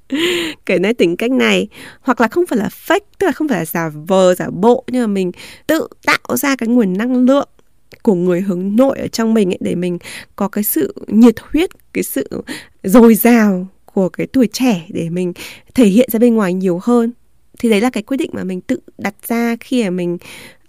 cái 0.66 0.78
nét 0.78 0.92
tính 0.92 1.16
cách 1.16 1.30
này 1.30 1.68
hoặc 2.00 2.20
là 2.20 2.28
không 2.28 2.46
phải 2.46 2.58
là 2.58 2.68
fake, 2.86 3.00
tức 3.18 3.26
là 3.26 3.32
không 3.32 3.48
phải 3.48 3.58
là 3.58 3.64
giả 3.64 3.90
vờ, 4.06 4.34
giả 4.34 4.46
bộ, 4.52 4.84
nhưng 4.90 5.02
mà 5.02 5.06
mình 5.06 5.32
tự 5.66 5.88
tạo 6.06 6.36
ra 6.36 6.56
cái 6.56 6.68
nguồn 6.68 6.96
năng 6.96 7.24
lượng 7.26 7.48
của 8.02 8.14
người 8.14 8.40
hướng 8.40 8.76
nội 8.76 8.98
ở 8.98 9.08
trong 9.08 9.34
mình 9.34 9.50
ấy 9.50 9.58
để 9.60 9.74
mình 9.74 9.98
có 10.36 10.48
cái 10.48 10.64
sự 10.64 10.94
nhiệt 11.06 11.34
huyết 11.40 11.70
cái 11.92 12.04
sự 12.04 12.28
dồi 12.82 13.14
dào 13.14 13.66
của 13.84 14.08
cái 14.08 14.26
tuổi 14.26 14.48
trẻ 14.52 14.86
để 14.88 15.10
mình 15.10 15.32
thể 15.74 15.86
hiện 15.86 16.08
ra 16.12 16.18
bên 16.18 16.34
ngoài 16.34 16.54
nhiều 16.54 16.80
hơn. 16.82 17.12
Thì 17.58 17.70
đấy 17.70 17.80
là 17.80 17.90
cái 17.90 18.02
quyết 18.02 18.16
định 18.16 18.30
mà 18.32 18.44
mình 18.44 18.60
tự 18.60 18.80
đặt 18.98 19.14
ra 19.28 19.56
khi 19.60 19.84
mà 19.84 19.90
mình 19.90 20.18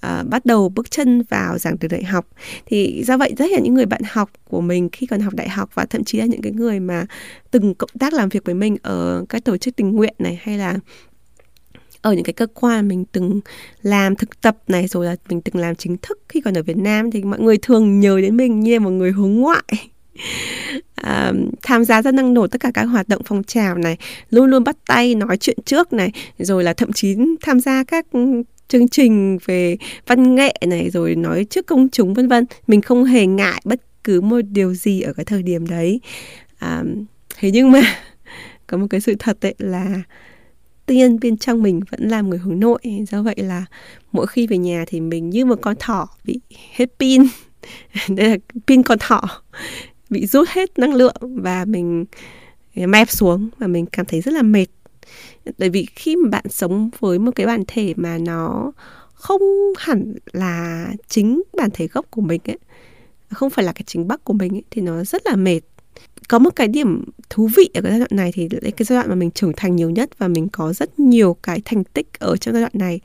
uh, 0.06 0.30
bắt 0.30 0.46
đầu 0.46 0.70
bước 0.70 0.92
chân 0.92 1.24
vào 1.30 1.58
giảng 1.58 1.76
đường 1.80 1.92
đại 1.92 2.04
học. 2.04 2.28
Thì 2.66 3.04
do 3.08 3.18
vậy 3.18 3.34
rất 3.38 3.52
là 3.52 3.60
những 3.60 3.74
người 3.74 3.86
bạn 3.86 4.02
học 4.12 4.30
của 4.50 4.62
mình 4.62 4.90
khi 4.92 5.06
còn 5.06 5.20
học 5.20 5.34
đại 5.34 5.50
học 5.50 5.70
và 5.74 5.86
thậm 5.86 6.04
chí 6.04 6.18
là 6.18 6.26
những 6.26 6.42
cái 6.42 6.52
người 6.52 6.80
mà 6.80 7.06
từng 7.52 7.74
cộng 7.74 7.90
tác 8.00 8.14
làm 8.14 8.30
việc 8.30 8.46
với 8.46 8.56
mình 8.56 8.78
ở 8.82 9.26
các 9.30 9.44
tổ 9.44 9.58
chức 9.58 9.76
tình 9.76 9.92
nguyện 9.92 10.14
này 10.20 10.40
hay 10.42 10.58
là 10.58 10.80
ở 12.04 12.14
những 12.14 12.24
cái 12.24 12.34
cơ 12.34 12.48
quan 12.54 12.88
mình 12.88 13.06
từng 13.12 13.42
làm 13.82 14.16
thực 14.16 14.42
tập 14.42 14.58
này 14.68 14.88
rồi 14.88 15.06
là 15.06 15.16
mình 15.30 15.42
từng 15.42 15.56
làm 15.62 15.76
chính 15.76 15.98
thức 15.98 16.20
khi 16.30 16.42
còn 16.42 16.58
ở 16.58 16.64
Việt 16.64 16.78
Nam 16.78 17.12
thì 17.12 17.24
mọi 17.24 17.40
người 17.40 17.58
thường 17.58 18.00
nhớ 18.00 18.22
đến 18.22 18.38
mình 18.38 18.60
như 18.60 18.80
một 18.80 18.90
người 18.90 19.12
hướng 19.12 19.36
ngoại. 19.36 19.64
À, 20.96 21.34
tham 21.62 21.86
gia 21.86 22.02
rất 22.02 22.14
năng 22.14 22.34
nổ 22.34 22.48
tất 22.48 22.62
cả 22.62 22.72
các 22.74 22.84
hoạt 22.84 23.08
động 23.08 23.22
phong 23.26 23.44
trào 23.44 23.78
này 23.78 23.98
luôn 24.30 24.50
luôn 24.50 24.64
bắt 24.64 24.78
tay 24.88 25.16
nói 25.16 25.38
chuyện 25.38 25.58
trước 25.66 25.94
này 25.94 26.12
rồi 26.38 26.64
là 26.64 26.74
thậm 26.74 26.94
chí 26.94 27.16
tham 27.42 27.60
gia 27.60 27.84
các 27.84 28.06
chương 28.68 28.88
trình 28.88 29.38
về 29.46 29.78
văn 30.08 30.36
nghệ 30.36 30.54
này 30.68 30.90
rồi 30.90 31.16
nói 31.16 31.46
trước 31.50 31.66
công 31.66 31.90
chúng 31.90 32.14
vân 32.14 32.28
vân. 32.28 32.46
Mình 32.68 32.82
không 32.82 33.04
hề 33.04 33.26
ngại 33.26 33.62
bất 33.66 33.82
cứ 34.04 34.22
một 34.22 34.42
điều 34.50 34.74
gì 34.74 35.02
ở 35.02 35.14
cái 35.14 35.26
thời 35.26 35.44
điểm 35.44 35.68
đấy. 35.68 36.00
À, 36.60 36.84
thế 37.40 37.52
nhưng 37.52 37.72
mà 37.72 37.82
có 38.68 38.78
một 38.78 38.88
cái 38.90 39.02
sự 39.02 39.16
thật 39.20 39.38
đấy 39.42 39.56
là 39.58 40.02
tiên 40.86 41.20
bên 41.20 41.38
trong 41.38 41.64
mình 41.64 41.80
vẫn 41.92 42.08
là 42.08 42.22
người 42.22 42.40
hướng 42.40 42.60
nội. 42.60 42.80
Do 43.08 43.24
vậy 43.24 43.36
là 43.38 43.66
mỗi 44.12 44.28
khi 44.28 44.48
về 44.48 44.58
nhà 44.58 44.84
thì 44.88 45.00
mình 45.00 45.30
như 45.30 45.46
một 45.46 45.60
con 45.62 45.76
thỏ 45.80 46.08
bị 46.24 46.40
hết 46.74 46.90
pin. 47.00 47.24
Đây 48.10 48.30
là 48.30 48.38
pin 48.68 48.84
con 48.84 48.98
thỏ 49.02 49.22
bị 50.10 50.26
rút 50.26 50.48
hết 50.50 50.80
năng 50.80 50.94
lượng 50.94 51.16
và 51.22 51.66
mình 51.66 52.06
mép 52.76 53.10
xuống 53.10 53.50
và 53.58 53.68
mình 53.68 53.86
cảm 53.86 54.06
thấy 54.06 54.22
rất 54.22 54.34
là 54.34 54.42
mệt. 54.42 54.68
Bởi 55.58 55.70
vì 55.70 55.88
khi 55.96 56.16
mà 56.16 56.30
bạn 56.30 56.46
sống 56.50 56.90
với 57.00 57.20
một 57.20 57.32
cái 57.36 57.46
bản 57.46 57.64
thể 57.68 57.94
mà 57.98 58.18
nó 58.18 58.72
không 59.14 59.42
hẳn 59.78 60.16
là 60.34 60.88
chính 61.08 61.42
bản 61.58 61.70
thể 61.74 61.88
gốc 61.88 62.06
của 62.10 62.22
mình 62.22 62.42
ấy 62.46 62.58
không 63.34 63.50
phải 63.50 63.66
là 63.66 63.72
cái 63.72 63.84
chính 63.86 64.08
bắc 64.08 64.24
của 64.24 64.34
mình 64.34 64.56
ấy, 64.56 64.64
thì 64.72 64.82
nó 64.82 65.04
rất 65.04 65.26
là 65.26 65.36
mệt 65.36 65.62
có 66.28 66.40
một 66.40 66.56
cái 66.56 66.68
điểm 66.68 67.04
thú 67.30 67.50
vị 67.56 67.70
ở 67.74 67.82
cái 67.82 67.92
giai 67.92 68.00
đoạn 68.00 68.12
này 68.12 68.32
thì 68.32 68.50
cái 68.50 68.86
giai 68.86 68.98
đoạn 68.98 69.10
mà 69.10 69.16
mình 69.16 69.32
trưởng 69.32 69.54
thành 69.58 69.76
nhiều 69.76 69.90
nhất 69.90 70.10
và 70.18 70.28
mình 70.28 70.48
có 70.50 70.74
rất 70.74 71.00
nhiều 71.00 71.38
cái 71.44 71.62
thành 71.66 71.84
tích 71.84 72.08
ở 72.20 72.38
trong 72.38 72.54
giai 72.54 72.62
đoạn 72.62 72.72
này. 72.76 73.00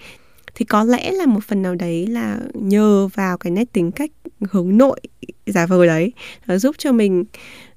Thì 0.55 0.65
có 0.65 0.85
lẽ 0.85 1.13
là 1.13 1.27
một 1.27 1.45
phần 1.45 1.63
nào 1.63 1.75
đấy 1.75 2.07
là 2.07 2.39
nhờ 2.55 3.09
vào 3.15 3.39
cái 3.39 3.51
nét 3.51 3.73
tính 3.73 3.93
cách 3.93 4.11
hướng 4.41 4.79
nội 4.79 5.01
giả 5.47 5.67
vờ 5.67 5.87
đấy 5.87 6.13
nó 6.47 6.59
giúp 6.59 6.75
cho 6.79 6.93
mình 6.93 7.25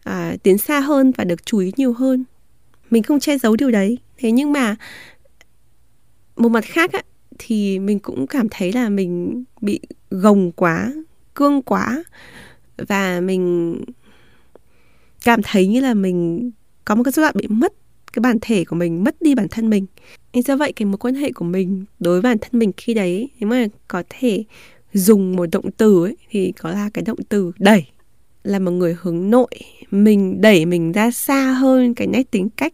à, 0.03 0.35
tiến 0.43 0.57
xa 0.57 0.79
hơn 0.79 1.11
và 1.17 1.23
được 1.23 1.45
chú 1.45 1.57
ý 1.57 1.71
nhiều 1.77 1.93
hơn. 1.93 2.23
Mình 2.89 3.03
không 3.03 3.19
che 3.19 3.37
giấu 3.37 3.55
điều 3.55 3.71
đấy. 3.71 3.97
Thế 4.17 4.31
nhưng 4.31 4.51
mà 4.51 4.75
một 6.35 6.49
mặt 6.49 6.65
khác 6.65 6.93
á, 6.93 7.01
thì 7.39 7.79
mình 7.79 7.99
cũng 7.99 8.27
cảm 8.27 8.47
thấy 8.51 8.71
là 8.73 8.89
mình 8.89 9.43
bị 9.61 9.79
gồng 10.09 10.51
quá 10.51 10.93
cương 11.33 11.61
quá 11.61 12.03
và 12.77 13.21
mình 13.21 13.75
cảm 15.25 15.39
thấy 15.43 15.67
như 15.67 15.79
là 15.79 15.93
mình 15.93 16.51
có 16.85 16.95
một 16.95 17.03
cái 17.03 17.11
giai 17.11 17.23
đoạn 17.23 17.35
bị 17.37 17.47
mất 17.47 17.73
cái 18.13 18.21
bản 18.21 18.37
thể 18.41 18.65
của 18.65 18.75
mình, 18.75 19.03
mất 19.03 19.21
đi 19.21 19.35
bản 19.35 19.47
thân 19.51 19.69
mình. 19.69 19.85
Nên 20.33 20.43
do 20.43 20.55
vậy 20.55 20.73
cái 20.73 20.85
mối 20.85 20.97
quan 20.97 21.15
hệ 21.15 21.31
của 21.31 21.45
mình 21.45 21.85
đối 21.99 22.21
với 22.21 22.31
bản 22.31 22.37
thân 22.41 22.59
mình 22.59 22.71
khi 22.77 22.93
đấy, 22.93 23.29
nếu 23.39 23.49
mà 23.49 23.67
có 23.87 24.03
thể 24.09 24.43
dùng 24.93 25.35
một 25.35 25.45
động 25.51 25.71
từ 25.77 26.03
ấy, 26.03 26.17
thì 26.29 26.51
có 26.51 26.71
là 26.71 26.89
cái 26.93 27.03
động 27.05 27.17
từ 27.29 27.51
đẩy. 27.57 27.85
Là 28.43 28.59
một 28.59 28.71
người 28.71 28.95
hướng 29.01 29.29
nội, 29.29 29.49
mình 29.91 30.41
đẩy 30.41 30.65
mình 30.65 30.91
ra 30.91 31.11
xa 31.11 31.51
hơn 31.51 31.93
cái 31.93 32.07
nét 32.07 32.31
tính 32.31 32.49
cách 32.49 32.73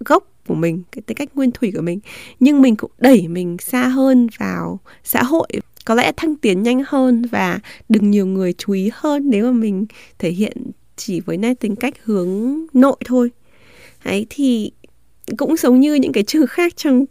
gốc 0.00 0.32
của 0.46 0.54
mình, 0.54 0.82
cái 0.92 1.02
tính 1.02 1.16
cách 1.16 1.28
nguyên 1.34 1.50
thủy 1.52 1.72
của 1.76 1.82
mình. 1.82 2.00
Nhưng 2.40 2.62
mình 2.62 2.76
cũng 2.76 2.90
đẩy 2.98 3.28
mình 3.28 3.56
xa 3.60 3.88
hơn 3.88 4.28
vào 4.38 4.80
xã 5.04 5.22
hội. 5.22 5.48
Có 5.84 5.94
lẽ 5.94 6.12
thăng 6.16 6.36
tiến 6.36 6.62
nhanh 6.62 6.82
hơn 6.86 7.22
và 7.30 7.60
được 7.88 8.02
nhiều 8.02 8.26
người 8.26 8.52
chú 8.52 8.72
ý 8.72 8.90
hơn 8.94 9.30
nếu 9.30 9.44
mà 9.44 9.52
mình 9.52 9.86
thể 10.18 10.30
hiện 10.30 10.56
chỉ 10.96 11.20
với 11.20 11.36
nét 11.36 11.60
tính 11.60 11.76
cách 11.76 11.94
hướng 12.04 12.60
nội 12.72 12.96
thôi. 13.04 13.30
Ấy 14.04 14.26
thì 14.30 14.72
cũng 15.36 15.56
giống 15.56 15.80
như 15.80 15.94
những 15.94 16.12
cái 16.12 16.24
chữ 16.24 16.46
khác 16.46 16.76
trong 16.76 17.04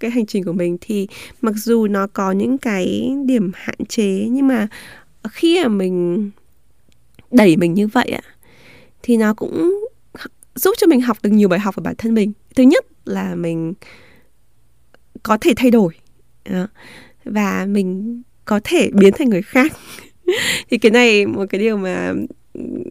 cái 0.00 0.10
hành 0.10 0.26
trình 0.26 0.44
của 0.44 0.52
mình, 0.52 0.76
thì 0.80 1.06
mặc 1.40 1.54
dù 1.56 1.86
nó 1.86 2.06
có 2.06 2.32
những 2.32 2.58
cái 2.58 3.10
điểm 3.26 3.52
hạn 3.54 3.86
chế, 3.88 4.26
nhưng 4.30 4.48
mà 4.48 4.68
khi 5.30 5.62
mà 5.62 5.68
mình 5.68 6.30
đẩy 7.30 7.56
mình 7.56 7.74
như 7.74 7.86
vậy 7.86 8.08
ạ 8.08 8.22
thì 9.02 9.16
nó 9.16 9.34
cũng 9.34 9.84
giúp 10.54 10.74
cho 10.78 10.86
mình 10.86 11.00
học 11.00 11.18
được 11.22 11.30
nhiều 11.30 11.48
bài 11.48 11.60
học 11.60 11.76
về 11.76 11.80
bản 11.80 11.94
thân 11.98 12.14
mình. 12.14 12.32
Thứ 12.54 12.62
nhất 12.62 12.84
là 13.04 13.34
mình 13.34 13.74
có 15.22 15.38
thể 15.40 15.52
thay 15.56 15.70
đổi 15.70 15.94
và 17.24 17.66
mình 17.66 18.22
có 18.44 18.60
thể 18.64 18.90
biến 18.94 19.12
thành 19.18 19.28
người 19.28 19.42
khác. 19.42 19.72
Thì 20.70 20.78
cái 20.78 20.92
này 20.92 21.26
một 21.26 21.44
cái 21.50 21.60
điều 21.60 21.76
mà 21.76 22.12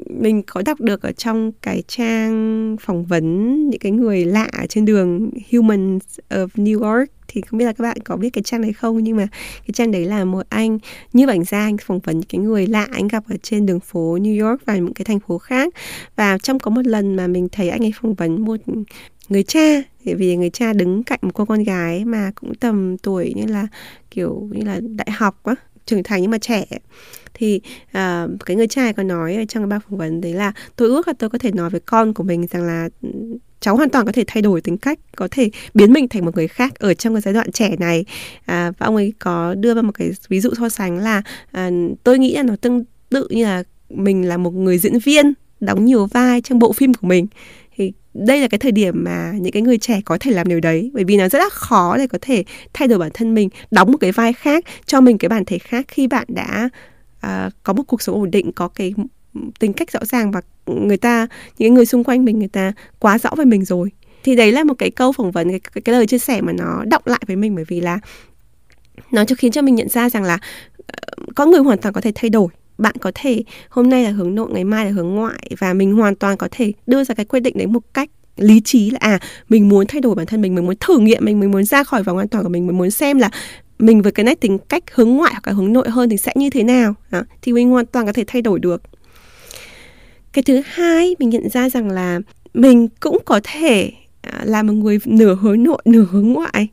mình 0.09 0.41
có 0.47 0.61
đọc 0.65 0.81
được 0.81 1.01
ở 1.01 1.11
trong 1.11 1.51
cái 1.61 1.83
trang 1.87 2.75
phỏng 2.81 3.05
vấn 3.05 3.55
những 3.69 3.79
cái 3.79 3.91
người 3.91 4.25
lạ 4.25 4.49
trên 4.69 4.85
đường 4.85 5.29
Humans 5.51 6.19
of 6.29 6.47
New 6.55 6.79
York 6.79 7.11
thì 7.27 7.41
không 7.41 7.57
biết 7.57 7.65
là 7.65 7.73
các 7.73 7.81
bạn 7.83 7.97
có 8.05 8.17
biết 8.17 8.29
cái 8.29 8.43
trang 8.43 8.61
này 8.61 8.73
không? 8.73 9.03
Nhưng 9.03 9.17
mà 9.17 9.27
cái 9.59 9.69
trang 9.73 9.91
đấy 9.91 10.05
là 10.05 10.25
một 10.25 10.45
anh, 10.49 10.79
như 11.13 11.27
ảnh 11.27 11.43
ra 11.43 11.59
anh 11.59 11.77
phỏng 11.77 11.99
vấn 11.99 12.17
những 12.17 12.27
cái 12.29 12.41
người 12.41 12.67
lạ 12.67 12.87
anh 12.91 13.07
gặp 13.07 13.23
ở 13.29 13.35
trên 13.43 13.65
đường 13.65 13.79
phố 13.79 14.17
New 14.17 14.47
York 14.47 14.65
và 14.65 14.75
những 14.75 14.93
cái 14.93 15.05
thành 15.05 15.19
phố 15.19 15.37
khác. 15.37 15.73
Và 16.15 16.37
trong 16.37 16.59
có 16.59 16.71
một 16.71 16.85
lần 16.85 17.15
mà 17.15 17.27
mình 17.27 17.47
thấy 17.51 17.69
anh 17.69 17.83
ấy 17.83 17.93
phỏng 18.01 18.13
vấn 18.13 18.41
một 18.45 18.59
người 19.29 19.43
cha 19.43 19.81
vì 20.03 20.35
người 20.37 20.49
cha 20.49 20.73
đứng 20.73 21.03
cạnh 21.03 21.19
một 21.21 21.31
cô 21.33 21.45
con 21.45 21.63
gái 21.63 22.05
mà 22.05 22.31
cũng 22.35 22.55
tầm 22.55 22.97
tuổi 22.97 23.33
như 23.35 23.45
là 23.45 23.67
kiểu 24.11 24.49
như 24.51 24.65
là 24.65 24.79
đại 24.95 25.11
học 25.11 25.43
á 25.43 25.55
trưởng 25.91 26.03
thành 26.03 26.21
nhưng 26.21 26.31
mà 26.31 26.37
trẻ. 26.37 26.65
Thì 27.33 27.61
uh, 27.83 28.39
cái 28.45 28.55
người 28.55 28.67
trai 28.67 28.93
có 28.93 29.03
nói 29.03 29.45
trong 29.49 29.63
cái 29.63 29.67
bài 29.67 29.79
phỏng 29.89 29.97
vấn 29.97 30.21
đấy 30.21 30.33
là 30.33 30.53
tôi 30.75 30.89
ước 30.89 31.07
là 31.07 31.13
tôi 31.19 31.29
có 31.29 31.37
thể 31.37 31.51
nói 31.51 31.69
với 31.69 31.79
con 31.79 32.13
của 32.13 32.23
mình 32.23 32.47
rằng 32.47 32.63
là 32.63 32.89
ừ, 33.01 33.09
cháu 33.59 33.75
hoàn 33.75 33.89
toàn 33.89 34.05
có 34.05 34.11
thể 34.11 34.23
thay 34.27 34.41
đổi 34.41 34.61
tính 34.61 34.77
cách 34.77 34.99
có 35.15 35.27
thể 35.31 35.49
biến 35.73 35.93
mình 35.93 36.07
thành 36.07 36.25
một 36.25 36.35
người 36.35 36.47
khác 36.47 36.79
ở 36.79 36.93
trong 36.93 37.13
cái 37.13 37.21
giai 37.21 37.33
đoạn 37.33 37.51
trẻ 37.51 37.75
này. 37.79 38.05
À, 38.45 38.71
và 38.77 38.85
ông 38.85 38.95
ấy 38.95 39.13
có 39.19 39.53
đưa 39.53 39.73
ra 39.73 39.81
một 39.81 39.91
cái 39.91 40.11
ví 40.29 40.39
dụ 40.39 40.49
so 40.59 40.69
sánh 40.69 40.97
là 40.97 41.21
à, 41.51 41.69
tôi 42.03 42.19
nghĩ 42.19 42.35
là 42.35 42.43
nó 42.43 42.55
tương 42.55 42.83
tự 43.09 43.27
như 43.29 43.45
là 43.45 43.63
mình 43.89 44.27
là 44.27 44.37
một 44.37 44.53
người 44.53 44.77
diễn 44.77 44.99
viên 44.99 45.33
đóng 45.59 45.85
nhiều 45.85 46.05
vai 46.05 46.41
trong 46.41 46.59
bộ 46.59 46.73
phim 46.73 46.93
của 46.93 47.07
mình 47.07 47.27
đây 48.13 48.41
là 48.41 48.47
cái 48.47 48.57
thời 48.57 48.71
điểm 48.71 49.03
mà 49.03 49.33
những 49.39 49.51
cái 49.51 49.61
người 49.61 49.77
trẻ 49.77 50.01
có 50.05 50.17
thể 50.19 50.31
làm 50.31 50.47
điều 50.47 50.59
đấy 50.59 50.91
bởi 50.93 51.03
vì 51.03 51.17
nó 51.17 51.29
rất 51.29 51.39
là 51.39 51.49
khó 51.51 51.97
để 51.97 52.07
có 52.07 52.17
thể 52.21 52.43
thay 52.73 52.87
đổi 52.87 52.99
bản 52.99 53.11
thân 53.13 53.33
mình 53.33 53.49
đóng 53.71 53.91
một 53.91 53.97
cái 54.01 54.11
vai 54.11 54.33
khác 54.33 54.65
cho 54.85 55.01
mình 55.01 55.17
cái 55.17 55.29
bản 55.29 55.45
thể 55.45 55.57
khác 55.57 55.85
khi 55.87 56.07
bạn 56.07 56.27
đã 56.27 56.69
uh, 57.25 57.53
có 57.63 57.73
một 57.73 57.83
cuộc 57.87 58.01
sống 58.01 58.15
ổn 58.15 58.31
định 58.31 58.51
có 58.51 58.67
cái 58.67 58.93
tính 59.59 59.73
cách 59.73 59.91
rõ 59.91 60.05
ràng 60.05 60.31
và 60.31 60.41
người 60.65 60.97
ta 60.97 61.27
những 61.57 61.73
người 61.73 61.85
xung 61.85 62.03
quanh 62.03 62.25
mình 62.25 62.39
người 62.39 62.47
ta 62.47 62.73
quá 62.99 63.17
rõ 63.17 63.29
về 63.37 63.45
mình 63.45 63.65
rồi. 63.65 63.91
Thì 64.23 64.35
đấy 64.35 64.51
là 64.51 64.63
một 64.63 64.73
cái 64.77 64.91
câu 64.91 65.11
phỏng 65.11 65.31
vấn 65.31 65.49
cái, 65.49 65.59
cái, 65.59 65.81
cái 65.81 65.95
lời 65.95 66.07
chia 66.07 66.19
sẻ 66.19 66.41
mà 66.41 66.53
nó 66.53 66.83
động 66.85 67.03
lại 67.05 67.21
với 67.27 67.35
mình 67.35 67.55
bởi 67.55 67.65
vì 67.67 67.81
là 67.81 67.99
nó 69.11 69.25
cho 69.25 69.35
khiến 69.35 69.51
cho 69.51 69.61
mình 69.61 69.75
nhận 69.75 69.89
ra 69.89 70.09
rằng 70.09 70.23
là 70.23 70.37
ờ, 70.87 70.95
uh, 71.21 71.35
có 71.35 71.45
người 71.45 71.59
hoàn 71.59 71.77
toàn 71.77 71.93
có 71.93 72.01
thể 72.01 72.11
thay 72.15 72.29
đổi 72.29 72.47
bạn 72.81 72.95
có 73.01 73.11
thể 73.15 73.43
hôm 73.69 73.89
nay 73.89 74.03
là 74.03 74.09
hướng 74.09 74.35
nội, 74.35 74.49
ngày 74.51 74.63
mai 74.63 74.85
là 74.85 74.91
hướng 74.91 75.07
ngoại 75.07 75.49
và 75.59 75.73
mình 75.73 75.93
hoàn 75.93 76.15
toàn 76.15 76.37
có 76.37 76.47
thể 76.51 76.73
đưa 76.87 77.03
ra 77.03 77.15
cái 77.15 77.25
quyết 77.25 77.39
định 77.39 77.57
đấy 77.57 77.67
một 77.67 77.93
cách 77.93 78.09
lý 78.37 78.61
trí 78.61 78.89
là 78.89 78.97
à 79.01 79.19
mình 79.49 79.69
muốn 79.69 79.87
thay 79.87 80.01
đổi 80.01 80.15
bản 80.15 80.25
thân 80.25 80.41
mình 80.41 80.55
mình 80.55 80.65
muốn 80.65 80.75
thử 80.79 80.97
nghiệm 80.97 81.25
mình 81.25 81.39
mình 81.39 81.51
muốn 81.51 81.63
ra 81.63 81.83
khỏi 81.83 82.03
vòng 82.03 82.17
an 82.17 82.27
toàn 82.27 82.43
của 82.43 82.49
mình 82.49 82.67
mình 82.67 82.77
muốn 82.77 82.91
xem 82.91 83.17
là 83.19 83.29
mình 83.79 84.01
với 84.01 84.11
cái 84.11 84.23
nét 84.23 84.41
tính 84.41 84.57
cách 84.69 84.83
hướng 84.93 85.09
ngoại 85.09 85.31
hoặc 85.33 85.47
là 85.47 85.53
hướng 85.53 85.73
nội 85.73 85.89
hơn 85.89 86.09
thì 86.09 86.17
sẽ 86.17 86.33
như 86.35 86.49
thế 86.49 86.63
nào 86.63 86.95
đó. 87.11 87.21
thì 87.41 87.53
mình 87.53 87.69
hoàn 87.69 87.85
toàn 87.85 88.05
có 88.05 88.13
thể 88.13 88.23
thay 88.27 88.41
đổi 88.41 88.59
được 88.59 88.81
cái 90.33 90.43
thứ 90.43 90.61
hai 90.65 91.15
mình 91.19 91.29
nhận 91.29 91.49
ra 91.49 91.69
rằng 91.69 91.89
là 91.89 92.19
mình 92.53 92.87
cũng 92.99 93.17
có 93.25 93.39
thể 93.43 93.91
à, 94.21 94.41
là 94.43 94.63
một 94.63 94.73
người 94.73 94.99
nửa 95.05 95.35
hướng 95.35 95.63
nội, 95.63 95.81
nửa 95.85 96.05
hướng 96.11 96.27
ngoại, 96.27 96.67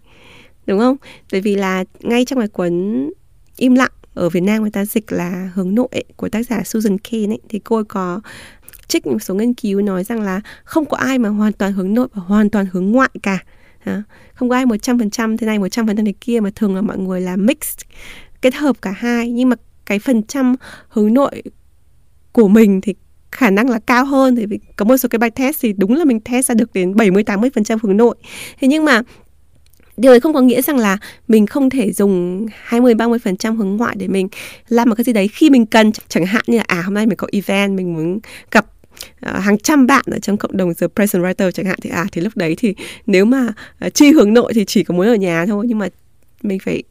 đúng 0.67 0.79
không 0.79 0.97
bởi 1.33 1.41
vì 1.41 1.55
là 1.55 1.85
ngay 2.01 2.25
trong 2.25 2.39
cái 2.39 2.49
cuốn 2.49 3.11
im 3.57 3.75
lặng 3.75 3.91
ở 4.19 4.29
Việt 4.29 4.41
Nam 4.41 4.63
người 4.63 4.71
ta 4.71 4.85
dịch 4.85 5.13
là 5.13 5.51
hướng 5.55 5.75
nội 5.75 5.89
ấy, 5.91 6.05
của 6.17 6.29
tác 6.29 6.47
giả 6.47 6.63
Susan 6.65 6.99
Cain 6.99 7.31
ấy. 7.31 7.41
Thì 7.49 7.59
cô 7.59 7.77
ấy 7.77 7.85
có 7.85 8.21
trích 8.89 9.07
một 9.07 9.19
số 9.19 9.35
nghiên 9.35 9.55
cứu 9.55 9.83
nói 9.83 10.05
rằng 10.05 10.21
là 10.21 10.41
không 10.65 10.85
có 10.85 10.97
ai 10.97 11.19
mà 11.19 11.29
hoàn 11.29 11.53
toàn 11.53 11.73
hướng 11.73 11.95
nội 11.95 12.09
và 12.15 12.23
hoàn 12.23 12.51
toàn 12.51 12.67
hướng 12.73 12.93
ngoại 12.93 13.11
cả. 13.23 13.39
Không 14.35 14.49
có 14.49 14.57
ai 14.57 14.67
một 14.67 14.77
trăm 14.83 14.99
phần 14.99 15.11
trăm 15.11 15.37
thế 15.37 15.47
này 15.47 15.59
một 15.59 15.69
trăm 15.69 15.87
phần 15.87 15.97
trăm 15.97 16.07
thế 16.07 16.13
kia 16.21 16.41
mà 16.41 16.51
thường 16.55 16.75
là 16.75 16.83
mọi 16.83 16.99
người 16.99 17.21
là 17.21 17.37
mixed 17.37 17.79
kết 18.43 18.55
hợp 18.55 18.77
cả 18.83 18.91
hai. 18.91 19.31
Nhưng 19.31 19.49
mà 19.49 19.57
cái 19.87 19.99
phần 19.99 20.23
trăm 20.23 20.55
hướng 20.89 21.15
nội 21.15 21.43
của 22.33 22.49
mình 22.49 22.81
thì 22.81 22.95
khả 23.33 23.51
năng 23.51 23.71
là 23.71 23.79
cao 23.87 24.05
hơn. 24.05 24.37
Thì 24.37 24.47
có 24.77 24.85
một 24.85 24.97
số 24.97 25.09
cái 25.09 25.19
bài 25.19 25.31
test 25.31 25.57
thì 25.61 25.73
đúng 25.73 25.95
là 25.95 26.05
mình 26.05 26.21
test 26.21 26.49
ra 26.49 26.55
được 26.55 26.73
đến 26.73 26.97
70 26.97 27.23
80 27.23 27.51
phần 27.55 27.65
trăm 27.65 27.79
hướng 27.83 27.97
nội. 27.97 28.15
Thế 28.61 28.69
nhưng 28.69 28.85
mà 28.85 29.03
điều 29.99 30.13
đấy 30.13 30.21
không 30.21 30.35
có 30.35 30.41
nghĩa 30.41 30.63
rằng 30.63 30.77
là 30.77 30.99
mình 31.29 31.47
không 31.47 31.71
thể 31.71 31.93
dùng 31.93 32.47
20 32.53 32.95
30 32.95 33.19
phần 33.19 33.37
trăm 33.37 33.57
hướng 33.57 33.77
ngoại 33.77 33.97
để 33.99 34.09
mình 34.09 34.29
làm 34.69 34.89
một 34.89 34.95
cái 34.95 35.05
gì 35.05 35.13
đấy 35.13 35.29
khi 35.29 35.51
mình 35.51 35.67
cần. 35.67 35.93
Chẳng 36.09 36.27
hạn 36.27 36.43
như 36.47 36.57
là 36.59 36.65
à 36.67 36.83
hôm 36.83 36.95
nay 36.95 37.07
mình 37.07 37.17
có 37.17 37.27
event, 37.33 37.77
mình 37.77 37.95
muốn 37.95 38.19
gặp 38.51 38.67
ờ, 39.21 39.39
hàng 39.39 39.59
trăm 39.59 39.87
bạn 39.87 40.05
ở 40.11 40.19
trong 40.19 40.37
cộng 40.37 40.57
đồng 40.57 40.75
The 40.75 40.87
Present 40.95 41.25
Writer 41.25 41.51
chẳng 41.51 41.67
hạn 41.67 41.79
thì 41.83 41.91
à 41.91 42.07
thì 42.13 42.21
lúc 42.21 42.37
đấy 42.37 42.55
thì 42.59 42.75
nếu 43.07 43.25
mà 43.25 43.49
ờ, 43.79 43.91
chi 43.91 44.13
hướng 44.13 44.35
nội 44.35 44.53
thì 44.55 44.65
chỉ 44.65 44.85
có 44.85 44.95
muốn 44.95 45.07
ở 45.07 45.15
nhà 45.15 45.47
thôi, 45.47 45.65
nhưng 45.69 45.79
mà 45.79 45.89
mình 46.43 46.59
phải 46.59 46.83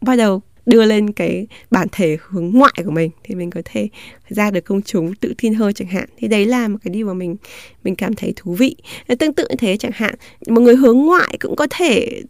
bắt 0.00 0.16
đầu 0.16 0.42
đưa 0.66 0.84
lên 0.84 1.12
cái 1.12 1.46
bản 1.70 1.88
thể 1.92 2.16
hướng 2.28 2.50
ngoại 2.50 2.72
của 2.84 2.90
mình 2.90 3.10
thì 3.24 3.34
mình 3.34 3.50
có 3.50 3.62
thể 3.64 3.88
ra 4.28 4.50
được 4.50 4.60
công 4.60 4.82
chúng 4.82 5.14
tự 5.14 5.34
tin 5.38 5.54
hơn 5.54 5.74
chẳng 5.74 5.88
hạn. 5.88 6.08
Thì 6.16 6.28
đấy 6.28 6.46
là 6.46 6.68
một 6.68 6.78
cái 6.84 6.94
điều 6.94 7.06
mà 7.06 7.14
mình 7.14 7.36
mình 7.84 7.96
cảm 7.96 8.14
thấy 8.14 8.32
thú 8.36 8.54
vị. 8.54 8.76
Tương 9.18 9.32
tự 9.32 9.46
như 9.50 9.56
thế 9.58 9.76
chẳng 9.76 9.92
hạn 9.94 10.14
một 10.48 10.60
người 10.60 10.76
hướng 10.76 10.98
ngoại 10.98 11.36
cũng 11.40 11.56
có 11.56 11.66
thể 11.70 12.22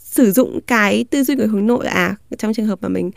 sử 0.00 0.32
dụng 0.32 0.60
cái 0.66 1.04
tư 1.10 1.24
duy 1.24 1.36
của 1.36 1.46
hướng 1.46 1.66
nội. 1.66 1.86
À 1.86 2.16
trong 2.38 2.54
trường 2.54 2.66
hợp 2.66 2.78
mà 2.82 2.88
mình 2.88 3.10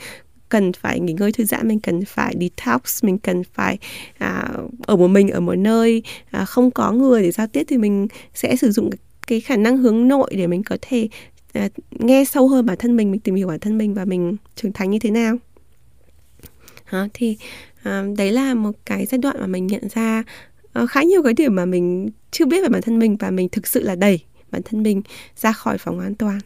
cần 0.49 0.73
phải 0.73 0.99
nghỉ 0.99 1.13
ngơi 1.13 1.31
thư 1.31 1.43
giãn 1.43 1.67
mình 1.67 1.79
cần 1.79 2.05
phải 2.05 2.35
detox 2.39 3.03
mình 3.03 3.17
cần 3.17 3.43
phải 3.53 3.77
à, 4.17 4.49
ở 4.81 4.95
một 4.95 5.07
mình 5.07 5.29
ở 5.29 5.39
một 5.39 5.55
nơi 5.55 6.03
à, 6.31 6.45
không 6.45 6.71
có 6.71 6.91
người 6.91 7.21
để 7.21 7.31
giao 7.31 7.47
tiếp 7.47 7.63
thì 7.67 7.77
mình 7.77 8.07
sẽ 8.33 8.55
sử 8.55 8.71
dụng 8.71 8.89
cái 9.27 9.41
khả 9.41 9.55
năng 9.55 9.77
hướng 9.77 10.07
nội 10.07 10.33
để 10.35 10.47
mình 10.47 10.63
có 10.63 10.77
thể 10.81 11.07
à, 11.53 11.69
nghe 11.91 12.25
sâu 12.25 12.47
hơn 12.47 12.65
bản 12.65 12.77
thân 12.77 12.95
mình 12.95 13.11
mình 13.11 13.19
tìm 13.19 13.35
hiểu 13.35 13.47
bản 13.47 13.59
thân 13.59 13.77
mình 13.77 13.93
và 13.93 14.05
mình 14.05 14.35
trưởng 14.55 14.73
thành 14.73 14.89
như 14.89 14.99
thế 14.99 15.11
nào. 15.11 15.37
Đó, 16.91 17.07
thì 17.13 17.37
à, 17.83 18.05
đấy 18.17 18.31
là 18.31 18.53
một 18.53 18.71
cái 18.85 19.05
giai 19.05 19.19
đoạn 19.19 19.35
mà 19.39 19.47
mình 19.47 19.67
nhận 19.67 19.89
ra 19.89 20.23
à, 20.73 20.85
khá 20.85 21.03
nhiều 21.03 21.23
cái 21.23 21.33
điểm 21.33 21.55
mà 21.55 21.65
mình 21.65 22.09
chưa 22.31 22.45
biết 22.45 22.61
về 22.61 22.69
bản 22.69 22.81
thân 22.81 22.99
mình 22.99 23.17
và 23.17 23.31
mình 23.31 23.49
thực 23.49 23.67
sự 23.67 23.83
là 23.83 23.95
đẩy 23.95 24.19
bản 24.51 24.61
thân 24.65 24.83
mình 24.83 25.01
ra 25.35 25.51
khỏi 25.51 25.77
phòng 25.77 25.99
an 25.99 26.15
toàn. 26.15 26.39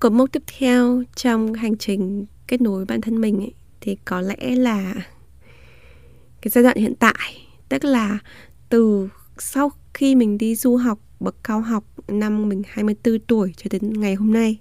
Cột 0.00 0.12
mốc 0.12 0.32
tiếp 0.32 0.42
theo 0.58 1.02
trong 1.14 1.54
hành 1.54 1.76
trình 1.76 2.26
kết 2.46 2.60
nối 2.60 2.84
bản 2.84 3.00
thân 3.00 3.20
mình 3.20 3.38
ấy, 3.38 3.54
thì 3.80 3.96
có 4.04 4.20
lẽ 4.20 4.36
là 4.36 4.94
cái 6.46 6.50
giai 6.50 6.64
đoạn 6.64 6.76
hiện 6.76 6.94
tại. 6.94 7.46
Tức 7.68 7.84
là 7.84 8.18
từ 8.68 9.08
sau 9.38 9.72
khi 9.94 10.14
mình 10.14 10.38
đi 10.38 10.54
du 10.54 10.76
học, 10.76 10.98
bậc 11.20 11.36
cao 11.44 11.60
học 11.60 11.84
năm 12.08 12.48
mình 12.48 12.62
24 12.68 13.18
tuổi 13.18 13.52
cho 13.56 13.68
đến 13.70 14.00
ngày 14.00 14.14
hôm 14.14 14.32
nay, 14.32 14.58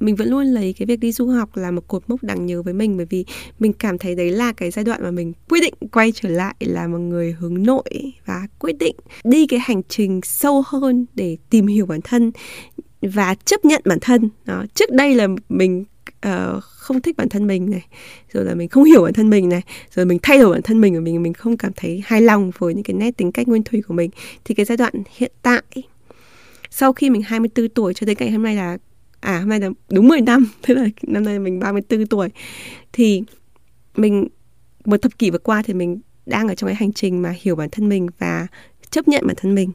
mình 0.00 0.16
vẫn 0.16 0.28
luôn 0.28 0.46
lấy 0.46 0.72
cái 0.72 0.86
việc 0.86 0.96
đi 0.96 1.12
du 1.12 1.26
học 1.26 1.56
là 1.56 1.70
một 1.70 1.88
cột 1.88 2.02
mốc 2.06 2.22
đáng 2.22 2.46
nhớ 2.46 2.62
với 2.62 2.74
mình, 2.74 2.96
bởi 2.96 3.06
vì 3.10 3.24
mình 3.58 3.72
cảm 3.72 3.98
thấy 3.98 4.14
đấy 4.14 4.30
là 4.30 4.52
cái 4.52 4.70
giai 4.70 4.84
đoạn 4.84 5.02
mà 5.02 5.10
mình 5.10 5.32
quyết 5.48 5.60
định 5.60 5.74
quay 5.92 6.12
trở 6.12 6.28
lại 6.28 6.54
là 6.60 6.88
một 6.88 6.98
người 6.98 7.32
hướng 7.32 7.62
nội 7.62 8.12
và 8.24 8.48
quyết 8.58 8.78
định 8.78 8.96
đi 9.24 9.46
cái 9.46 9.60
hành 9.62 9.82
trình 9.88 10.20
sâu 10.24 10.62
hơn 10.66 11.06
để 11.14 11.36
tìm 11.50 11.66
hiểu 11.66 11.86
bản 11.86 12.00
thân 12.04 12.32
và 13.02 13.34
chấp 13.34 13.64
nhận 13.64 13.82
bản 13.84 13.98
thân. 14.00 14.30
Đó, 14.44 14.64
trước 14.74 14.90
đây 14.92 15.14
là 15.14 15.28
mình 15.48 15.84
uh, 16.26 16.62
không 16.62 17.00
thích 17.00 17.16
bản 17.16 17.28
thân 17.28 17.46
mình 17.46 17.70
này 17.70 17.86
rồi 18.32 18.44
là 18.44 18.54
mình 18.54 18.68
không 18.68 18.84
hiểu 18.84 19.02
bản 19.02 19.12
thân 19.12 19.30
mình 19.30 19.48
này 19.48 19.62
rồi 19.94 20.06
mình 20.06 20.18
thay 20.22 20.38
đổi 20.38 20.52
bản 20.52 20.62
thân 20.62 20.80
mình 20.80 20.94
của 20.94 21.00
mình 21.00 21.22
mình 21.22 21.34
không 21.34 21.56
cảm 21.56 21.72
thấy 21.76 22.02
hài 22.04 22.20
lòng 22.20 22.50
với 22.58 22.74
những 22.74 22.84
cái 22.84 22.94
nét 22.94 23.16
tính 23.16 23.32
cách 23.32 23.48
nguyên 23.48 23.62
thủy 23.62 23.82
của 23.88 23.94
mình. 23.94 24.10
Thì 24.44 24.54
cái 24.54 24.66
giai 24.66 24.76
đoạn 24.76 24.92
hiện 25.16 25.32
tại 25.42 25.62
sau 26.70 26.92
khi 26.92 27.10
mình 27.10 27.22
24 27.22 27.68
tuổi 27.68 27.94
cho 27.94 28.04
đến 28.04 28.16
ngày 28.20 28.30
hôm 28.30 28.42
nay 28.42 28.56
là 28.56 28.78
à 29.20 29.38
hôm 29.38 29.48
nay 29.48 29.60
là 29.60 29.68
đúng 29.90 30.08
10 30.08 30.20
năm 30.20 30.46
thế 30.62 30.74
là 30.74 30.86
năm 31.02 31.24
nay 31.24 31.38
mình 31.38 31.60
34 31.60 32.06
tuổi 32.06 32.28
thì 32.92 33.22
mình 33.96 34.28
một 34.84 35.02
thập 35.02 35.18
kỷ 35.18 35.30
vừa 35.30 35.38
qua 35.38 35.62
thì 35.62 35.74
mình 35.74 36.00
đang 36.26 36.48
ở 36.48 36.54
trong 36.54 36.68
cái 36.68 36.74
hành 36.74 36.92
trình 36.92 37.22
mà 37.22 37.34
hiểu 37.40 37.56
bản 37.56 37.68
thân 37.72 37.88
mình 37.88 38.06
và 38.18 38.46
chấp 38.90 39.08
nhận 39.08 39.26
bản 39.26 39.36
thân 39.36 39.54
mình. 39.54 39.72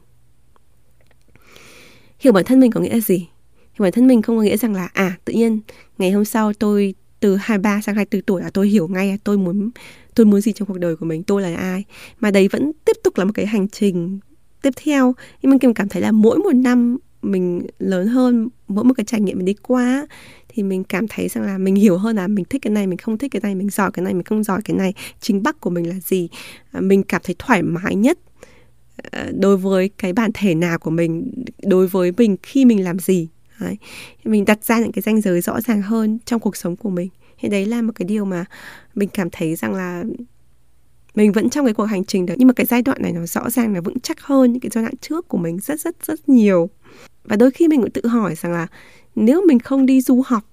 Hiểu 2.18 2.32
bản 2.32 2.44
thân 2.44 2.60
mình 2.60 2.70
có 2.70 2.80
nghĩa 2.80 2.92
là 2.92 3.00
gì? 3.00 3.28
Thì 3.74 3.82
bản 3.82 3.92
thân 3.92 4.06
mình 4.06 4.22
không 4.22 4.36
có 4.36 4.42
nghĩa 4.42 4.56
rằng 4.56 4.74
là 4.74 4.88
à 4.92 5.16
tự 5.24 5.32
nhiên 5.32 5.60
ngày 5.98 6.10
hôm 6.10 6.24
sau 6.24 6.52
tôi 6.52 6.94
từ 7.20 7.36
23 7.36 7.80
sang 7.80 7.94
24 7.94 8.22
tuổi 8.22 8.42
là 8.42 8.50
tôi 8.54 8.68
hiểu 8.68 8.88
ngay 8.88 9.08
là 9.08 9.16
tôi 9.24 9.38
muốn 9.38 9.70
tôi 10.14 10.26
muốn 10.26 10.40
gì 10.40 10.52
trong 10.52 10.68
cuộc 10.68 10.78
đời 10.78 10.96
của 10.96 11.06
mình, 11.06 11.22
tôi 11.22 11.42
là 11.42 11.56
ai. 11.56 11.84
Mà 12.20 12.30
đấy 12.30 12.48
vẫn 12.48 12.72
tiếp 12.84 12.96
tục 13.04 13.18
là 13.18 13.24
một 13.24 13.32
cái 13.34 13.46
hành 13.46 13.68
trình 13.68 14.18
tiếp 14.62 14.70
theo. 14.84 15.14
Nhưng 15.42 15.50
mà 15.50 15.58
mình 15.62 15.74
cảm 15.74 15.88
thấy 15.88 16.02
là 16.02 16.12
mỗi 16.12 16.38
một 16.38 16.54
năm 16.54 16.96
mình 17.22 17.66
lớn 17.78 18.06
hơn, 18.06 18.48
mỗi 18.68 18.84
một 18.84 18.94
cái 18.96 19.04
trải 19.04 19.20
nghiệm 19.20 19.36
mình 19.36 19.44
đi 19.44 19.54
qua 19.54 20.06
thì 20.48 20.62
mình 20.62 20.84
cảm 20.84 21.08
thấy 21.08 21.28
rằng 21.28 21.44
là 21.44 21.58
mình 21.58 21.74
hiểu 21.74 21.98
hơn 21.98 22.16
là 22.16 22.28
mình 22.28 22.44
thích 22.44 22.62
cái 22.62 22.70
này, 22.70 22.86
mình 22.86 22.98
không 22.98 23.18
thích 23.18 23.30
cái 23.32 23.40
này, 23.42 23.54
mình 23.54 23.70
giỏi 23.70 23.90
cái 23.92 24.04
này, 24.04 24.14
mình 24.14 24.24
không 24.24 24.44
giỏi 24.44 24.60
cái 24.64 24.76
này, 24.76 24.94
chính 25.20 25.42
bắc 25.42 25.60
của 25.60 25.70
mình 25.70 25.88
là 25.88 25.94
gì. 26.00 26.28
À, 26.72 26.80
mình 26.80 27.02
cảm 27.02 27.20
thấy 27.24 27.36
thoải 27.38 27.62
mái 27.62 27.94
nhất 27.94 28.18
à, 28.96 29.28
đối 29.34 29.56
với 29.56 29.88
cái 29.88 30.12
bản 30.12 30.30
thể 30.34 30.54
nào 30.54 30.78
của 30.78 30.90
mình 30.90 31.44
đối 31.62 31.86
với 31.86 32.12
mình 32.16 32.36
khi 32.42 32.64
mình 32.64 32.84
làm 32.84 32.98
gì 32.98 33.28
đấy. 33.60 33.76
mình 34.24 34.44
đặt 34.44 34.64
ra 34.64 34.80
những 34.80 34.92
cái 34.92 35.02
ranh 35.02 35.20
giới 35.20 35.40
rõ 35.40 35.60
ràng 35.60 35.82
hơn 35.82 36.18
trong 36.24 36.40
cuộc 36.40 36.56
sống 36.56 36.76
của 36.76 36.90
mình. 36.90 37.08
Thì 37.38 37.48
đấy 37.48 37.66
là 37.66 37.82
một 37.82 37.92
cái 37.94 38.06
điều 38.06 38.24
mà 38.24 38.44
mình 38.94 39.08
cảm 39.08 39.30
thấy 39.30 39.54
rằng 39.54 39.74
là 39.74 40.04
mình 41.14 41.32
vẫn 41.32 41.50
trong 41.50 41.64
cái 41.64 41.74
cuộc 41.74 41.84
hành 41.84 42.04
trình 42.04 42.26
đó 42.26 42.34
nhưng 42.38 42.48
mà 42.48 42.54
cái 42.54 42.66
giai 42.66 42.82
đoạn 42.82 43.02
này 43.02 43.12
nó 43.12 43.26
rõ 43.26 43.50
ràng 43.50 43.74
là 43.74 43.80
vững 43.80 44.00
chắc 44.00 44.20
hơn 44.20 44.52
những 44.52 44.60
cái 44.60 44.70
giai 44.72 44.84
đoạn 44.84 44.96
trước 44.96 45.28
của 45.28 45.38
mình 45.38 45.58
rất 45.60 45.80
rất 45.80 46.06
rất 46.06 46.28
nhiều. 46.28 46.70
Và 47.24 47.36
đôi 47.36 47.50
khi 47.50 47.68
mình 47.68 47.80
cũng 47.80 47.90
tự 47.90 48.06
hỏi 48.06 48.34
rằng 48.34 48.52
là 48.52 48.66
nếu 49.14 49.42
mình 49.46 49.58
không 49.58 49.86
đi 49.86 50.00
du 50.00 50.22
học 50.26 50.44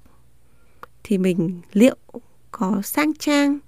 thì 1.03 1.17
mình 1.17 1.61
liệu 1.73 1.95
có 2.51 2.81
sang 2.83 3.13
trang 3.13 3.59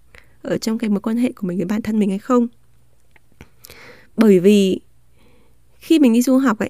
ở 0.42 0.58
trong 0.58 0.78
cái 0.78 0.90
mối 0.90 1.00
quan 1.00 1.18
hệ 1.18 1.32
của 1.32 1.48
mình 1.48 1.58
với 1.58 1.66
bản 1.66 1.82
thân 1.82 2.00
mình 2.00 2.10
hay 2.10 2.20
không? 2.20 2.48
Bởi 4.18 4.40
vì 4.40 4.80
khi 5.78 6.00
mình 6.00 6.14
đi 6.14 6.22
du 6.22 6.38
học 6.38 6.60
ấy, 6.60 6.70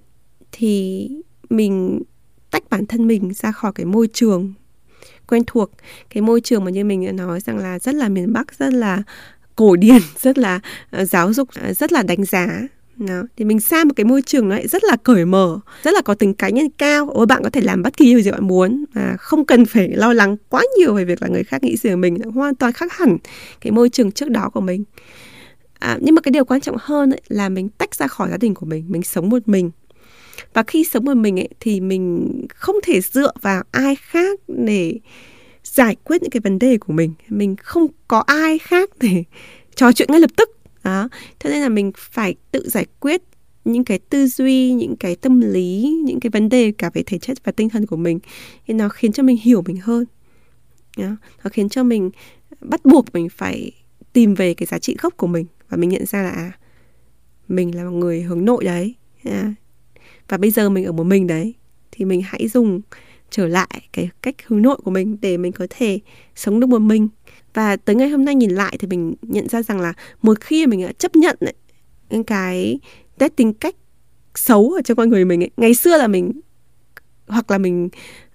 thì 0.52 1.10
mình 1.50 2.02
tách 2.54 2.70
bản 2.70 2.86
thân 2.86 3.08
mình 3.08 3.34
ra 3.34 3.52
khỏi 3.52 3.72
cái 3.76 3.86
môi 3.86 4.08
trường 4.14 4.54
quen 5.28 5.44
thuộc. 5.48 5.72
Cái 6.10 6.22
môi 6.22 6.42
trường 6.42 6.66
mà 6.66 6.72
như 6.72 6.86
mình 6.86 7.06
đã 7.06 7.12
nói 7.12 7.40
rằng 7.40 7.58
là 7.58 7.80
rất 7.80 7.96
là 7.96 8.10
miền 8.10 8.34
Bắc 8.34 8.60
rất 8.60 8.74
là 8.74 9.04
cổ 9.56 9.76
điển 9.76 10.02
rất 10.20 10.38
là 10.38 10.60
uh, 11.02 11.10
giáo 11.10 11.34
dục 11.34 11.50
uh, 11.70 11.78
rất 11.78 11.92
là 11.92 12.04
đánh 12.04 12.26
giá. 12.26 12.48
Đó. 12.98 13.24
thì 13.38 13.46
mình 13.46 13.60
sang 13.60 13.88
một 13.88 13.94
cái 13.96 14.06
môi 14.06 14.22
trường 14.22 14.50
nó 14.50 14.56
lại 14.56 14.68
rất 14.68 14.84
là 14.84 14.96
cởi 15.04 15.26
mở 15.26 15.60
rất 15.84 15.94
là 15.94 16.02
có 16.02 16.14
tính 16.14 16.34
cá 16.34 16.50
nhân 16.50 16.70
cao. 16.78 17.10
Ôi 17.10 17.26
bạn 17.26 17.44
có 17.44 17.50
thể 17.50 17.62
làm 17.62 17.82
bất 17.82 17.98
kỳ 17.98 18.06
điều 18.06 18.22
gì 18.22 18.32
bạn 18.32 18.48
muốn 18.48 18.86
mà 18.94 19.16
không 19.20 19.46
cần 19.46 19.66
phải 19.66 19.88
lo 19.88 20.14
lắng 20.14 20.38
quá 20.50 20.64
nhiều 20.78 20.94
về 20.94 21.06
việc 21.06 21.22
là 21.22 21.28
người 21.28 21.44
khác 21.44 21.64
nghĩ 21.64 21.78
gì 21.78 21.90
về 21.90 21.96
mình 21.96 22.18
hoàn 22.22 22.56
toàn 22.56 22.74
khác 22.74 22.94
hẳn 22.94 23.18
cái 23.62 23.72
môi 23.72 23.90
trường 23.90 24.12
trước 24.12 24.30
đó 24.30 24.50
của 24.54 24.62
mình. 24.62 24.84
À, 25.80 25.98
nhưng 26.02 26.16
mà 26.16 26.22
cái 26.22 26.32
điều 26.32 26.46
quan 26.46 26.62
trọng 26.62 26.76
hơn 26.80 27.12
ấy, 27.12 27.22
là 27.28 27.50
mình 27.50 27.70
tách 27.70 27.96
ra 27.96 28.08
khỏi 28.08 28.30
gia 28.32 28.38
đình 28.38 28.54
của 28.54 28.66
mình 28.66 28.86
mình 28.88 29.04
sống 29.04 29.30
một 29.30 29.48
mình 29.48 29.72
và 30.54 30.64
khi 30.64 30.84
sống 30.84 31.06
một 31.06 31.18
mình 31.18 31.40
ấy 31.40 31.50
thì 31.60 31.82
mình 31.82 32.30
không 32.50 32.76
thể 32.84 33.02
dựa 33.02 33.32
vào 33.42 33.64
ai 33.72 33.96
khác 33.96 34.40
để 34.48 35.00
giải 35.64 35.96
quyết 36.04 36.22
những 36.22 36.32
cái 36.32 36.42
vấn 36.42 36.60
đề 36.60 36.78
của 36.78 36.94
mình. 36.94 37.14
Mình 37.30 37.56
không 37.56 37.88
có 38.08 38.20
ai 38.20 38.60
khác 38.60 38.90
để 39.00 39.24
trò 39.76 39.92
chuyện 39.92 40.08
ngay 40.12 40.20
lập 40.20 40.32
tức. 40.38 40.50
Đó. 40.84 41.10
Thế 41.40 41.50
nên 41.50 41.62
là 41.62 41.70
mình 41.70 41.92
phải 41.98 42.36
tự 42.52 42.70
giải 42.70 42.86
quyết 43.00 43.22
những 43.66 43.84
cái 43.84 44.00
tư 44.00 44.28
duy 44.28 44.74
những 44.74 44.96
cái 44.96 45.16
tâm 45.16 45.42
lý 45.42 46.00
những 46.04 46.20
cái 46.20 46.30
vấn 46.30 46.50
đề 46.50 46.74
cả 46.78 46.90
về 46.94 47.04
thể 47.06 47.18
chất 47.18 47.38
và 47.44 47.52
tinh 47.52 47.70
thần 47.70 47.86
của 47.86 47.96
mình. 47.96 48.20
Thì 48.68 48.74
nó 48.74 48.90
khiến 48.90 49.12
cho 49.12 49.24
mình 49.24 49.38
hiểu 49.38 49.62
mình 49.62 49.78
hơn. 49.78 50.06
Đó. 50.98 51.16
nó 51.44 51.50
khiến 51.50 51.70
cho 51.70 51.84
mình 51.84 52.12
bắt 52.62 52.86
buộc 52.86 53.06
mình 53.14 53.30
phải 53.30 53.72
tìm 54.14 54.34
về 54.34 54.54
cái 54.54 54.68
giá 54.68 54.80
trị 54.80 54.96
gốc 55.02 55.18
của 55.18 55.28
mình. 55.28 55.46
Và 55.70 55.78
mình 55.78 55.90
nhận 55.90 56.06
ra 56.06 56.24
là 56.24 56.30
à, 56.30 56.52
mình 57.48 57.76
là 57.76 57.84
một 57.84 57.92
người 57.92 58.22
hướng 58.22 58.46
nội 58.46 58.64
đấy. 58.64 58.96
À, 59.24 59.54
và 60.34 60.38
bây 60.38 60.52
giờ 60.52 60.70
mình 60.70 60.86
ở 60.86 60.92
một 60.92 61.04
mình 61.04 61.28
đấy 61.28 61.54
thì 61.92 62.06
mình 62.06 62.22
hãy 62.26 62.48
dùng 62.48 62.82
trở 63.30 63.48
lại 63.48 63.82
cái 63.94 64.10
cách 64.22 64.36
hướng 64.48 64.62
nội 64.62 64.78
của 64.84 64.92
mình 64.92 65.18
để 65.22 65.38
mình 65.38 65.52
có 65.52 65.68
thể 65.70 66.00
sống 66.36 66.60
được 66.60 66.68
một 66.68 66.80
mình. 66.80 67.08
Và 67.54 67.76
tới 67.76 67.96
ngày 67.96 68.10
hôm 68.10 68.26
nay 68.26 68.36
nhìn 68.36 68.50
lại 68.50 68.78
thì 68.80 68.88
mình 68.88 69.14
nhận 69.22 69.50
ra 69.50 69.62
rằng 69.62 69.82
là 69.82 69.94
một 70.22 70.42
khi 70.42 70.68
mình 70.68 70.86
đã 70.86 70.92
chấp 70.92 71.16
nhận 71.16 71.38
ấy, 71.40 72.24
cái 72.28 72.80
nét 73.20 73.36
tính 73.36 73.54
cách 73.54 73.76
xấu 74.36 74.72
ở 74.72 74.82
trong 74.82 74.98
con 74.98 75.10
người 75.10 75.26
mình 75.26 75.44
ấy. 75.44 75.50
ngày 75.58 75.74
xưa 75.74 75.98
là 75.98 76.08
mình 76.08 76.32
hoặc 77.28 77.52
là 77.52 77.58
mình 77.58 77.90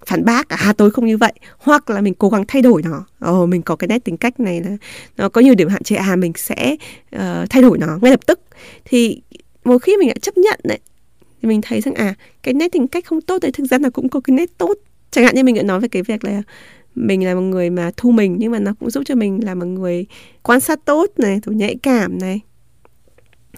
phản 0.06 0.24
bác 0.24 0.48
à 0.48 0.72
tôi 0.76 0.90
không 0.90 1.06
như 1.06 1.16
vậy. 1.16 1.32
Hoặc 1.58 1.90
là 1.90 2.00
mình 2.00 2.14
cố 2.14 2.28
gắng 2.28 2.44
thay 2.48 2.62
đổi 2.62 2.82
nó. 2.82 3.06
Ồ 3.20 3.46
mình 3.46 3.62
có 3.62 3.76
cái 3.76 3.88
nét 3.88 4.04
tính 4.04 4.16
cách 4.16 4.40
này 4.40 4.60
là 4.60 4.76
nó 5.16 5.28
có 5.28 5.40
nhiều 5.40 5.54
điểm 5.54 5.68
hạn 5.68 5.82
chế 5.82 5.96
à 5.96 6.16
mình 6.16 6.32
sẽ 6.36 6.76
uh, 7.16 7.20
thay 7.50 7.62
đổi 7.62 7.78
nó 7.78 7.98
ngay 8.02 8.10
lập 8.10 8.26
tức. 8.26 8.40
Thì 8.84 9.22
một 9.64 9.78
khi 9.78 9.96
mình 9.96 10.08
đã 10.08 10.14
chấp 10.22 10.36
nhận 10.36 10.60
đấy 10.64 10.78
thì 11.42 11.48
mình 11.48 11.60
thấy 11.62 11.80
rằng 11.80 11.94
à 11.94 12.14
cái 12.42 12.54
nét 12.54 12.72
tính 12.72 12.88
cách 12.88 13.04
không 13.04 13.20
tốt 13.20 13.38
đấy 13.42 13.52
thực 13.52 13.64
ra 13.64 13.78
là 13.78 13.90
cũng 13.90 14.08
có 14.08 14.20
cái 14.20 14.36
nét 14.36 14.58
tốt. 14.58 14.74
Chẳng 15.10 15.24
hạn 15.24 15.34
như 15.34 15.44
mình 15.44 15.54
đã 15.54 15.62
nói 15.62 15.80
về 15.80 15.88
cái 15.88 16.02
việc 16.02 16.24
là 16.24 16.42
mình 16.94 17.24
là 17.24 17.34
một 17.34 17.40
người 17.40 17.70
mà 17.70 17.90
thu 17.96 18.10
mình, 18.10 18.36
nhưng 18.38 18.52
mà 18.52 18.58
nó 18.58 18.74
cũng 18.80 18.90
giúp 18.90 19.02
cho 19.06 19.14
mình 19.14 19.44
là 19.44 19.54
một 19.54 19.66
người 19.66 20.06
quan 20.42 20.60
sát 20.60 20.84
tốt 20.84 21.10
này, 21.16 21.40
rồi 21.44 21.54
nhạy 21.54 21.76
cảm 21.82 22.18
này. 22.18 22.40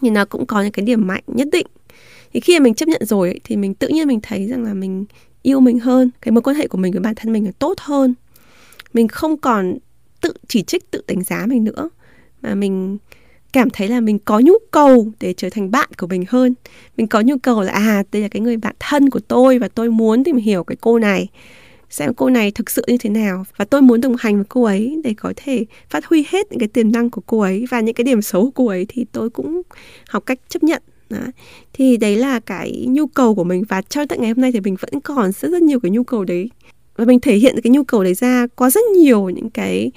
Thì 0.01 0.11
nó 0.11 0.25
cũng 0.25 0.47
có 0.47 0.63
những 0.63 0.73
cái 0.73 0.85
điểm 0.85 1.07
mạnh 1.07 1.23
nhất 1.27 1.49
định. 1.53 1.67
Thì 2.33 2.41
khi 2.41 2.59
mà 2.59 2.65
mình 2.65 2.75
chấp 2.75 2.89
nhận 2.89 3.05
rồi 3.05 3.41
thì 3.45 3.57
mình 3.57 3.75
tự 3.75 3.89
nhiên 3.89 4.09
mình 4.09 4.21
thấy 4.23 4.47
rằng 4.47 4.65
là 4.65 4.75
mình 4.75 5.05
yêu 5.43 5.61
mình 5.61 5.79
hơn, 5.79 6.11
cái 6.21 6.33
mối 6.33 6.43
quan 6.43 6.57
hệ 6.57 6.69
của 6.69 6.79
mình 6.79 6.93
với 6.93 7.01
bản 7.01 7.15
thân 7.15 7.33
mình 7.33 7.45
là 7.45 7.53
tốt 7.59 7.81
hơn. 7.81 8.15
Mình 8.93 9.09
không 9.09 9.37
còn 9.37 9.79
tự 10.21 10.33
chỉ 10.49 10.63
trích, 10.63 10.91
tự 10.91 11.03
đánh 11.09 11.23
giá 11.23 11.47
mình 11.47 11.65
nữa, 11.65 11.91
mà 12.43 12.55
mình 12.55 12.99
cảm 13.53 13.71
thấy 13.71 13.89
là 13.89 14.01
mình 14.01 14.19
có 14.19 14.39
nhu 14.39 14.55
cầu 14.71 15.13
để 15.21 15.35
trở 15.37 15.51
thành 15.51 15.71
bạn 15.71 15.89
của 15.99 16.07
mình 16.07 16.25
hơn. 16.29 16.55
Mình 16.97 17.07
có 17.07 17.21
nhu 17.21 17.39
cầu 17.39 17.61
là 17.63 17.73
à 17.73 18.03
đây 18.13 18.23
là 18.23 18.29
cái 18.29 18.41
người 18.41 18.57
bạn 18.57 18.75
thân 18.79 19.11
của 19.11 19.21
tôi 19.21 19.59
và 19.59 19.69
tôi 19.69 19.91
muốn 19.91 20.25
tìm 20.25 20.37
hiểu 20.37 20.65
cái 20.65 20.77
cô 20.81 20.99
này, 20.99 21.29
xem 21.91 22.15
cô 22.15 22.31
này 22.31 22.51
thực 22.51 22.71
sự 22.71 22.85
như 22.87 22.97
thế 23.01 23.11
nào. 23.11 23.45
Và 23.57 23.65
tôi 23.65 23.83
muốn 23.83 24.01
đồng 24.01 24.17
hành 24.19 24.37
với 24.37 24.45
cô 24.49 24.63
ấy 24.63 25.01
để 25.05 25.15
có 25.17 25.33
thể 25.37 25.65
phát 25.91 26.05
huy 26.05 26.25
hết 26.29 26.47
những 26.51 26.61
cái 26.61 26.69
tiềm 26.69 26.93
năng 26.93 27.11
của 27.11 27.23
cô 27.27 27.41
ấy 27.41 27.65
và 27.71 27.81
những 27.81 27.95
cái 27.95 28.05
điểm 28.05 28.23
xấu 28.23 28.45
của 28.45 28.51
cô 28.51 28.67
ấy 28.67 28.87
thì 28.89 29.07
tôi 29.13 29.31
cũng 29.31 29.63
học 30.09 30.23
cách 30.27 30.39
chấp 30.49 30.63
nhận. 30.63 30.83
Đó. 31.11 31.19
thì 31.73 31.97
đấy 31.97 32.17
là 32.17 32.41
cái 32.41 32.87
nhu 32.89 33.07
cầu 33.07 33.35
của 33.35 33.45
mình 33.45 33.63
và 33.69 33.83
cho 33.83 34.07
tận 34.07 34.21
ngày 34.21 34.31
hôm 34.31 34.41
nay 34.41 34.53
thì 34.53 34.61
mình 34.61 34.77
vẫn 34.81 35.01
còn 35.01 35.33
rất 35.33 35.49
rất 35.49 35.63
nhiều 35.63 35.81
cái 35.81 35.91
nhu 35.91 36.05
cầu 36.05 36.25
đấy. 36.25 36.51
Và 36.97 37.05
mình 37.05 37.21
thể 37.21 37.37
hiện 37.37 37.61
cái 37.63 37.71
nhu 37.71 37.85
cầu 37.85 38.05
đấy 38.05 38.15
ra 38.15 38.47
qua 38.57 38.71
rất 38.71 38.85
nhiều 38.97 39.31
những 39.31 39.51
cái 39.51 39.91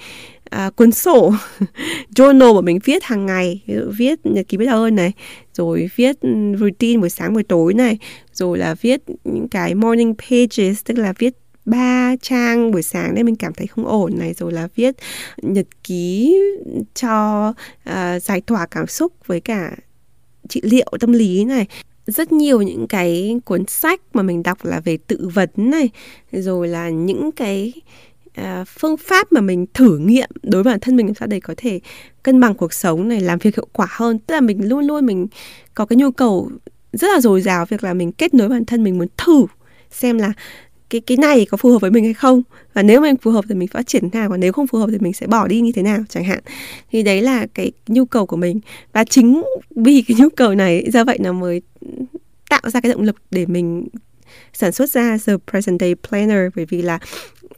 à, 0.53 0.69
cuốn 0.69 0.91
sổ. 0.91 1.33
Journal 2.15 2.53
của 2.53 2.61
mình 2.61 2.79
viết 2.83 3.03
hàng 3.03 3.25
ngày. 3.25 3.63
Ví 3.67 3.75
dụ 3.75 3.91
viết 3.97 4.19
nhật 4.23 4.47
ký 4.47 4.57
biết 4.57 4.65
ơn 4.65 4.95
này 4.95 5.11
rồi 5.53 5.89
viết 5.95 6.21
ừ, 6.21 6.29
routine 6.59 6.99
buổi 6.99 7.09
sáng 7.09 7.33
buổi 7.33 7.43
tối 7.43 7.73
này 7.73 7.97
rồi 8.33 8.57
là 8.57 8.75
viết 8.81 9.01
những 9.23 9.47
cái 9.47 9.75
morning 9.75 10.13
pages 10.15 10.83
tức 10.85 10.97
là 10.97 11.13
viết 11.19 11.33
ba 11.65 12.15
trang 12.21 12.71
buổi 12.71 12.83
sáng 12.83 13.15
nên 13.15 13.25
mình 13.25 13.35
cảm 13.35 13.53
thấy 13.53 13.67
không 13.67 13.85
ổn 13.85 14.11
này 14.19 14.33
rồi 14.33 14.51
là 14.51 14.67
viết 14.75 14.95
nhật 15.41 15.67
ký 15.83 16.37
cho 16.93 17.49
uh, 17.89 18.23
giải 18.23 18.41
tỏa 18.41 18.65
cảm 18.65 18.87
xúc 18.87 19.13
với 19.25 19.39
cả 19.39 19.75
trị 20.49 20.61
liệu 20.63 20.91
tâm 20.99 21.11
lý 21.11 21.45
này. 21.45 21.67
Rất 22.07 22.31
nhiều 22.31 22.61
những 22.61 22.87
cái 22.87 23.39
cuốn 23.45 23.65
sách 23.67 24.01
mà 24.13 24.23
mình 24.23 24.43
đọc 24.43 24.65
là 24.65 24.79
về 24.79 24.97
tự 25.07 25.29
vấn 25.33 25.49
này 25.55 25.89
rồi 26.31 26.67
là 26.67 26.89
những 26.89 27.31
cái 27.31 27.73
uh, 28.41 28.67
phương 28.67 28.97
pháp 28.97 29.31
mà 29.31 29.41
mình 29.41 29.65
thử 29.73 29.97
nghiệm 29.97 30.29
đối 30.43 30.63
với 30.63 30.73
bản 30.73 30.79
thân 30.79 30.95
mình 30.95 31.05
làm 31.05 31.15
sao 31.15 31.27
để 31.27 31.39
có 31.39 31.53
thể 31.57 31.79
cân 32.23 32.39
bằng 32.39 32.55
cuộc 32.55 32.73
sống 32.73 33.07
này 33.07 33.21
làm 33.21 33.39
việc 33.39 33.55
hiệu 33.55 33.67
quả 33.73 33.87
hơn. 33.89 34.19
Tức 34.19 34.35
là 34.35 34.41
mình 34.41 34.69
luôn 34.69 34.85
luôn 34.85 35.05
mình 35.05 35.27
có 35.73 35.85
cái 35.85 35.97
nhu 35.97 36.11
cầu 36.11 36.51
rất 36.93 37.07
là 37.13 37.21
dồi 37.21 37.41
dào 37.41 37.65
việc 37.65 37.83
là 37.83 37.93
mình 37.93 38.11
kết 38.11 38.33
nối 38.33 38.49
bản 38.49 38.65
thân 38.65 38.83
mình 38.83 38.97
muốn 38.97 39.07
thử 39.17 39.45
xem 39.91 40.17
là 40.17 40.33
cái 40.89 41.01
cái 41.01 41.17
này 41.17 41.45
có 41.49 41.57
phù 41.57 41.71
hợp 41.71 41.81
với 41.81 41.91
mình 41.91 42.03
hay 42.03 42.13
không. 42.13 42.41
Và 42.73 42.83
nếu 42.83 43.01
mình 43.01 43.17
phù 43.17 43.31
hợp 43.31 43.45
thì 43.49 43.55
mình 43.55 43.67
phát 43.67 43.87
triển 43.87 44.09
nào 44.13 44.29
và 44.29 44.37
nếu 44.37 44.53
không 44.53 44.67
phù 44.67 44.77
hợp 44.77 44.89
thì 44.91 44.97
mình 44.99 45.13
sẽ 45.13 45.27
bỏ 45.27 45.47
đi 45.47 45.61
như 45.61 45.71
thế 45.71 45.81
nào 45.81 46.03
chẳng 46.09 46.23
hạn. 46.23 46.39
Thì 46.91 47.03
đấy 47.03 47.21
là 47.21 47.47
cái 47.53 47.71
nhu 47.87 48.05
cầu 48.05 48.25
của 48.25 48.35
mình. 48.35 48.59
Và 48.93 49.03
chính 49.03 49.43
vì 49.75 50.03
cái 50.07 50.17
nhu 50.19 50.29
cầu 50.29 50.55
này 50.55 50.89
do 50.93 51.03
vậy 51.03 51.17
là 51.21 51.31
mới 51.31 51.61
tạo 52.49 52.61
ra 52.69 52.81
cái 52.81 52.91
động 52.91 53.01
lực 53.01 53.15
để 53.31 53.45
mình 53.45 53.87
sản 54.53 54.71
xuất 54.71 54.89
ra 54.89 55.17
The 55.25 55.33
Present 55.51 55.79
Day 55.79 55.95
Planner. 56.09 56.39
Bởi 56.55 56.65
vì 56.65 56.81
là 56.81 56.99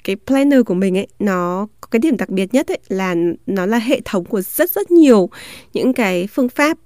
cái 0.06 0.16
planner 0.28 0.60
của 0.66 0.74
mình 0.74 0.98
ấy, 0.98 1.08
nó 1.20 1.68
có 1.82 1.88
cái 1.92 2.00
điểm 2.00 2.18
đặc 2.18 2.30
biệt 2.30 2.54
nhất 2.54 2.68
ấy 2.68 2.80
là 2.88 3.16
nó 3.46 3.66
là 3.66 3.78
hệ 3.78 4.02
thống 4.06 4.26
của 4.26 4.42
rất 4.42 4.72
rất 4.72 4.92
nhiều 4.92 5.30
những 5.74 5.94
cái 5.94 6.28
phương 6.32 6.50
pháp 6.50 6.78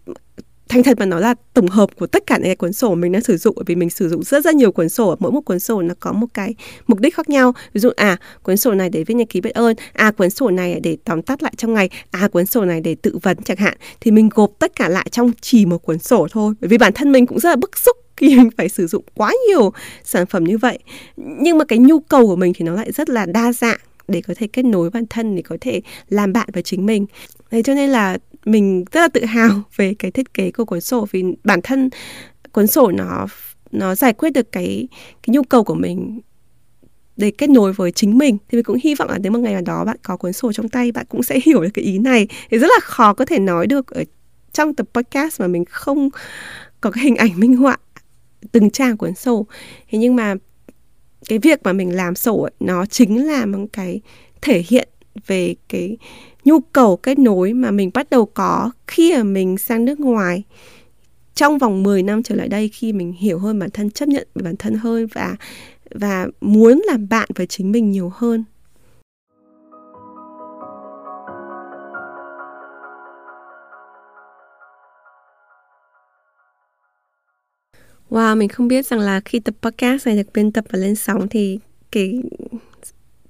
thành 0.70 0.84
thật 0.84 1.00
mà 1.00 1.06
nó 1.06 1.20
là 1.20 1.36
tổng 1.54 1.68
hợp 1.68 1.90
của 2.00 2.08
tất 2.08 2.24
cả 2.28 2.38
những 2.38 2.46
cái 2.46 2.56
cuốn 2.56 2.74
sổ 2.74 2.96
mình 2.96 3.12
đang 3.12 3.22
sử 3.22 3.38
dụng. 3.38 3.54
Bởi 3.56 3.64
vì 3.68 3.76
mình 3.76 3.90
sử 3.90 4.10
dụng 4.10 4.24
rất 4.24 4.44
rất 4.44 4.56
nhiều 4.56 4.72
cuốn 4.72 4.90
sổ, 4.90 5.16
mỗi 5.20 5.32
một 5.32 5.42
cuốn 5.42 5.60
sổ 5.60 5.82
nó 5.82 5.94
có 6.00 6.12
một 6.12 6.28
cái 6.34 6.56
mục 6.88 7.00
đích 7.00 7.16
khác 7.16 7.30
nhau. 7.30 7.54
Ví 7.74 7.82
dụ 7.82 7.90
à 7.96 8.18
cuốn 8.44 8.58
sổ 8.58 8.74
này 8.74 8.90
để 8.90 9.04
viết 9.04 9.14
nhật 9.14 9.30
ký 9.30 9.42
biết 9.42 9.50
ơn 9.50 9.76
à 9.94 10.12
cuốn 10.12 10.30
sổ 10.30 10.50
này 10.50 10.80
để 10.84 10.98
tóm 11.06 11.22
tắt 11.22 11.44
lại 11.44 11.54
trong 11.58 11.74
ngày 11.74 11.90
à 12.12 12.28
cuốn 12.28 12.46
sổ 12.46 12.66
này 12.66 12.82
để 12.82 12.96
tự 12.96 13.18
vấn 13.22 13.38
chẳng 13.38 13.58
hạn. 13.58 13.78
Thì 14.02 14.12
mình 14.12 14.30
gộp 14.36 14.52
tất 14.60 14.76
cả 14.76 14.90
lại 14.90 15.08
trong 15.12 15.32
chỉ 15.42 15.66
một 15.66 15.78
cuốn 15.78 16.00
sổ 16.00 16.28
thôi. 16.32 16.54
Bởi 16.62 16.68
vì 16.68 16.78
bản 16.78 16.94
thân 16.94 17.12
mình 17.12 17.28
cũng 17.28 17.40
rất 17.40 17.50
là 17.50 17.56
bức 17.56 17.78
xúc 17.78 17.98
khi 18.20 18.36
mình 18.36 18.50
phải 18.58 18.70
sử 18.70 18.88
dụng 18.88 19.04
quá 19.16 19.34
nhiều 19.48 19.74
sản 20.04 20.26
phẩm 20.26 20.44
như 20.44 20.58
vậy. 20.58 20.80
Nhưng 21.18 21.58
mà 21.58 21.66
cái 21.66 21.80
nhu 21.80 22.00
cầu 22.00 22.28
của 22.28 22.36
mình 22.36 22.54
thì 22.56 22.66
nó 22.66 22.74
lại 22.74 22.92
rất 22.92 23.10
là 23.10 23.26
đa 23.26 23.54
dạng 23.54 23.80
để 24.08 24.22
có 24.22 24.34
thể 24.38 24.48
kết 24.48 24.66
nối 24.66 24.90
bản 24.90 25.06
thân, 25.10 25.36
để 25.36 25.42
có 25.42 25.58
thể 25.62 25.82
làm 26.10 26.34
bạn 26.34 26.50
với 26.54 26.64
chính 26.64 26.86
mình. 26.86 27.06
Thế 27.52 27.64
cho 27.64 27.74
nên 27.74 27.90
là 27.90 28.18
mình 28.46 28.86
rất 28.92 29.02
là 29.02 29.08
tự 29.08 29.26
hào 29.26 29.50
về 29.76 29.94
cái 30.00 30.12
thiết 30.12 30.34
kế 30.34 30.52
của 30.52 30.66
cuốn 30.66 30.82
sổ 30.82 31.08
vì 31.12 31.24
bản 31.44 31.60
thân 31.64 31.90
cuốn 32.52 32.68
sổ 32.68 32.92
nó 32.92 33.28
nó 33.72 33.96
giải 33.96 34.14
quyết 34.14 34.30
được 34.30 34.52
cái 34.52 34.88
cái 35.24 35.34
nhu 35.34 35.44
cầu 35.44 35.64
của 35.64 35.76
mình 35.76 36.20
để 37.18 37.32
kết 37.32 37.50
nối 37.50 37.74
với 37.74 37.92
chính 37.92 38.18
mình. 38.18 38.38
Thì 38.50 38.56
mình 38.56 38.64
cũng 38.64 38.78
hy 38.84 38.96
vọng 38.96 39.10
là 39.10 39.18
đến 39.18 39.34
một 39.34 39.40
ngày 39.40 39.54
nào 39.54 39.62
đó 39.62 39.86
bạn 39.86 39.98
có 40.04 40.18
cuốn 40.18 40.34
sổ 40.34 40.52
trong 40.54 40.70
tay, 40.70 40.92
bạn 40.92 41.06
cũng 41.10 41.24
sẽ 41.24 41.40
hiểu 41.46 41.62
được 41.62 41.70
cái 41.74 41.86
ý 41.86 41.98
này. 41.98 42.28
Thì 42.52 42.58
rất 42.58 42.68
là 42.68 42.80
khó 42.84 43.14
có 43.14 43.26
thể 43.26 43.40
nói 43.40 43.68
được 43.68 43.88
ở 43.88 44.04
trong 44.52 44.74
tập 44.74 44.88
podcast 44.94 45.42
mà 45.42 45.48
mình 45.48 45.66
không 45.66 46.10
có 46.82 46.92
cái 46.92 47.04
hình 47.04 47.16
ảnh 47.16 47.40
minh 47.40 47.56
họa 47.56 47.78
từng 48.52 48.70
trang 48.70 48.98
cuốn 48.98 49.16
sổ. 49.16 49.46
Thế 49.90 49.98
nhưng 49.98 50.16
mà 50.16 50.36
cái 51.30 51.40
việc 51.40 51.60
mà 51.64 51.74
mình 51.74 51.96
làm 51.96 52.16
sổ 52.16 52.42
ấy, 52.42 52.52
nó 52.60 52.86
chính 52.86 53.28
là 53.28 53.46
một 53.46 53.66
cái 53.74 54.02
thể 54.42 54.64
hiện 54.68 54.90
về 55.28 55.56
cái 55.70 55.98
nhu 56.46 56.60
cầu 56.60 56.98
kết 56.98 57.20
nối 57.20 57.54
mà 57.54 57.72
mình 57.72 57.92
bắt 57.94 58.10
đầu 58.10 58.26
có 58.26 58.72
khi 58.88 59.14
mà 59.18 59.24
mình 59.24 59.58
sang 59.58 59.86
nước 59.86 60.00
ngoài. 60.00 60.44
Trong 61.34 61.58
vòng 61.58 61.84
10 61.84 62.04
năm 62.04 62.24
trở 62.24 62.36
lại 62.36 62.48
đây 62.48 62.70
khi 62.70 62.94
mình 62.94 63.12
hiểu 63.12 63.40
hơn 63.40 63.60
bản 63.60 63.70
thân 63.70 63.92
chấp 63.92 64.10
nhận 64.10 64.28
bản 64.36 64.56
thân 64.60 64.76
hơn 64.76 65.08
và 65.14 65.36
và 65.92 66.28
muốn 66.42 66.82
làm 66.88 67.10
bạn 67.10 67.30
với 67.36 67.48
chính 67.48 67.72
mình 67.72 67.92
nhiều 67.92 68.12
hơn. 68.16 68.44
Wow, 78.10 78.38
mình 78.38 78.50
không 78.50 78.68
biết 78.68 78.86
rằng 78.86 79.00
là 79.00 79.22
khi 79.26 79.40
tập 79.40 79.56
podcast 79.62 80.08
này 80.08 80.16
được 80.16 80.34
biên 80.34 80.52
tập 80.52 80.66
và 80.70 80.80
lên 80.80 80.96
sóng 80.96 81.28
thì 81.30 81.60
cái 81.92 82.22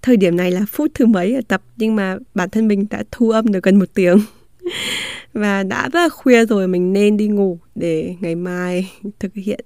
thời 0.02 0.18
điểm 0.18 0.36
này 0.36 0.52
là 0.52 0.66
phút 0.68 0.92
thứ 0.94 1.06
mấy 1.06 1.36
ở 1.36 1.42
tập 1.48 1.62
nhưng 1.78 1.96
mà 1.96 2.18
bản 2.36 2.50
thân 2.50 2.68
mình 2.68 2.86
đã 2.90 3.04
thu 3.12 3.30
âm 3.30 3.48
được 3.48 3.64
gần 3.64 3.80
một 3.80 3.90
tiếng. 3.94 4.20
Và 5.34 5.64
đã 5.64 5.90
rất 5.94 6.00
là 6.00 6.10
khuya 6.10 6.46
rồi 6.46 6.68
mình 6.68 6.94
nên 6.94 7.18
đi 7.18 7.28
ngủ 7.28 7.60
để 7.76 8.16
ngày 8.20 8.36
mai 8.36 8.92
thực 9.20 9.34
hiện 9.34 9.66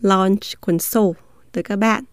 launch 0.00 0.40
cuốn 0.60 0.78
sổ 0.78 1.14
tới 1.52 1.62
các 1.64 1.76
bạn. 1.76 2.04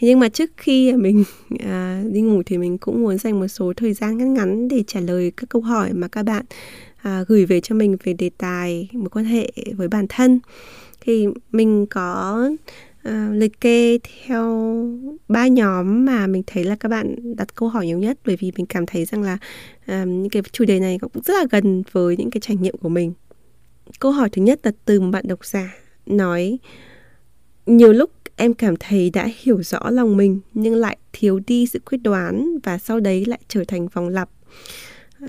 Thế 0.00 0.08
nhưng 0.08 0.20
mà 0.20 0.28
trước 0.28 0.50
khi 0.56 0.92
mình 0.92 1.24
à, 1.58 2.02
đi 2.12 2.20
ngủ 2.20 2.42
thì 2.46 2.58
mình 2.58 2.78
cũng 2.78 3.02
muốn 3.02 3.18
dành 3.18 3.40
một 3.40 3.48
số 3.48 3.72
thời 3.76 3.94
gian 3.94 4.18
ngắn 4.18 4.34
ngắn 4.34 4.68
để 4.68 4.84
trả 4.86 5.00
lời 5.00 5.32
các 5.36 5.48
câu 5.48 5.62
hỏi 5.62 5.92
mà 5.92 6.08
các 6.08 6.22
bạn 6.22 6.44
à, 7.02 7.24
gửi 7.28 7.46
về 7.46 7.60
cho 7.60 7.74
mình 7.74 7.96
về 8.04 8.12
đề 8.12 8.30
tài 8.38 8.88
mối 8.92 9.08
quan 9.08 9.24
hệ 9.24 9.52
với 9.76 9.88
bản 9.88 10.06
thân 10.08 10.40
thì 11.04 11.26
mình 11.52 11.86
có 11.86 12.50
uh, 13.08 13.12
liệt 13.32 13.60
kê 13.60 13.98
theo 13.98 14.74
ba 15.28 15.46
nhóm 15.46 16.04
mà 16.04 16.26
mình 16.26 16.42
thấy 16.46 16.64
là 16.64 16.76
các 16.76 16.88
bạn 16.88 17.36
đặt 17.36 17.54
câu 17.54 17.68
hỏi 17.68 17.86
nhiều 17.86 17.98
nhất. 17.98 18.18
Bởi 18.26 18.36
vì 18.36 18.52
mình 18.56 18.66
cảm 18.66 18.86
thấy 18.86 19.04
rằng 19.04 19.22
là 19.22 19.38
um, 19.86 20.22
những 20.22 20.30
cái 20.30 20.42
chủ 20.52 20.64
đề 20.64 20.80
này 20.80 20.98
cũng 21.00 21.22
rất 21.24 21.34
là 21.34 21.46
gần 21.50 21.82
với 21.92 22.16
những 22.16 22.30
cái 22.30 22.40
trải 22.40 22.56
nghiệm 22.56 22.76
của 22.76 22.88
mình. 22.88 23.12
Câu 24.00 24.12
hỏi 24.12 24.28
thứ 24.32 24.42
nhất 24.42 24.60
là 24.62 24.72
từ 24.84 25.00
một 25.00 25.10
bạn 25.10 25.24
độc 25.28 25.44
giả 25.44 25.74
nói 26.06 26.58
nhiều 27.66 27.92
lúc 27.92 28.10
em 28.36 28.54
cảm 28.54 28.74
thấy 28.76 29.10
đã 29.10 29.28
hiểu 29.42 29.62
rõ 29.62 29.90
lòng 29.90 30.16
mình 30.16 30.40
nhưng 30.54 30.74
lại 30.74 30.96
thiếu 31.12 31.40
đi 31.46 31.66
sự 31.66 31.80
quyết 31.90 31.98
đoán 31.98 32.58
và 32.62 32.78
sau 32.78 33.00
đấy 33.00 33.24
lại 33.24 33.38
trở 33.48 33.64
thành 33.68 33.88
vòng 33.88 34.08
lặp 34.08 34.30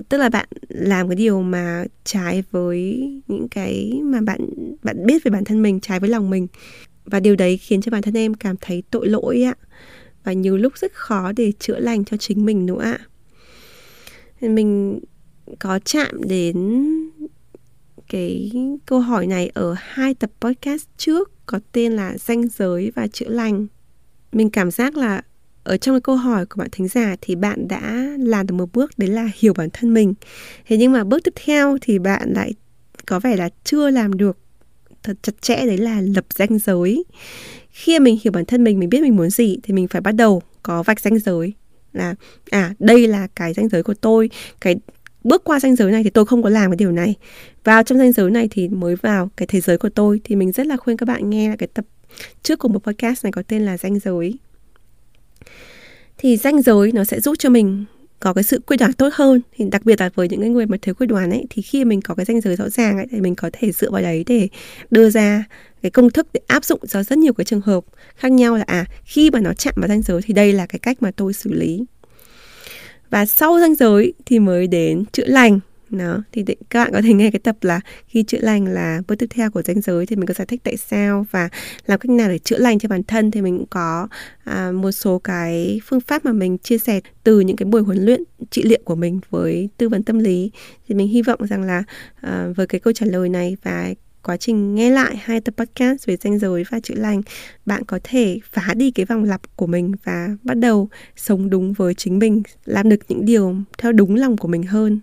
tức 0.08 0.18
là 0.18 0.28
bạn 0.28 0.48
làm 0.68 1.08
cái 1.08 1.16
điều 1.16 1.42
mà 1.42 1.84
trái 2.04 2.44
với 2.50 3.02
những 3.28 3.48
cái 3.48 4.00
mà 4.04 4.20
bạn 4.20 4.40
bạn 4.82 5.06
biết 5.06 5.24
về 5.24 5.30
bản 5.30 5.44
thân 5.44 5.62
mình, 5.62 5.80
trái 5.80 6.00
với 6.00 6.10
lòng 6.10 6.30
mình. 6.30 6.46
Và 7.04 7.20
điều 7.20 7.36
đấy 7.36 7.56
khiến 7.56 7.80
cho 7.80 7.90
bản 7.90 8.02
thân 8.02 8.16
em 8.16 8.34
cảm 8.34 8.56
thấy 8.60 8.82
tội 8.90 9.08
lỗi 9.08 9.42
ạ. 9.42 9.54
Và 10.24 10.32
nhiều 10.32 10.56
lúc 10.56 10.78
rất 10.78 10.92
khó 10.92 11.32
để 11.32 11.52
chữa 11.58 11.78
lành 11.78 12.04
cho 12.04 12.16
chính 12.16 12.44
mình 12.44 12.66
nữa 12.66 12.82
ạ. 12.82 12.98
Mình 14.40 15.00
có 15.58 15.78
chạm 15.78 16.22
đến 16.28 16.86
cái 18.08 18.52
câu 18.86 19.00
hỏi 19.00 19.26
này 19.26 19.50
ở 19.54 19.74
hai 19.78 20.14
tập 20.14 20.30
podcast 20.40 20.86
trước 20.96 21.30
có 21.46 21.60
tên 21.72 21.92
là 21.92 22.18
danh 22.18 22.48
giới 22.48 22.92
và 22.94 23.06
chữa 23.06 23.28
lành. 23.28 23.66
Mình 24.32 24.50
cảm 24.50 24.70
giác 24.70 24.96
là 24.96 25.22
ở 25.66 25.76
trong 25.76 25.94
cái 25.94 26.00
câu 26.00 26.16
hỏi 26.16 26.46
của 26.46 26.58
bạn 26.58 26.68
thính 26.72 26.88
giả 26.88 27.16
thì 27.20 27.34
bạn 27.34 27.68
đã 27.68 28.06
làm 28.18 28.46
được 28.46 28.54
một 28.54 28.72
bước, 28.72 28.90
đấy 28.96 29.08
là 29.08 29.28
hiểu 29.38 29.54
bản 29.54 29.68
thân 29.72 29.94
mình. 29.94 30.14
Thế 30.66 30.76
nhưng 30.76 30.92
mà 30.92 31.04
bước 31.04 31.24
tiếp 31.24 31.34
theo 31.44 31.78
thì 31.80 31.98
bạn 31.98 32.32
lại 32.32 32.54
có 33.06 33.20
vẻ 33.20 33.36
là 33.36 33.48
chưa 33.64 33.90
làm 33.90 34.16
được 34.16 34.38
thật 35.02 35.16
chặt 35.22 35.42
chẽ, 35.42 35.66
đấy 35.66 35.78
là 35.78 36.00
lập 36.00 36.24
ranh 36.34 36.58
giới. 36.58 37.04
Khi 37.70 37.98
mình 37.98 38.18
hiểu 38.22 38.32
bản 38.32 38.44
thân 38.44 38.64
mình 38.64 38.78
mình 38.78 38.88
biết 38.88 39.02
mình 39.02 39.16
muốn 39.16 39.30
gì 39.30 39.58
thì 39.62 39.74
mình 39.74 39.88
phải 39.88 40.00
bắt 40.00 40.12
đầu 40.12 40.42
có 40.62 40.82
vạch 40.82 41.00
ranh 41.00 41.18
giới. 41.18 41.52
Là 41.92 42.14
à 42.50 42.74
đây 42.78 43.08
là 43.08 43.26
cái 43.34 43.54
ranh 43.54 43.68
giới 43.68 43.82
của 43.82 43.94
tôi, 43.94 44.30
cái 44.60 44.76
bước 45.24 45.44
qua 45.44 45.60
ranh 45.60 45.76
giới 45.76 45.92
này 45.92 46.04
thì 46.04 46.10
tôi 46.10 46.24
không 46.24 46.42
có 46.42 46.48
làm 46.48 46.70
cái 46.70 46.76
điều 46.76 46.92
này. 46.92 47.14
Vào 47.64 47.82
trong 47.82 47.98
ranh 47.98 48.12
giới 48.12 48.30
này 48.30 48.48
thì 48.50 48.68
mới 48.68 48.96
vào 48.96 49.30
cái 49.36 49.46
thế 49.46 49.60
giới 49.60 49.78
của 49.78 49.88
tôi 49.88 50.20
thì 50.24 50.36
mình 50.36 50.52
rất 50.52 50.66
là 50.66 50.76
khuyên 50.76 50.96
các 50.96 51.06
bạn 51.06 51.30
nghe 51.30 51.48
là 51.48 51.56
cái 51.56 51.68
tập 51.74 51.84
trước 52.42 52.58
của 52.58 52.68
một 52.68 52.84
podcast 52.84 53.24
này 53.24 53.32
có 53.32 53.42
tên 53.48 53.62
là 53.62 53.78
ranh 53.78 53.98
giới 53.98 54.34
thì 56.18 56.36
ranh 56.36 56.62
giới 56.62 56.92
nó 56.92 57.04
sẽ 57.04 57.20
giúp 57.20 57.34
cho 57.38 57.48
mình 57.48 57.84
có 58.20 58.32
cái 58.32 58.44
sự 58.44 58.60
quyết 58.66 58.76
đoán 58.76 58.92
tốt 58.92 59.08
hơn. 59.12 59.40
Thì 59.56 59.64
đặc 59.70 59.84
biệt 59.84 60.00
là 60.00 60.10
với 60.14 60.28
những 60.28 60.40
cái 60.40 60.50
người 60.50 60.66
mà 60.66 60.76
thiếu 60.82 60.94
quyết 60.94 61.06
đoán 61.06 61.30
ấy, 61.30 61.44
thì 61.50 61.62
khi 61.62 61.84
mình 61.84 62.00
có 62.00 62.14
cái 62.14 62.24
ranh 62.24 62.40
giới 62.40 62.56
rõ 62.56 62.68
ràng 62.68 62.96
ấy, 62.96 63.06
thì 63.10 63.20
mình 63.20 63.34
có 63.34 63.50
thể 63.52 63.72
dựa 63.72 63.90
vào 63.90 64.02
đấy 64.02 64.24
để 64.26 64.48
đưa 64.90 65.10
ra 65.10 65.44
cái 65.82 65.90
công 65.90 66.10
thức 66.10 66.26
để 66.32 66.40
áp 66.46 66.64
dụng 66.64 66.80
cho 66.88 67.02
rất 67.02 67.18
nhiều 67.18 67.32
cái 67.32 67.44
trường 67.44 67.60
hợp 67.60 67.84
khác 68.16 68.32
nhau 68.32 68.56
là 68.56 68.64
à 68.66 68.86
khi 69.04 69.30
mà 69.30 69.40
nó 69.40 69.52
chạm 69.52 69.74
vào 69.76 69.88
ranh 69.88 70.02
giới 70.02 70.20
thì 70.22 70.34
đây 70.34 70.52
là 70.52 70.66
cái 70.66 70.78
cách 70.78 71.02
mà 71.02 71.10
tôi 71.10 71.32
xử 71.32 71.52
lý. 71.52 71.84
Và 73.10 73.26
sau 73.26 73.60
ranh 73.60 73.74
giới 73.74 74.12
thì 74.26 74.38
mới 74.38 74.66
đến 74.66 75.04
chữa 75.12 75.26
lành 75.26 75.60
đó 75.90 76.22
thì 76.32 76.44
các 76.70 76.84
bạn 76.84 76.92
có 76.92 77.02
thể 77.02 77.12
nghe 77.12 77.30
cái 77.30 77.40
tập 77.40 77.56
là 77.60 77.80
khi 78.06 78.22
chữa 78.22 78.38
lành 78.40 78.66
là 78.66 79.02
bước 79.08 79.14
tiếp 79.18 79.26
theo 79.30 79.50
của 79.50 79.62
danh 79.62 79.80
giới 79.80 80.06
thì 80.06 80.16
mình 80.16 80.26
có 80.26 80.34
giải 80.34 80.46
thích 80.46 80.60
tại 80.64 80.76
sao 80.76 81.26
và 81.30 81.48
làm 81.86 81.98
cách 81.98 82.10
nào 82.10 82.28
để 82.28 82.38
chữa 82.38 82.58
lành 82.58 82.78
cho 82.78 82.88
bản 82.88 83.02
thân 83.02 83.30
thì 83.30 83.42
mình 83.42 83.58
cũng 83.58 83.66
có 83.66 84.08
à, 84.44 84.72
một 84.72 84.92
số 84.92 85.18
cái 85.18 85.80
phương 85.84 86.00
pháp 86.00 86.24
mà 86.24 86.32
mình 86.32 86.58
chia 86.58 86.78
sẻ 86.78 87.00
từ 87.24 87.40
những 87.40 87.56
cái 87.56 87.66
buổi 87.66 87.82
huấn 87.82 88.04
luyện 88.04 88.22
trị 88.50 88.62
liệu 88.62 88.80
của 88.84 88.94
mình 88.94 89.20
với 89.30 89.68
tư 89.76 89.88
vấn 89.88 90.02
tâm 90.02 90.18
lý. 90.18 90.50
Thì 90.88 90.94
mình 90.94 91.08
hy 91.08 91.22
vọng 91.22 91.40
rằng 91.46 91.62
là 91.62 91.82
à, 92.20 92.48
với 92.56 92.66
cái 92.66 92.80
câu 92.80 92.92
trả 92.92 93.06
lời 93.06 93.28
này 93.28 93.56
và 93.62 93.94
quá 94.22 94.36
trình 94.36 94.74
nghe 94.74 94.90
lại 94.90 95.16
hai 95.22 95.40
tập 95.40 95.54
podcast 95.56 96.06
về 96.06 96.16
danh 96.16 96.38
giới 96.38 96.64
và 96.70 96.80
chữa 96.80 96.94
lành 96.94 97.22
bạn 97.66 97.84
có 97.84 97.98
thể 98.04 98.38
phá 98.52 98.74
đi 98.74 98.90
cái 98.90 99.06
vòng 99.06 99.24
lặp 99.24 99.56
của 99.56 99.66
mình 99.66 99.92
và 100.04 100.28
bắt 100.42 100.54
đầu 100.54 100.88
sống 101.16 101.50
đúng 101.50 101.72
với 101.72 101.94
chính 101.94 102.18
mình 102.18 102.42
làm 102.64 102.88
được 102.88 103.00
những 103.08 103.24
điều 103.24 103.56
theo 103.78 103.92
đúng 103.92 104.14
lòng 104.14 104.36
của 104.36 104.48
mình 104.48 104.62
hơn. 104.62 105.00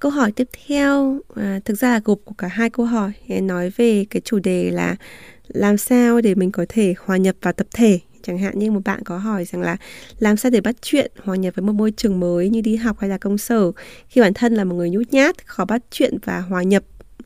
Câu 0.00 0.10
hỏi 0.10 0.32
tiếp 0.32 0.48
theo 0.66 1.20
à, 1.34 1.60
thực 1.64 1.74
ra 1.74 1.90
là 1.90 2.00
gộp 2.04 2.18
của 2.24 2.34
cả 2.38 2.48
hai 2.48 2.70
câu 2.70 2.86
hỏi 2.86 3.12
nói 3.28 3.70
về 3.76 4.04
cái 4.10 4.22
chủ 4.24 4.38
đề 4.38 4.70
là 4.70 4.96
làm 5.48 5.76
sao 5.76 6.20
để 6.20 6.34
mình 6.34 6.52
có 6.52 6.66
thể 6.68 6.94
hòa 7.04 7.16
nhập 7.16 7.36
vào 7.42 7.52
tập 7.52 7.66
thể. 7.74 8.00
Chẳng 8.22 8.38
hạn 8.38 8.58
như 8.58 8.70
một 8.70 8.80
bạn 8.84 9.04
có 9.04 9.18
hỏi 9.18 9.44
rằng 9.44 9.62
là 9.62 9.76
làm 10.18 10.36
sao 10.36 10.50
để 10.50 10.60
bắt 10.60 10.76
chuyện 10.82 11.12
hòa 11.24 11.36
nhập 11.36 11.54
với 11.54 11.66
một 11.66 11.72
môi 11.72 11.90
trường 11.90 12.20
mới 12.20 12.48
như 12.48 12.60
đi 12.60 12.76
học 12.76 12.98
hay 13.00 13.10
là 13.10 13.18
công 13.18 13.38
sở. 13.38 13.72
Khi 14.08 14.20
bản 14.20 14.34
thân 14.34 14.54
là 14.54 14.64
một 14.64 14.74
người 14.74 14.90
nhút 14.90 15.08
nhát 15.10 15.46
khó 15.46 15.64
bắt 15.64 15.82
chuyện 15.90 16.18
và 16.24 16.40
hòa 16.40 16.62
nhập 16.62 16.84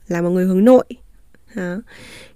là 0.08 0.22
một 0.22 0.30
người 0.30 0.44
hướng 0.44 0.64
nội. 0.64 0.84
Đó. 1.54 1.82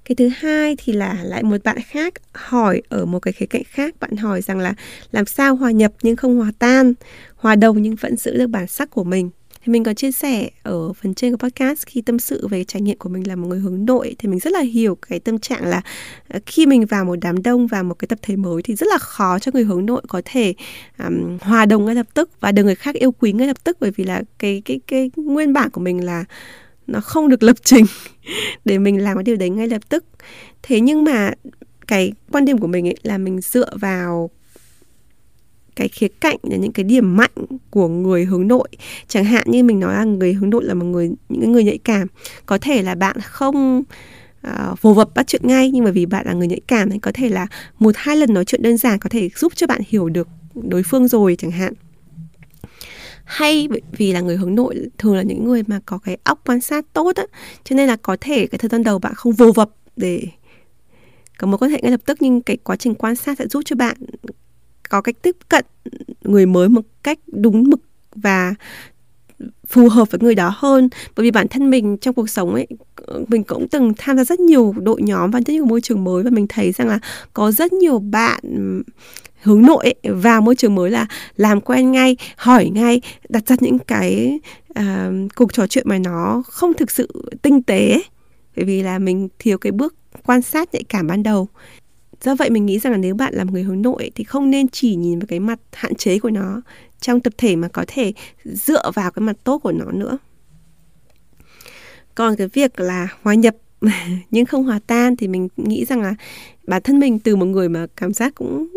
cái 0.05 0.17
thứ 0.17 0.29
hai 0.37 0.77
thì 0.79 0.93
là 0.93 1.19
lại 1.25 1.43
một 1.43 1.65
bạn 1.65 1.79
khác 1.87 2.15
hỏi 2.33 2.83
ở 2.89 3.05
một 3.05 3.19
cái 3.19 3.33
khía 3.33 3.47
cạnh 3.47 3.63
khác. 3.67 3.95
Bạn 4.01 4.17
hỏi 4.17 4.43
rằng 4.43 4.59
là 4.59 4.75
làm 5.13 5.27
sao 5.27 5.57
hòa 5.57 5.71
nhập 5.71 5.93
nhưng 6.03 6.17
không 6.17 6.37
hòa 6.37 6.53
tan 6.59 6.95
hòa 7.37 7.57
đồng 7.57 7.83
nhưng 7.83 7.95
vẫn 7.95 8.17
giữ 8.17 8.39
được 8.39 8.47
bản 8.47 8.67
sắc 8.67 8.91
của 8.91 9.05
mình 9.05 9.31
thì 9.67 9.73
mình 9.73 9.85
có 9.85 9.95
chia 9.95 10.13
sẻ 10.13 10.51
ở 10.63 10.93
phần 10.93 11.15
trên 11.15 11.33
của 11.33 11.49
podcast 11.49 11.87
khi 11.87 12.01
tâm 12.01 12.19
sự 12.19 12.49
về 12.49 12.65
trải 12.65 12.83
nghiệm 12.83 12.99
của 12.99 13.09
mình 13.09 13.29
là 13.29 13.37
một 13.37 13.49
người 13.49 13.59
hướng 13.59 13.85
nội 13.87 14.17
thì 14.19 14.29
mình 14.29 14.39
rất 14.39 14.53
là 14.53 14.61
hiểu 14.61 14.95
cái 15.09 15.21
tâm 15.21 15.39
trạng 15.39 15.67
là 15.67 15.83
à, 16.29 16.39
khi 16.47 16.67
mình 16.67 16.87
vào 16.87 17.05
một 17.05 17.17
đám 17.23 17.43
đông 17.43 17.67
và 17.67 17.83
một 17.83 17.95
cái 17.95 18.07
tập 18.09 18.19
thể 18.23 18.37
mới 18.37 18.63
thì 18.63 18.75
rất 18.75 18.87
là 18.91 18.99
khó 18.99 19.39
cho 19.39 19.51
người 19.55 19.65
hướng 19.65 19.87
nội 19.87 20.03
có 20.09 20.23
thể 20.25 20.55
um, 20.99 21.39
hòa 21.41 21.67
đồng 21.67 21.85
ngay 21.85 21.95
lập 21.95 22.07
tức 22.15 22.31
và 22.41 22.53
được 22.53 22.65
người 22.65 22.75
khác 22.75 22.95
yêu 22.95 23.13
quý 23.13 23.33
ngay 23.33 23.47
lập 23.47 23.65
tức. 23.65 23.77
Bởi 23.81 23.91
vì 23.91 24.05
là 24.05 24.23
cái 24.39 24.63
cái 24.65 24.81
cái 24.87 25.11
nguyên 25.17 25.53
bản 25.53 25.71
của 25.71 25.81
mình 25.81 26.05
là 26.05 26.25
nó 26.87 27.01
không 27.01 27.29
được 27.29 27.43
lập 27.43 27.57
trình 27.65 27.85
để 28.65 28.79
mình 28.79 29.05
làm 29.05 29.17
cái 29.17 29.25
điều 29.25 29.37
đấy 29.37 29.51
ngay 29.51 29.69
lập 29.69 29.83
tức. 29.89 30.05
Thế 30.63 30.81
nhưng 30.81 31.05
mà 31.05 31.31
cái 31.87 32.13
quan 32.31 32.45
điểm 32.45 32.59
của 32.59 32.67
mình 32.67 32.89
ấy 32.89 32.97
là 33.03 33.19
mình 33.19 33.41
dựa 33.41 33.71
vào 33.77 34.31
cái 35.77 35.89
khía 35.89 36.09
cạnh 36.09 36.37
là 36.43 36.57
những 36.57 36.73
cái 36.73 36.85
điểm 36.85 37.17
mạnh 37.17 37.31
của 37.71 37.89
người 37.89 38.25
hướng 38.25 38.49
nội. 38.49 38.69
Chẳng 39.09 39.25
hạn 39.25 39.45
như 39.47 39.63
mình 39.63 39.81
nói 39.81 39.95
là 39.95 40.05
người 40.05 40.33
hướng 40.33 40.51
nội 40.51 40.65
là 40.65 40.75
một 40.75 40.85
người 40.85 41.11
những 41.29 41.53
người 41.53 41.65
nhạy 41.65 41.79
cảm. 41.79 42.07
Có 42.47 42.59
thể 42.59 42.83
là 42.83 42.95
bạn 42.95 43.17
không 43.21 43.83
uh, 44.47 44.83
vồ 44.83 44.95
vập 44.95 45.15
bắt 45.15 45.27
chuyện 45.27 45.43
ngay 45.45 45.71
nhưng 45.71 45.85
mà 45.85 45.91
vì 45.91 46.07
bạn 46.07 46.27
là 46.27 46.33
người 46.33 46.47
nhạy 46.47 46.61
cảm 46.67 46.91
thì 46.91 46.99
có 46.99 47.11
thể 47.15 47.29
là 47.29 47.47
một 47.79 47.95
hai 47.97 48.17
lần 48.17 48.35
nói 48.35 48.45
chuyện 48.45 48.63
đơn 48.63 48.77
giản 48.77 48.99
có 48.99 49.09
thể 49.09 49.29
giúp 49.37 49.53
cho 49.57 49.67
bạn 49.67 49.81
hiểu 49.89 50.09
được 50.09 50.29
đối 50.55 50.83
phương 50.83 51.09
rồi 51.09 51.37
chẳng 51.39 51.51
hạn. 51.51 51.73
Hay 53.25 53.69
vì 53.93 54.13
là 54.13 54.21
người 54.21 54.37
hướng 54.37 54.55
nội 54.55 54.77
thường 54.99 55.17
là 55.17 55.23
những 55.23 55.45
người 55.45 55.63
mà 55.67 55.81
có 55.87 55.99
cái 55.99 56.19
óc 56.25 56.41
quan 56.47 56.61
sát 56.61 56.85
tốt 56.93 57.17
á 57.17 57.25
cho 57.65 57.77
nên 57.77 57.89
là 57.89 57.97
có 57.97 58.17
thể 58.21 58.47
cái 58.47 58.59
thời 58.59 58.69
gian 58.69 58.83
đầu 58.83 58.99
bạn 58.99 59.15
không 59.15 59.33
vô 59.33 59.53
vập 59.53 59.71
để 59.97 60.23
có 61.39 61.47
mối 61.47 61.59
quan 61.59 61.71
hệ 61.71 61.81
ngay 61.83 61.91
lập 61.91 62.01
tức 62.07 62.19
nhưng 62.21 62.43
cái 62.43 62.57
quá 62.57 62.77
trình 62.77 62.95
quan 62.95 63.17
sát 63.17 63.39
sẽ 63.39 63.47
giúp 63.49 63.63
cho 63.65 63.77
bạn 63.77 63.97
có 64.89 65.01
cách 65.01 65.17
tiếp 65.23 65.37
cận 65.49 65.65
người 66.23 66.47
mới 66.47 66.69
một 66.69 66.83
cách 67.03 67.19
đúng 67.27 67.71
mực 67.71 67.81
và 68.15 68.55
phù 69.67 69.89
hợp 69.89 70.11
với 70.11 70.21
người 70.23 70.35
đó 70.35 70.53
hơn 70.57 70.89
bởi 71.17 71.25
vì 71.25 71.31
bản 71.31 71.49
thân 71.49 71.71
mình 71.71 71.97
trong 71.97 72.15
cuộc 72.15 72.31
sống 72.31 72.55
ấy 72.55 72.67
mình 73.29 73.45
cũng 73.45 73.69
từng 73.69 73.93
tham 73.99 74.17
gia 74.17 74.25
rất 74.25 74.41
nhiều 74.41 74.75
đội 74.79 75.03
nhóm 75.03 75.31
và 75.31 75.41
rất 75.41 75.53
nhiều 75.53 75.65
môi 75.65 75.81
trường 75.81 76.05
mới 76.05 76.23
và 76.23 76.31
mình 76.31 76.47
thấy 76.49 76.73
rằng 76.73 76.89
là 76.89 76.99
có 77.33 77.51
rất 77.53 77.73
nhiều 77.73 77.99
bạn 77.99 78.41
hướng 79.43 79.63
nội 79.63 79.85
ấy, 79.85 80.13
vào 80.15 80.41
môi 80.41 80.57
trường 80.57 80.75
mới 80.75 80.91
là 80.91 81.07
làm 81.37 81.61
quen 81.61 81.93
ngay 81.93 82.17
hỏi 82.37 82.71
ngay 82.75 83.01
đặt 83.29 83.47
ra 83.47 83.57
những 83.61 83.79
cái 83.79 84.41
uh, 84.79 84.85
cuộc 85.37 85.53
trò 85.53 85.67
chuyện 85.67 85.89
mà 85.89 85.99
nó 85.99 86.43
không 86.47 86.75
thực 86.75 86.91
sự 86.91 87.31
tinh 87.43 87.63
tế 87.63 87.91
ấy. 87.91 88.05
bởi 88.57 88.65
vì 88.65 88.83
là 88.83 88.99
mình 88.99 89.29
thiếu 89.39 89.59
cái 89.59 89.73
bước 89.73 89.95
quan 90.27 90.43
sát 90.43 90.75
nhạy 90.75 90.83
cảm 90.89 91.07
ban 91.07 91.23
đầu 91.23 91.49
do 92.27 92.35
vậy 92.35 92.51
mình 92.51 92.67
nghĩ 92.67 92.79
rằng 92.79 92.93
là 92.93 92.99
nếu 92.99 93.15
bạn 93.15 93.35
là 93.35 93.45
một 93.45 93.53
người 93.53 93.63
hướng 93.63 93.83
nội 93.83 94.11
thì 94.15 94.25
không 94.25 94.51
nên 94.51 94.69
chỉ 94.69 94.95
nhìn 94.95 95.19
vào 95.19 95.27
cái 95.27 95.41
mặt 95.41 95.59
hạn 95.73 95.95
chế 95.95 96.19
của 96.19 96.31
nó 96.31 96.61
trong 97.01 97.21
tập 97.21 97.33
thể 97.39 97.57
mà 97.57 97.69
có 97.69 97.85
thể 97.87 98.13
dựa 98.45 98.91
vào 98.95 99.11
cái 99.11 99.23
mặt 99.23 99.37
tốt 99.45 99.59
của 99.59 99.73
nó 99.73 99.85
nữa. 99.93 100.19
Còn 102.15 102.37
cái 102.37 102.49
việc 102.49 102.81
là 102.81 103.09
hòa 103.23 103.35
nhập 103.35 103.57
nhưng 104.31 104.47
không 104.47 104.65
hòa 104.65 104.81
tan 104.87 105.17
thì 105.17 105.29
mình 105.29 105.49
nghĩ 105.57 105.85
rằng 105.85 106.03
là 106.03 106.15
bản 106.67 106.83
thân 106.83 106.99
mình 106.99 107.19
từ 107.19 107.37
một 107.37 107.47
người 107.47 107.69
mà 107.69 107.87
cảm 107.97 108.13
giác 108.13 108.35
cũng 108.35 108.69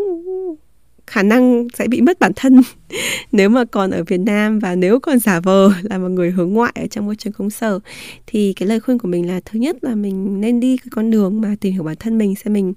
khả 1.07 1.23
năng 1.23 1.67
sẽ 1.73 1.87
bị 1.87 2.01
mất 2.01 2.19
bản 2.19 2.31
thân. 2.35 2.61
Nếu 3.31 3.49
mà 3.49 3.65
còn 3.65 3.91
ở 3.91 4.03
Việt 4.03 4.19
Nam 4.19 4.59
và 4.59 4.75
nếu 4.75 4.99
còn 4.99 5.19
giả 5.19 5.39
vờ 5.39 5.71
là 5.81 5.97
một 5.97 6.09
người 6.09 6.31
hướng 6.31 6.53
ngoại 6.53 6.73
ở 6.75 6.87
trong 6.87 7.05
môi 7.05 7.15
trường 7.15 7.33
công 7.33 7.49
sở 7.49 7.79
thì 8.27 8.53
cái 8.53 8.67
lời 8.67 8.79
khuyên 8.79 8.99
của 8.99 9.07
mình 9.07 9.27
là 9.27 9.39
thứ 9.45 9.59
nhất 9.59 9.77
là 9.81 9.95
mình 9.95 10.41
nên 10.41 10.59
đi 10.59 10.77
cái 10.77 10.87
con 10.91 11.11
đường 11.11 11.41
mà 11.41 11.55
tìm 11.61 11.73
hiểu 11.73 11.83
bản 11.83 11.95
thân 11.99 12.17
mình, 12.17 12.35
xem 12.35 12.53
mình 12.53 12.73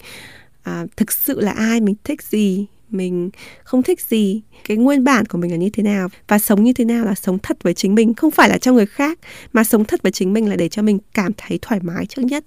à, 0.63 0.87
thực 0.97 1.13
sự 1.13 1.41
là 1.41 1.53
ai 1.53 1.81
mình 1.81 1.95
thích 2.05 2.23
gì 2.23 2.67
mình 2.91 3.31
không 3.65 3.83
thích 3.83 4.01
gì 4.01 4.43
cái 4.65 4.77
nguyên 4.77 5.05
bản 5.05 5.27
của 5.27 5.39
mình 5.39 5.51
là 5.51 5.57
như 5.57 5.71
thế 5.73 5.83
nào 5.83 6.09
và 6.29 6.39
sống 6.39 6.65
như 6.65 6.73
thế 6.73 6.85
nào 6.85 7.05
là 7.05 7.15
sống 7.15 7.39
thật 7.39 7.63
với 7.63 7.75
chính 7.75 7.95
mình 7.95 8.15
không 8.15 8.31
phải 8.31 8.49
là 8.49 8.59
cho 8.59 8.73
người 8.73 8.87
khác 8.87 9.19
mà 9.53 9.65
sống 9.65 9.85
thật 9.85 10.03
với 10.03 10.13
chính 10.13 10.33
mình 10.33 10.49
là 10.49 10.57
để 10.57 10.69
cho 10.69 10.83
mình 10.83 10.99
cảm 11.15 11.33
thấy 11.37 11.59
thoải 11.63 11.81
mái 11.83 12.07
trước 12.07 12.23
nhất. 12.23 12.45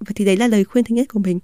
Và 0.00 0.12
thì 0.14 0.24
đấy 0.24 0.36
là 0.36 0.46
lời 0.46 0.64
khuyên 0.64 0.84
thứ 0.84 0.94
nhất 0.94 1.06
của 1.08 1.18
mình. 1.18 1.38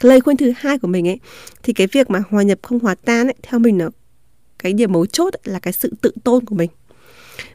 Cái 0.00 0.08
lời 0.08 0.20
khuyên 0.20 0.36
thứ 0.36 0.52
hai 0.56 0.78
của 0.78 0.88
mình 0.88 1.08
ấy 1.08 1.20
thì 1.62 1.72
cái 1.72 1.86
việc 1.86 2.10
mà 2.10 2.22
hòa 2.30 2.42
nhập 2.42 2.58
không 2.62 2.78
hòa 2.78 2.94
tan 2.94 3.26
ấy 3.26 3.34
theo 3.42 3.60
mình 3.60 3.78
là 3.78 3.88
cái 4.58 4.72
điểm 4.72 4.92
mấu 4.92 5.06
chốt 5.06 5.34
ấy, 5.34 5.52
là 5.52 5.58
cái 5.58 5.72
sự 5.72 5.92
tự 6.00 6.12
tôn 6.24 6.44
của 6.44 6.54
mình. 6.54 6.70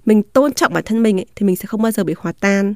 Mình 0.06 0.24
tôn 0.24 0.54
trọng 0.54 0.74
bản 0.74 0.84
thân 0.84 1.04
mình 1.04 1.20
ấy, 1.20 1.26
thì 1.36 1.46
mình 1.46 1.56
sẽ 1.56 1.66
không 1.66 1.82
bao 1.82 1.92
giờ 1.92 2.04
bị 2.04 2.14
hòa 2.18 2.32
tan. 2.32 2.74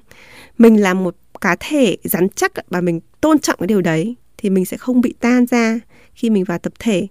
Mình 0.57 0.81
là 0.81 0.93
một 0.93 1.15
cá 1.41 1.55
thể 1.59 1.97
rắn 2.03 2.27
chắc 2.35 2.51
và 2.69 2.81
mình 2.81 2.99
tôn 3.21 3.39
trọng 3.39 3.59
cái 3.59 3.67
điều 3.67 3.81
đấy 3.81 4.15
thì 4.45 4.49
mình 4.49 4.65
sẽ 4.65 4.77
không 4.77 5.01
bị 5.01 5.13
tan 5.19 5.45
ra 5.45 5.79
khi 6.13 6.29
mình 6.29 6.43
vào 6.43 6.57
tập 6.57 6.73
thể. 6.79 7.07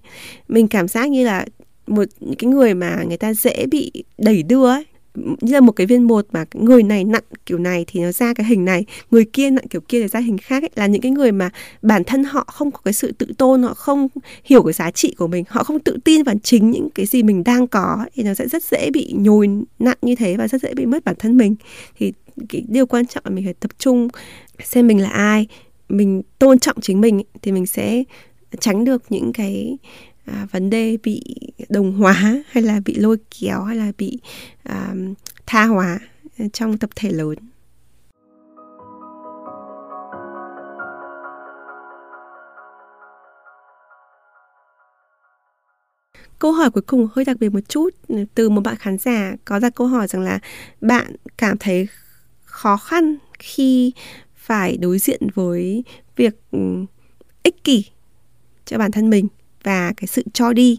Mình 0.48 0.68
cảm 0.68 0.88
giác 0.88 1.10
như 1.10 1.24
là 1.24 1.46
một 1.86 2.04
những 2.20 2.36
cái 2.36 2.50
người 2.50 2.74
mà 2.74 3.04
người 3.08 3.16
ta 3.16 3.34
dễ 3.34 3.66
bị 3.66 3.92
đẩy 4.18 4.42
đưa 4.42 4.66
ấy 4.66 4.84
như 5.14 5.52
là 5.52 5.60
một 5.60 5.72
cái 5.72 5.86
viên 5.86 6.06
bột 6.06 6.26
mà 6.32 6.44
người 6.54 6.82
này 6.82 7.04
nặng 7.04 7.22
kiểu 7.46 7.58
này 7.58 7.84
thì 7.88 8.00
nó 8.00 8.12
ra 8.12 8.34
cái 8.34 8.46
hình 8.46 8.64
này 8.64 8.84
người 9.10 9.24
kia 9.24 9.50
nặng 9.50 9.68
kiểu 9.70 9.80
kia 9.80 10.02
thì 10.02 10.08
ra 10.08 10.20
hình 10.20 10.38
khác 10.38 10.62
ấy, 10.62 10.70
là 10.74 10.86
những 10.86 11.00
cái 11.00 11.12
người 11.12 11.32
mà 11.32 11.50
bản 11.82 12.04
thân 12.04 12.24
họ 12.24 12.44
không 12.44 12.70
có 12.70 12.78
cái 12.84 12.94
sự 12.94 13.12
tự 13.12 13.26
tôn 13.38 13.62
họ 13.62 13.74
không 13.74 14.08
hiểu 14.44 14.62
cái 14.62 14.72
giá 14.72 14.90
trị 14.90 15.14
của 15.18 15.26
mình 15.26 15.44
họ 15.48 15.64
không 15.64 15.80
tự 15.80 15.98
tin 16.04 16.22
vào 16.22 16.34
chính 16.42 16.70
những 16.70 16.90
cái 16.90 17.06
gì 17.06 17.22
mình 17.22 17.44
đang 17.44 17.66
có 17.66 18.06
thì 18.14 18.22
nó 18.22 18.34
sẽ 18.34 18.48
rất 18.48 18.64
dễ 18.64 18.90
bị 18.90 19.12
nhồi 19.16 19.48
nặng 19.78 19.98
như 20.02 20.14
thế 20.14 20.36
và 20.36 20.48
rất 20.48 20.62
dễ 20.62 20.74
bị 20.74 20.86
mất 20.86 21.04
bản 21.04 21.14
thân 21.18 21.36
mình. 21.36 21.54
Thì 21.98 22.12
cái 22.48 22.64
điều 22.68 22.86
quan 22.86 23.06
trọng 23.06 23.24
là 23.26 23.30
mình 23.30 23.44
phải 23.44 23.54
tập 23.54 23.70
trung 23.78 24.08
xem 24.64 24.86
mình 24.86 25.02
là 25.02 25.08
ai 25.08 25.46
mình 25.88 26.22
tôn 26.38 26.58
trọng 26.58 26.80
chính 26.80 27.00
mình 27.00 27.22
thì 27.42 27.52
mình 27.52 27.66
sẽ 27.66 28.04
tránh 28.60 28.84
được 28.84 29.02
những 29.08 29.32
cái 29.32 29.78
à, 30.24 30.46
vấn 30.50 30.70
đề 30.70 30.96
bị 31.02 31.22
đồng 31.68 31.92
hóa 31.92 32.42
hay 32.48 32.62
là 32.62 32.80
bị 32.84 32.94
lôi 32.94 33.16
kéo 33.40 33.62
hay 33.62 33.76
là 33.76 33.92
bị 33.98 34.18
à, 34.62 34.94
tha 35.46 35.64
hóa 35.64 36.00
à, 36.38 36.44
trong 36.52 36.78
tập 36.78 36.90
thể 36.96 37.10
lớn. 37.10 37.38
Câu 46.38 46.52
hỏi 46.52 46.70
cuối 46.70 46.82
cùng 46.82 47.08
hơi 47.12 47.24
đặc 47.24 47.36
biệt 47.40 47.48
một 47.48 47.68
chút 47.68 47.90
ừ, 48.08 48.24
từ 48.34 48.48
một 48.48 48.60
bạn 48.60 48.76
khán 48.76 48.98
giả 48.98 49.36
có 49.44 49.60
ra 49.60 49.70
câu 49.70 49.86
hỏi 49.86 50.08
rằng 50.08 50.22
là 50.22 50.38
bạn 50.80 51.16
cảm 51.36 51.58
thấy 51.58 51.88
khó 52.44 52.76
khăn 52.76 53.16
khi 53.38 53.92
phải 54.44 54.76
đối 54.76 54.98
diện 54.98 55.20
với 55.34 55.84
việc 56.16 56.34
ừ, 56.50 56.84
ích 57.42 57.64
kỷ 57.64 57.84
cho 58.64 58.78
bản 58.78 58.90
thân 58.90 59.10
mình 59.10 59.28
và 59.62 59.92
cái 59.96 60.06
sự 60.06 60.22
cho 60.32 60.52
đi. 60.52 60.78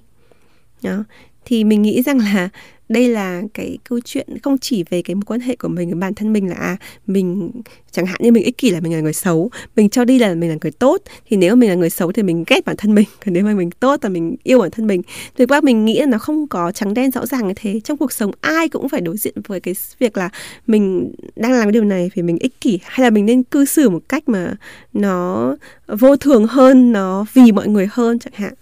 Đó. 0.82 1.04
Thì 1.46 1.64
mình 1.64 1.82
nghĩ 1.82 2.02
rằng 2.02 2.20
là 2.20 2.50
đây 2.90 3.10
là 3.10 3.42
cái 3.54 3.78
câu 3.90 4.00
chuyện 4.06 4.28
không 4.44 4.58
chỉ 4.58 4.84
về 4.90 5.02
cái 5.02 5.16
mối 5.16 5.24
quan 5.26 5.40
hệ 5.40 5.56
của 5.56 5.68
mình 5.68 5.90
với 5.90 6.00
bản 6.00 6.14
thân 6.14 6.34
mình 6.34 6.50
là 6.50 6.56
à, 6.56 6.78
mình 7.08 7.52
chẳng 7.92 8.06
hạn 8.06 8.18
như 8.20 8.32
mình 8.32 8.44
ích 8.44 8.58
kỷ 8.58 8.70
là 8.70 8.80
mình 8.80 8.94
là 8.94 9.00
người 9.00 9.14
xấu 9.14 9.50
mình 9.76 9.90
cho 9.90 10.06
đi 10.06 10.20
là 10.20 10.36
mình 10.36 10.50
là 10.50 10.56
người 10.62 10.72
tốt 10.72 11.02
thì 11.30 11.38
nếu 11.38 11.56
mà 11.56 11.60
mình 11.60 11.70
là 11.70 11.76
người 11.76 11.90
xấu 11.90 12.12
thì 12.12 12.24
mình 12.24 12.44
ghét 12.48 12.66
bản 12.66 12.76
thân 12.78 12.96
mình. 12.96 13.06
Còn 13.26 13.34
nếu 13.34 13.44
mà 13.44 13.54
mình 13.54 13.72
tốt 13.72 14.00
là 14.04 14.10
mình 14.10 14.36
yêu 14.44 14.60
bản 14.60 14.72
thân 14.72 14.88
mình. 14.88 15.02
Thực 15.38 15.50
ra 15.50 15.62
mình 15.62 15.86
nghĩ 15.86 16.00
là 16.00 16.06
nó 16.06 16.18
không 16.18 16.48
có 16.48 16.72
trắng 16.72 16.94
đen 16.94 17.12
rõ 17.12 17.26
ràng 17.26 17.48
như 17.48 17.54
thế. 17.56 17.80
Trong 17.84 17.98
cuộc 17.98 18.12
sống 18.12 18.32
ai 18.42 18.70
cũng 18.70 18.90
phải 18.90 19.02
đối 19.02 19.18
diện 19.18 19.34
với 19.48 19.60
cái 19.60 19.76
việc 20.00 20.18
là 20.18 20.30
mình 20.68 21.14
đang 21.36 21.54
làm 21.54 21.64
cái 21.64 21.72
điều 21.72 21.84
này 21.84 22.12
vì 22.16 22.22
mình 22.22 22.38
ích 22.40 22.62
kỷ 22.62 22.80
hay 22.84 23.04
là 23.04 23.10
mình 23.10 23.26
nên 23.26 23.44
cư 23.44 23.66
xử 23.66 23.90
một 23.90 24.02
cách 24.10 24.30
mà 24.30 24.54
nó 24.94 25.56
vô 25.88 26.16
thường 26.16 26.48
hơn 26.48 26.92
nó 26.92 27.26
vì 27.34 27.52
mọi 27.52 27.68
người 27.68 27.88
hơn 27.92 28.20
chẳng 28.20 28.34
hạn. 28.36 28.54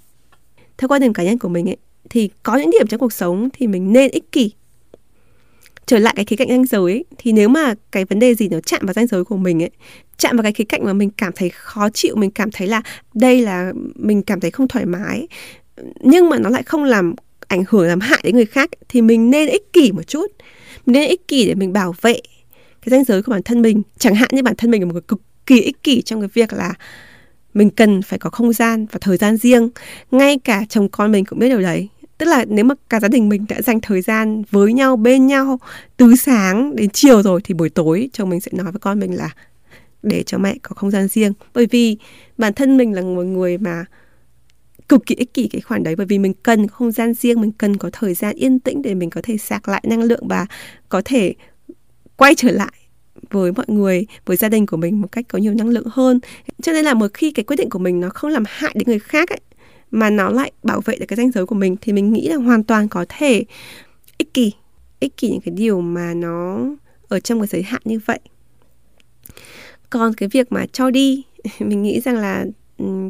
Theo 0.77 0.87
quan 0.87 1.01
điểm 1.01 1.13
cá 1.13 1.23
nhân 1.23 1.39
của 1.39 1.49
mình 1.49 1.69
ấy 1.69 1.77
thì 2.09 2.29
có 2.43 2.57
những 2.57 2.71
điểm 2.71 2.87
trong 2.87 2.99
cuộc 2.99 3.13
sống 3.13 3.49
thì 3.53 3.67
mình 3.67 3.93
nên 3.93 4.11
ích 4.11 4.31
kỷ. 4.31 4.51
Trở 5.85 5.99
lại 5.99 6.13
cái 6.15 6.25
khía 6.25 6.35
cạnh 6.35 6.49
ranh 6.49 6.65
giới 6.65 6.91
ấy, 6.91 7.05
thì 7.17 7.31
nếu 7.31 7.49
mà 7.49 7.73
cái 7.91 8.05
vấn 8.05 8.19
đề 8.19 8.35
gì 8.35 8.49
nó 8.49 8.59
chạm 8.59 8.81
vào 8.83 8.93
ranh 8.93 9.07
giới 9.07 9.23
của 9.23 9.37
mình 9.37 9.63
ấy 9.63 9.69
chạm 10.17 10.37
vào 10.37 10.43
cái 10.43 10.53
khía 10.53 10.63
cạnh 10.63 10.85
mà 10.85 10.93
mình 10.93 11.09
cảm 11.17 11.33
thấy 11.35 11.49
khó 11.49 11.89
chịu 11.89 12.15
mình 12.15 12.31
cảm 12.31 12.51
thấy 12.51 12.67
là 12.67 12.81
đây 13.13 13.41
là 13.41 13.73
mình 13.95 14.23
cảm 14.23 14.39
thấy 14.39 14.51
không 14.51 14.67
thoải 14.67 14.85
mái 14.85 15.27
nhưng 15.99 16.29
mà 16.29 16.39
nó 16.39 16.49
lại 16.49 16.63
không 16.63 16.83
làm 16.83 17.15
ảnh 17.47 17.63
hưởng 17.69 17.87
làm 17.87 17.99
hại 17.99 18.19
đến 18.23 18.35
người 18.35 18.45
khác 18.45 18.69
thì 18.89 19.01
mình 19.01 19.29
nên 19.29 19.49
ích 19.49 19.73
kỷ 19.73 19.91
một 19.91 20.03
chút. 20.07 20.31
Mình 20.85 20.93
nên 20.93 21.09
ích 21.09 21.27
kỷ 21.27 21.47
để 21.47 21.55
mình 21.55 21.73
bảo 21.73 21.95
vệ 22.01 22.21
cái 22.81 22.89
ranh 22.91 23.03
giới 23.03 23.23
của 23.23 23.31
bản 23.31 23.43
thân 23.43 23.61
mình. 23.61 23.81
Chẳng 23.97 24.15
hạn 24.15 24.29
như 24.31 24.43
bản 24.43 24.55
thân 24.55 24.71
mình 24.71 24.81
là 24.81 24.85
một 24.85 24.93
người 24.93 25.01
cực 25.01 25.21
kỳ 25.45 25.61
ích 25.61 25.83
kỷ 25.83 26.01
trong 26.01 26.21
cái 26.21 26.29
việc 26.33 26.53
là 26.53 26.73
mình 27.53 27.69
cần 27.69 28.01
phải 28.01 28.19
có 28.19 28.29
không 28.29 28.53
gian 28.53 28.85
và 28.91 28.99
thời 29.01 29.17
gian 29.17 29.37
riêng. 29.37 29.69
Ngay 30.11 30.39
cả 30.43 30.65
chồng 30.69 30.89
con 30.89 31.11
mình 31.11 31.25
cũng 31.25 31.39
biết 31.39 31.49
điều 31.49 31.61
đấy. 31.61 31.89
Tức 32.17 32.25
là 32.25 32.45
nếu 32.47 32.65
mà 32.65 32.75
cả 32.89 32.99
gia 32.99 33.07
đình 33.07 33.29
mình 33.29 33.45
đã 33.49 33.61
dành 33.61 33.81
thời 33.81 34.01
gian 34.01 34.43
với 34.51 34.73
nhau, 34.73 34.95
bên 34.95 35.27
nhau 35.27 35.59
từ 35.97 36.15
sáng 36.15 36.75
đến 36.75 36.89
chiều 36.89 37.23
rồi 37.23 37.41
thì 37.43 37.53
buổi 37.53 37.69
tối 37.69 38.09
chồng 38.13 38.29
mình 38.29 38.41
sẽ 38.41 38.51
nói 38.53 38.71
với 38.71 38.79
con 38.79 38.99
mình 38.99 39.15
là 39.15 39.29
để 40.03 40.23
cho 40.23 40.37
mẹ 40.37 40.55
có 40.61 40.75
không 40.75 40.91
gian 40.91 41.07
riêng. 41.07 41.33
Bởi 41.53 41.67
vì 41.71 41.97
bản 42.37 42.53
thân 42.53 42.77
mình 42.77 42.93
là 42.93 43.01
một 43.01 43.23
người 43.23 43.57
mà 43.57 43.85
cực 44.89 45.05
kỳ 45.05 45.15
ích 45.15 45.33
kỷ 45.33 45.47
cái 45.47 45.61
khoản 45.61 45.83
đấy. 45.83 45.95
Bởi 45.95 46.05
vì 46.05 46.19
mình 46.19 46.33
cần 46.43 46.67
không 46.67 46.91
gian 46.91 47.13
riêng, 47.13 47.41
mình 47.41 47.51
cần 47.51 47.77
có 47.77 47.89
thời 47.93 48.13
gian 48.13 48.35
yên 48.35 48.59
tĩnh 48.59 48.81
để 48.81 48.93
mình 48.93 49.09
có 49.09 49.21
thể 49.23 49.37
sạc 49.37 49.69
lại 49.69 49.83
năng 49.87 50.03
lượng 50.03 50.27
và 50.27 50.45
có 50.89 51.01
thể 51.05 51.33
quay 52.17 52.35
trở 52.35 52.51
lại 52.51 52.73
với 53.31 53.51
mọi 53.51 53.65
người, 53.67 54.05
với 54.25 54.37
gia 54.37 54.49
đình 54.49 54.65
của 54.65 54.77
mình 54.77 55.01
một 55.01 55.11
cách 55.11 55.25
có 55.27 55.39
nhiều 55.39 55.53
năng 55.53 55.69
lượng 55.69 55.87
hơn. 55.91 56.19
Cho 56.61 56.71
nên 56.71 56.85
là 56.85 56.93
một 56.93 57.07
khi 57.13 57.31
cái 57.31 57.43
quyết 57.43 57.55
định 57.55 57.69
của 57.69 57.79
mình 57.79 57.99
nó 57.99 58.09
không 58.09 58.31
làm 58.31 58.43
hại 58.47 58.71
đến 58.75 58.83
người 58.87 58.99
khác 58.99 59.29
ấy, 59.29 59.39
mà 59.91 60.09
nó 60.09 60.29
lại 60.29 60.51
bảo 60.63 60.81
vệ 60.81 60.95
được 60.97 61.05
cái 61.07 61.17
danh 61.17 61.31
giới 61.31 61.45
của 61.45 61.55
mình, 61.55 61.75
thì 61.81 61.93
mình 61.93 62.13
nghĩ 62.13 62.27
là 62.27 62.35
hoàn 62.35 62.63
toàn 62.63 62.87
có 62.87 63.05
thể 63.09 63.43
ích 64.17 64.33
kỷ 64.33 64.51
ích 64.99 65.17
kỷ 65.17 65.29
những 65.29 65.41
cái 65.41 65.53
điều 65.57 65.81
mà 65.81 66.13
nó 66.13 66.59
ở 67.07 67.19
trong 67.19 67.39
cái 67.39 67.47
giới 67.47 67.63
hạn 67.63 67.81
như 67.85 67.99
vậy. 68.05 68.19
Còn 69.89 70.13
cái 70.13 70.29
việc 70.29 70.51
mà 70.51 70.65
cho 70.71 70.91
đi, 70.91 71.23
mình 71.59 71.83
nghĩ 71.83 71.99
rằng 71.99 72.15
là 72.15 72.45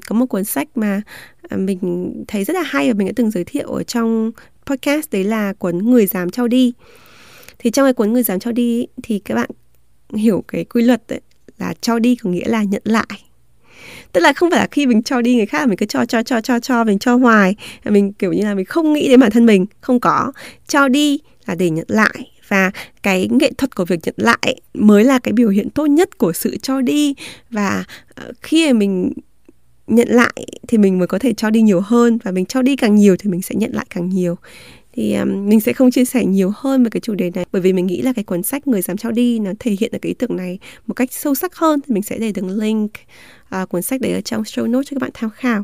có 0.08 0.16
một 0.16 0.26
cuốn 0.26 0.44
sách 0.44 0.78
mà 0.78 1.02
à, 1.50 1.58
mình 1.58 2.14
thấy 2.28 2.44
rất 2.44 2.54
là 2.54 2.64
hay 2.66 2.88
và 2.88 2.94
mình 2.94 3.08
đã 3.08 3.14
từng 3.16 3.32
giới 3.32 3.44
thiệu 3.44 3.68
ở 3.68 3.84
trong 3.84 4.32
podcast, 4.66 5.12
đấy 5.12 5.24
là 5.24 5.54
cuốn 5.54 5.78
người 5.78 6.06
dám 6.06 6.30
cho 6.30 6.48
đi. 6.48 6.74
Thì 7.60 7.72
trong 7.72 7.86
cái 7.86 7.94
cuốn 7.94 8.14
người 8.14 8.24
dám 8.24 8.40
cho 8.40 8.52
đi 8.52 8.88
thì 9.04 9.20
các 9.20 9.36
bạn 9.36 9.50
hiểu 10.14 10.44
cái 10.48 10.64
quy 10.64 10.82
luật 10.82 11.08
ấy, 11.08 11.22
là 11.58 11.74
cho 11.82 12.00
đi 12.00 12.16
có 12.16 12.30
nghĩa 12.30 12.48
là 12.48 12.64
nhận 12.64 12.82
lại. 12.86 13.24
Tức 14.12 14.22
là 14.22 14.34
không 14.34 14.50
phải 14.52 14.60
là 14.60 14.68
khi 14.72 14.86
mình 14.86 15.04
cho 15.04 15.22
đi 15.22 15.36
người 15.36 15.46
khác 15.46 15.68
mình 15.68 15.78
cứ 15.78 15.86
cho 15.86 16.06
cho 16.06 16.24
cho 16.24 16.42
cho 16.42 16.60
cho 16.60 16.84
mình 16.84 17.00
cho 17.00 17.16
hoài. 17.16 17.56
Mình 17.86 18.14
kiểu 18.14 18.34
như 18.34 18.44
là 18.44 18.54
mình 18.54 18.66
không 18.66 18.94
nghĩ 18.94 19.08
đến 19.10 19.20
bản 19.20 19.32
thân 19.32 19.46
mình. 19.46 19.66
Không 19.82 20.00
có. 20.00 20.32
Cho 20.68 20.88
đi 20.88 21.20
là 21.46 21.56
để 21.56 21.70
nhận 21.70 21.86
lại. 21.88 22.32
Và 22.48 22.72
cái 23.04 23.28
nghệ 23.32 23.52
thuật 23.58 23.76
của 23.76 23.86
việc 23.86 24.00
nhận 24.04 24.16
lại 24.18 24.62
mới 24.74 25.04
là 25.04 25.20
cái 25.20 25.34
biểu 25.34 25.50
hiện 25.50 25.70
tốt 25.70 25.86
nhất 25.86 26.18
của 26.18 26.34
sự 26.34 26.58
cho 26.58 26.82
đi. 26.82 27.16
Và 27.50 27.84
ờ, 28.16 28.32
khi 28.42 28.74
mình 28.74 29.14
nhận 29.88 30.10
lại 30.10 30.48
thì 30.68 30.78
mình 30.78 31.00
mới 31.00 31.08
có 31.08 31.20
thể 31.20 31.34
cho 31.34 31.50
đi 31.50 31.62
nhiều 31.62 31.82
hơn. 31.82 32.20
Và 32.24 32.32
mình 32.32 32.46
cho 32.46 32.62
đi 32.62 32.76
càng 32.76 32.96
nhiều 32.96 33.16
thì 33.20 33.30
mình 33.30 33.42
sẽ 33.42 33.56
nhận 33.56 33.72
lại 33.74 33.86
càng 33.90 34.10
nhiều 34.10 34.38
thì 34.94 35.14
um, 35.14 35.50
mình 35.50 35.60
sẽ 35.60 35.74
không 35.74 35.92
chia 35.92 36.06
sẻ 36.06 36.26
nhiều 36.26 36.52
hơn 36.56 36.84
về 36.84 36.90
cái 36.90 37.02
chủ 37.02 37.16
đề 37.16 37.32
này 37.36 37.46
bởi 37.52 37.62
vì 37.62 37.74
mình 37.74 37.86
nghĩ 37.86 38.02
là 38.02 38.14
cái 38.14 38.24
cuốn 38.24 38.44
sách 38.44 38.68
người 38.68 38.82
dám 38.82 38.98
cho 38.98 39.12
đi 39.12 39.40
nó 39.40 39.52
thể 39.60 39.76
hiện 39.80 39.92
được 39.92 40.00
cái 40.02 40.10
ý 40.10 40.14
tưởng 40.14 40.36
này 40.36 40.60
một 40.88 40.94
cách 40.94 41.14
sâu 41.14 41.36
sắc 41.36 41.56
hơn. 41.56 41.82
Thì 41.88 41.94
mình 41.94 42.04
sẽ 42.04 42.18
để 42.18 42.32
đường 42.32 42.50
link 42.50 42.92
uh, 43.62 43.70
cuốn 43.70 43.82
sách 43.82 44.02
đấy 44.02 44.14
ở 44.14 44.22
trong 44.22 44.42
show 44.42 44.72
notes 44.72 44.90
cho 44.90 44.96
các 44.96 45.02
bạn 45.02 45.12
tham 45.14 45.30
khảo. 45.30 45.64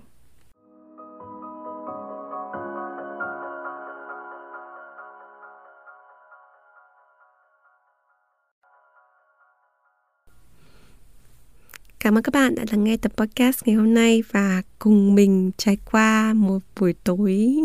Cảm 11.99 12.17
ơn 12.17 12.23
các 12.23 12.33
bạn 12.33 12.55
đã 12.55 12.65
lắng 12.71 12.83
nghe 12.83 12.97
tập 12.97 13.11
podcast 13.17 13.59
ngày 13.65 13.75
hôm 13.75 13.93
nay 13.93 14.23
và 14.31 14.61
cùng 14.79 15.15
mình 15.15 15.51
trải 15.57 15.77
qua 15.91 16.33
một 16.33 16.59
buổi 16.79 16.93
tối 17.03 17.55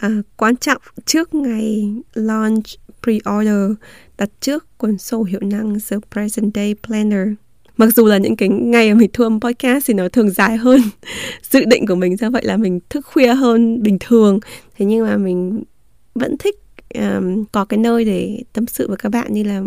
à, 0.00 0.10
quan 0.36 0.56
trọng 0.56 0.82
trước 1.06 1.34
ngày 1.34 1.94
launch 2.14 2.64
pre-order 3.02 3.74
đặt 4.18 4.28
trước 4.40 4.78
cuốn 4.78 4.98
sổ 4.98 5.22
hiệu 5.22 5.40
năng 5.42 5.78
The 5.90 5.96
Present 6.12 6.54
Day 6.54 6.74
Planner. 6.86 7.28
Mặc 7.76 7.94
dù 7.94 8.06
là 8.06 8.18
những 8.18 8.36
cái 8.36 8.48
ngày 8.48 8.92
mà 8.92 8.98
mình 8.98 9.10
thu 9.12 9.24
âm 9.24 9.40
podcast 9.40 9.86
thì 9.86 9.94
nó 9.94 10.08
thường 10.08 10.30
dài 10.30 10.56
hơn 10.56 10.80
dự 11.50 11.64
định 11.64 11.86
của 11.86 11.94
mình 11.94 12.16
do 12.16 12.30
vậy 12.30 12.42
là 12.44 12.56
mình 12.56 12.80
thức 12.90 13.06
khuya 13.06 13.34
hơn 13.34 13.82
bình 13.82 13.96
thường 14.00 14.40
thế 14.76 14.86
nhưng 14.86 15.06
mà 15.06 15.16
mình 15.16 15.62
vẫn 16.14 16.36
thích 16.38 16.56
um, 16.94 17.44
có 17.52 17.64
cái 17.64 17.78
nơi 17.78 18.04
để 18.04 18.42
tâm 18.52 18.66
sự 18.66 18.88
với 18.88 18.96
các 18.96 19.08
bạn 19.08 19.32
như 19.32 19.42
là 19.42 19.62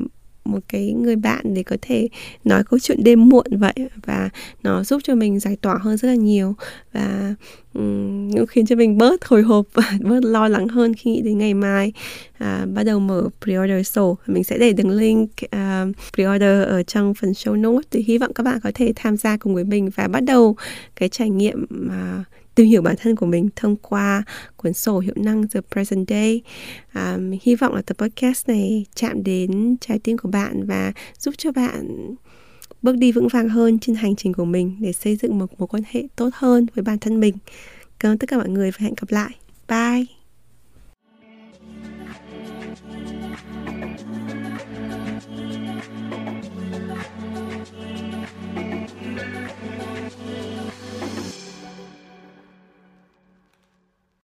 một 0.45 0.59
cái 0.67 0.91
người 0.91 1.15
bạn 1.15 1.53
để 1.53 1.63
có 1.63 1.77
thể 1.81 2.07
nói 2.43 2.63
câu 2.63 2.79
chuyện 2.79 3.03
đêm 3.03 3.29
muộn 3.29 3.45
vậy 3.51 3.73
và 4.05 4.29
nó 4.63 4.83
giúp 4.83 5.01
cho 5.03 5.15
mình 5.15 5.39
giải 5.39 5.55
tỏa 5.55 5.77
hơn 5.81 5.97
rất 5.97 6.07
là 6.07 6.15
nhiều 6.15 6.55
và 6.93 7.35
um, 7.73 8.45
khiến 8.49 8.65
cho 8.65 8.75
mình 8.75 8.97
bớt 8.97 9.25
hồi 9.25 9.41
hộp 9.41 9.65
và 9.73 9.93
bớt 10.01 10.23
lo 10.23 10.47
lắng 10.47 10.67
hơn 10.67 10.93
khi 10.93 11.11
nghĩ 11.11 11.21
đến 11.21 11.37
ngày 11.37 11.53
mai. 11.53 11.93
À, 12.37 12.65
bắt 12.73 12.83
đầu 12.83 12.99
mở 12.99 13.29
pre-order 13.41 13.83
sổ 13.83 14.17
mình 14.27 14.43
sẽ 14.43 14.57
để 14.57 14.73
đường 14.73 14.89
link 14.89 15.29
uh, 15.45 15.95
pre-order 16.13 16.65
ở 16.65 16.83
trong 16.83 17.13
phần 17.13 17.31
show 17.31 17.61
notes. 17.61 17.87
Thì 17.91 18.03
hy 18.07 18.17
vọng 18.17 18.33
các 18.33 18.43
bạn 18.43 18.59
có 18.63 18.71
thể 18.73 18.93
tham 18.95 19.17
gia 19.17 19.37
cùng 19.37 19.55
với 19.55 19.63
mình 19.63 19.89
và 19.95 20.07
bắt 20.07 20.23
đầu 20.23 20.55
cái 20.95 21.09
trải 21.09 21.29
nghiệm 21.29 21.63
uh, 21.63 22.25
tìm 22.55 22.67
hiểu 22.67 22.81
bản 22.81 22.95
thân 22.99 23.15
của 23.15 23.25
mình 23.25 23.49
thông 23.55 23.75
qua 23.75 24.23
cuốn 24.55 24.73
sổ 24.73 24.99
hiệu 24.99 25.13
năng 25.17 25.47
The 25.47 25.61
Present 25.71 26.09
Day. 26.09 26.41
Um, 26.95 27.31
hy 27.41 27.55
vọng 27.55 27.73
là 27.75 27.81
tập 27.81 27.97
podcast 27.97 28.47
này 28.47 28.85
chạm 28.95 29.23
đến 29.23 29.75
trái 29.81 29.99
tim 29.99 30.17
của 30.17 30.29
bạn 30.29 30.65
và 30.65 30.93
giúp 31.19 31.33
cho 31.37 31.51
bạn 31.51 32.15
bước 32.81 32.97
đi 32.97 33.11
vững 33.11 33.27
vàng 33.27 33.49
hơn 33.49 33.79
trên 33.79 33.95
hành 33.95 34.15
trình 34.15 34.33
của 34.33 34.45
mình 34.45 34.75
để 34.79 34.93
xây 34.93 35.15
dựng 35.15 35.39
một 35.39 35.59
mối 35.59 35.67
quan 35.67 35.83
hệ 35.87 36.03
tốt 36.15 36.29
hơn 36.33 36.65
với 36.75 36.83
bản 36.83 36.99
thân 36.99 37.19
mình. 37.19 37.35
Cảm 37.99 38.11
ơn 38.11 38.17
tất 38.17 38.29
cả 38.29 38.37
mọi 38.37 38.49
người 38.49 38.71
và 38.71 38.77
hẹn 38.79 38.93
gặp 39.01 39.11
lại. 39.11 39.31
Bye! 39.67 40.22